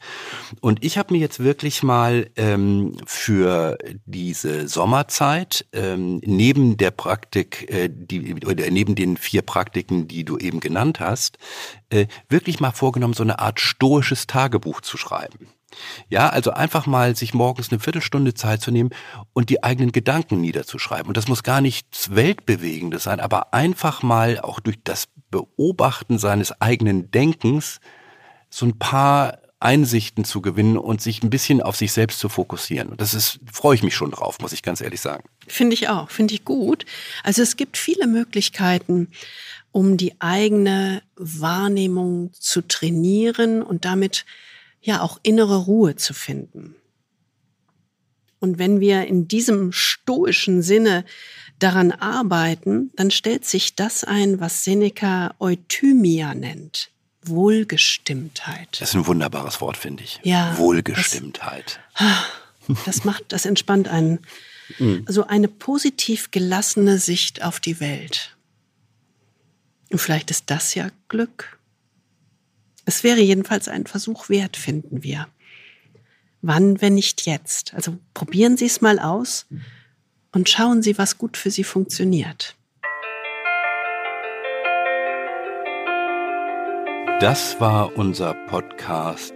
Und 0.60 0.84
ich 0.84 0.98
habe 0.98 1.14
mir 1.14 1.20
jetzt 1.20 1.40
wirklich 1.40 1.82
mal 1.82 2.30
ähm, 2.36 2.96
für 3.06 3.78
diese 4.04 4.68
Sommerzeit 4.68 5.66
ähm, 5.72 6.20
neben 6.24 6.76
der 6.76 6.90
Praktik, 6.90 7.70
äh, 7.70 7.88
die, 7.90 8.34
oder 8.44 8.70
neben 8.70 8.94
den 8.94 9.16
vier 9.16 9.42
Praktiken, 9.42 10.06
die 10.08 10.24
du 10.24 10.36
eben 10.38 10.60
genannt 10.60 11.00
hast, 11.00 11.38
äh, 11.90 12.06
wirklich 12.28 12.60
mal 12.60 12.72
vorgenommen, 12.72 13.14
so 13.14 13.22
eine 13.22 13.38
Art 13.38 13.60
stoisches 13.60 14.26
Tagebuch 14.26 14.80
zu 14.82 14.96
schreiben. 14.96 15.48
Ja, 16.08 16.28
also 16.28 16.52
einfach 16.52 16.86
mal 16.86 17.16
sich 17.16 17.34
morgens 17.34 17.70
eine 17.70 17.80
Viertelstunde 17.80 18.34
Zeit 18.34 18.62
zu 18.62 18.70
nehmen 18.70 18.90
und 19.32 19.50
die 19.50 19.62
eigenen 19.62 19.92
Gedanken 19.92 20.40
niederzuschreiben. 20.40 21.08
Und 21.08 21.16
das 21.16 21.28
muss 21.28 21.42
gar 21.42 21.60
nichts 21.60 22.14
Weltbewegendes 22.14 23.04
sein, 23.04 23.20
aber 23.20 23.52
einfach 23.52 24.02
mal 24.02 24.40
auch 24.40 24.60
durch 24.60 24.76
das 24.84 25.08
Beobachten 25.30 26.18
seines 26.18 26.60
eigenen 26.60 27.10
Denkens 27.10 27.80
so 28.50 28.66
ein 28.66 28.78
paar 28.78 29.38
Einsichten 29.58 30.24
zu 30.24 30.42
gewinnen 30.42 30.76
und 30.76 31.00
sich 31.00 31.22
ein 31.22 31.30
bisschen 31.30 31.62
auf 31.62 31.76
sich 31.76 31.92
selbst 31.92 32.18
zu 32.18 32.28
fokussieren. 32.28 32.88
Und 32.88 33.00
das 33.00 33.14
ist, 33.14 33.40
freue 33.50 33.74
ich 33.74 33.82
mich 33.82 33.94
schon 33.94 34.10
drauf, 34.10 34.38
muss 34.40 34.52
ich 34.52 34.62
ganz 34.62 34.80
ehrlich 34.80 35.00
sagen. 35.00 35.24
Finde 35.46 35.74
ich 35.74 35.88
auch, 35.88 36.10
finde 36.10 36.34
ich 36.34 36.44
gut. 36.44 36.84
Also 37.22 37.42
es 37.42 37.56
gibt 37.56 37.78
viele 37.78 38.06
Möglichkeiten, 38.06 39.08
um 39.72 39.96
die 39.96 40.20
eigene 40.20 41.02
Wahrnehmung 41.16 42.32
zu 42.34 42.62
trainieren 42.62 43.62
und 43.62 43.84
damit 43.84 44.26
ja 44.82 45.00
auch 45.00 45.18
innere 45.22 45.56
Ruhe 45.56 45.96
zu 45.96 46.14
finden. 46.14 46.76
Und 48.38 48.58
wenn 48.58 48.80
wir 48.80 49.06
in 49.06 49.26
diesem 49.26 49.72
stoischen 49.72 50.62
Sinne 50.62 51.04
daran 51.58 51.92
arbeiten, 51.92 52.90
dann 52.96 53.10
stellt 53.10 53.44
sich 53.44 53.74
das 53.74 54.04
ein, 54.04 54.40
was 54.40 54.64
Seneca 54.64 55.34
Euthymia 55.38 56.34
nennt. 56.34 56.90
Wohlgestimmtheit. 57.24 58.80
Das 58.80 58.90
ist 58.90 58.94
ein 58.94 59.06
wunderbares 59.06 59.60
Wort, 59.60 59.76
finde 59.76 60.04
ich. 60.04 60.20
Ja. 60.22 60.56
Wohlgestimmtheit. 60.58 61.80
Das, 62.68 62.84
das 62.84 63.04
macht, 63.04 63.24
das 63.28 63.46
entspannt 63.46 63.88
einen. 63.88 64.20
Mhm. 64.78 65.04
So 65.08 65.26
eine 65.26 65.48
positiv 65.48 66.30
gelassene 66.30 66.98
Sicht 66.98 67.42
auf 67.42 67.60
die 67.60 67.80
Welt. 67.80 68.36
Und 69.90 69.98
vielleicht 69.98 70.30
ist 70.30 70.44
das 70.50 70.74
ja 70.74 70.88
Glück. 71.08 71.58
Es 72.84 73.02
wäre 73.02 73.20
jedenfalls 73.20 73.68
ein 73.68 73.86
Versuch 73.86 74.28
wert, 74.28 74.56
finden 74.56 75.02
wir. 75.02 75.28
Wann, 76.42 76.80
wenn 76.80 76.94
nicht 76.94 77.26
jetzt? 77.26 77.74
Also 77.74 77.98
probieren 78.14 78.56
Sie 78.56 78.66
es 78.66 78.80
mal 78.80 78.98
aus 78.98 79.46
und 80.36 80.50
schauen 80.50 80.82
Sie, 80.82 80.98
was 80.98 81.16
gut 81.16 81.38
für 81.38 81.50
Sie 81.50 81.64
funktioniert. 81.64 82.56
Das 87.20 87.58
war 87.58 87.96
unser 87.96 88.34
Podcast 88.46 89.32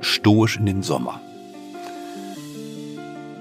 Stoisch 0.00 0.56
in 0.56 0.66
den 0.66 0.82
Sommer. 0.82 1.20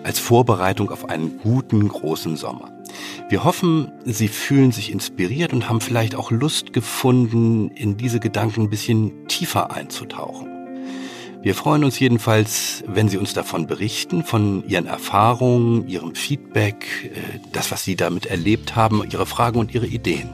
Als 0.04 0.20
Vorbereitung 0.20 0.92
auf 0.92 1.10
einen 1.10 1.40
guten, 1.40 1.88
großen 1.88 2.38
Sommer. 2.38 2.72
Wir 3.28 3.44
hoffen, 3.44 3.92
Sie 4.06 4.28
fühlen 4.28 4.72
sich 4.72 4.92
inspiriert 4.92 5.54
und 5.54 5.68
haben 5.68 5.82
vielleicht 5.82 6.14
auch 6.14 6.30
Lust 6.30 6.74
gefunden, 6.74 7.70
in 7.72 7.98
diese 7.98 8.20
Gedanken 8.20 8.62
ein 8.62 8.70
bisschen 8.70 9.28
tiefer 9.28 9.72
einzutauchen. 9.72 10.57
Wir 11.42 11.54
freuen 11.54 11.84
uns 11.84 12.00
jedenfalls, 12.00 12.84
wenn 12.88 13.10
Sie 13.10 13.18
uns 13.18 13.34
davon 13.34 13.68
berichten, 13.68 14.24
von 14.24 14.68
Ihren 14.68 14.88
Erfahrungen, 14.88 15.88
Ihrem 15.88 16.16
Feedback, 16.16 17.12
äh, 17.14 17.40
das, 17.54 17.72
was 17.72 17.84
Sie 17.84 17.96
damit 17.96 18.26
erlebt 18.26 18.76
haben, 18.76 19.04
Ihre 19.10 19.26
Fragen 19.26 19.60
und 19.60 19.74
Ihre 19.74 19.88
Ideen. 19.88 20.30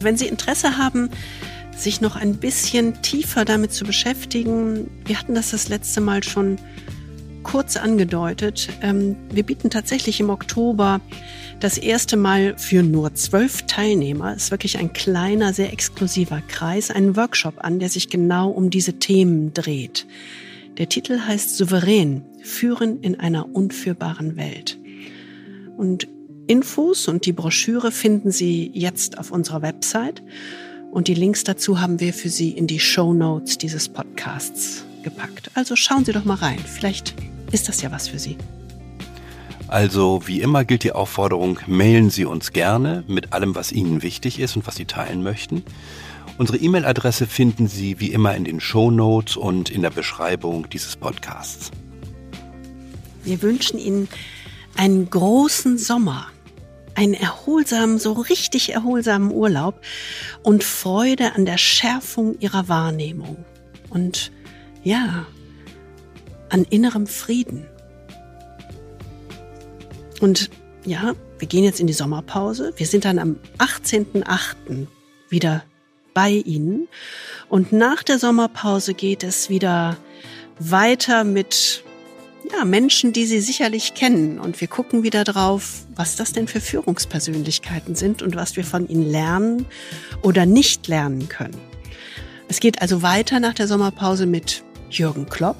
Wenn 0.00 0.16
Sie 0.16 0.26
Interesse 0.26 0.78
haben, 0.78 1.10
sich 1.76 2.00
noch 2.00 2.16
ein 2.16 2.36
bisschen 2.36 3.02
tiefer 3.02 3.44
damit 3.44 3.72
zu 3.72 3.84
beschäftigen, 3.84 4.90
wir 5.04 5.18
hatten 5.18 5.34
das 5.34 5.50
das 5.50 5.68
letzte 5.68 6.00
Mal 6.00 6.22
schon 6.22 6.58
kurz 7.42 7.76
angedeutet, 7.76 8.68
ähm, 8.82 9.16
wir 9.30 9.42
bieten 9.42 9.70
tatsächlich 9.70 10.20
im 10.20 10.30
Oktober 10.30 11.00
das 11.60 11.78
erste 11.78 12.16
Mal 12.16 12.56
für 12.58 12.82
nur 12.82 13.14
zwölf 13.14 13.62
Teilnehmer, 13.62 14.34
ist 14.34 14.50
wirklich 14.50 14.78
ein 14.78 14.92
kleiner, 14.92 15.52
sehr 15.52 15.72
exklusiver 15.72 16.42
Kreis, 16.48 16.90
einen 16.90 17.16
Workshop 17.16 17.54
an, 17.58 17.78
der 17.78 17.88
sich 17.88 18.08
genau 18.08 18.50
um 18.50 18.70
diese 18.70 18.94
Themen 18.94 19.54
dreht. 19.54 20.06
Der 20.78 20.88
Titel 20.88 21.20
heißt 21.20 21.56
Souverän, 21.56 22.24
Führen 22.42 23.00
in 23.00 23.20
einer 23.20 23.54
unführbaren 23.54 24.36
Welt. 24.36 24.78
Und 25.76 26.08
Infos 26.46 27.08
und 27.08 27.26
die 27.26 27.32
Broschüre 27.32 27.92
finden 27.92 28.30
Sie 28.30 28.70
jetzt 28.74 29.18
auf 29.18 29.30
unserer 29.30 29.62
Website. 29.62 30.22
Und 30.90 31.08
die 31.08 31.14
Links 31.14 31.44
dazu 31.44 31.80
haben 31.80 32.00
wir 32.00 32.12
für 32.12 32.28
Sie 32.28 32.50
in 32.50 32.66
die 32.66 32.80
Show 32.80 33.12
Notes 33.12 33.58
dieses 33.58 33.88
Podcasts 33.88 34.84
gepackt. 35.02 35.50
Also 35.54 35.76
schauen 35.76 36.04
Sie 36.04 36.12
doch 36.12 36.24
mal 36.24 36.34
rein. 36.34 36.58
Vielleicht 36.58 37.14
ist 37.52 37.68
das 37.68 37.82
ja 37.82 37.92
was 37.92 38.08
für 38.08 38.18
Sie. 38.18 38.36
Also 39.68 40.22
wie 40.26 40.40
immer 40.40 40.64
gilt 40.64 40.82
die 40.82 40.92
Aufforderung, 40.92 41.58
mailen 41.66 42.10
Sie 42.10 42.24
uns 42.24 42.52
gerne 42.52 43.04
mit 43.06 43.32
allem, 43.32 43.54
was 43.54 43.72
Ihnen 43.72 44.02
wichtig 44.02 44.38
ist 44.38 44.56
und 44.56 44.66
was 44.66 44.74
Sie 44.74 44.84
teilen 44.84 45.22
möchten. 45.22 45.62
Unsere 46.38 46.58
E-Mail-Adresse 46.58 47.26
finden 47.26 47.68
Sie 47.68 48.00
wie 48.00 48.12
immer 48.12 48.34
in 48.34 48.44
den 48.44 48.60
Show 48.60 48.90
Notes 48.90 49.36
und 49.36 49.70
in 49.70 49.82
der 49.82 49.90
Beschreibung 49.90 50.68
dieses 50.68 50.96
Podcasts. 50.96 51.70
Wir 53.22 53.40
wünschen 53.40 53.78
Ihnen 53.78 54.08
einen 54.76 55.08
großen 55.08 55.78
Sommer 55.78 56.26
einen 56.94 57.14
erholsamen, 57.14 57.98
so 57.98 58.12
richtig 58.12 58.72
erholsamen 58.72 59.30
Urlaub 59.30 59.80
und 60.42 60.64
Freude 60.64 61.34
an 61.34 61.46
der 61.46 61.58
Schärfung 61.58 62.38
ihrer 62.40 62.68
Wahrnehmung 62.68 63.44
und 63.90 64.32
ja, 64.84 65.26
an 66.52 66.64
innerem 66.68 67.06
Frieden. 67.06 67.66
Und 70.20 70.50
ja, 70.84 71.14
wir 71.38 71.48
gehen 71.48 71.64
jetzt 71.64 71.80
in 71.80 71.86
die 71.86 71.92
Sommerpause. 71.92 72.72
Wir 72.76 72.86
sind 72.86 73.04
dann 73.04 73.18
am 73.18 73.36
18.08. 73.58 74.86
wieder 75.30 75.64
bei 76.14 76.30
Ihnen. 76.30 76.88
Und 77.48 77.72
nach 77.72 78.02
der 78.02 78.18
Sommerpause 78.18 78.92
geht 78.94 79.24
es 79.24 79.48
wieder 79.48 79.96
weiter 80.58 81.24
mit 81.24 81.82
ja, 82.52 82.64
Menschen, 82.66 83.14
die 83.14 83.24
Sie 83.24 83.40
sicherlich 83.40 83.94
kennen. 83.94 84.38
Und 84.38 84.60
wir 84.60 84.68
gucken 84.68 85.02
wieder 85.02 85.24
drauf, 85.24 85.86
was 85.94 86.16
das 86.16 86.32
denn 86.32 86.48
für 86.48 86.60
Führungspersönlichkeiten 86.60 87.94
sind 87.94 88.20
und 88.20 88.36
was 88.36 88.56
wir 88.56 88.64
von 88.64 88.88
ihnen 88.88 89.10
lernen 89.10 89.66
oder 90.22 90.44
nicht 90.44 90.86
lernen 90.86 91.28
können. 91.28 91.56
Es 92.48 92.60
geht 92.60 92.82
also 92.82 93.00
weiter 93.00 93.40
nach 93.40 93.54
der 93.54 93.68
Sommerpause 93.68 94.26
mit 94.26 94.62
Jürgen 94.90 95.26
Klopp 95.26 95.56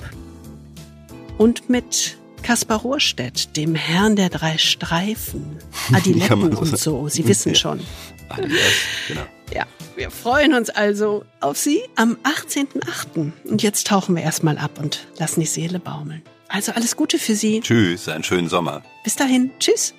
und 1.38 1.68
mit 1.68 2.18
Kaspar 2.42 2.80
Rohrstedt, 2.80 3.56
dem 3.56 3.74
Herrn 3.74 4.16
der 4.16 4.28
drei 4.28 4.58
Streifen, 4.58 5.58
Adiletten 5.92 6.54
und 6.54 6.78
so. 6.78 7.08
Sie 7.08 7.26
wissen 7.26 7.54
schon. 7.54 7.80
Adidas, 8.28 8.60
genau. 9.08 9.22
Ja, 9.54 9.66
wir 9.96 10.10
freuen 10.10 10.54
uns 10.54 10.70
also 10.70 11.24
auf 11.40 11.58
Sie 11.58 11.82
am 11.96 12.16
18.08. 12.24 13.32
Und 13.44 13.62
jetzt 13.62 13.86
tauchen 13.86 14.16
wir 14.16 14.22
erstmal 14.22 14.58
ab 14.58 14.78
und 14.80 15.06
lassen 15.18 15.40
die 15.40 15.46
Seele 15.46 15.78
baumeln. 15.78 16.22
Also 16.48 16.72
alles 16.72 16.96
Gute 16.96 17.18
für 17.18 17.34
Sie. 17.34 17.60
Tschüss, 17.60 18.08
einen 18.08 18.24
schönen 18.24 18.48
Sommer. 18.48 18.82
Bis 19.04 19.16
dahin. 19.16 19.50
Tschüss. 19.58 19.94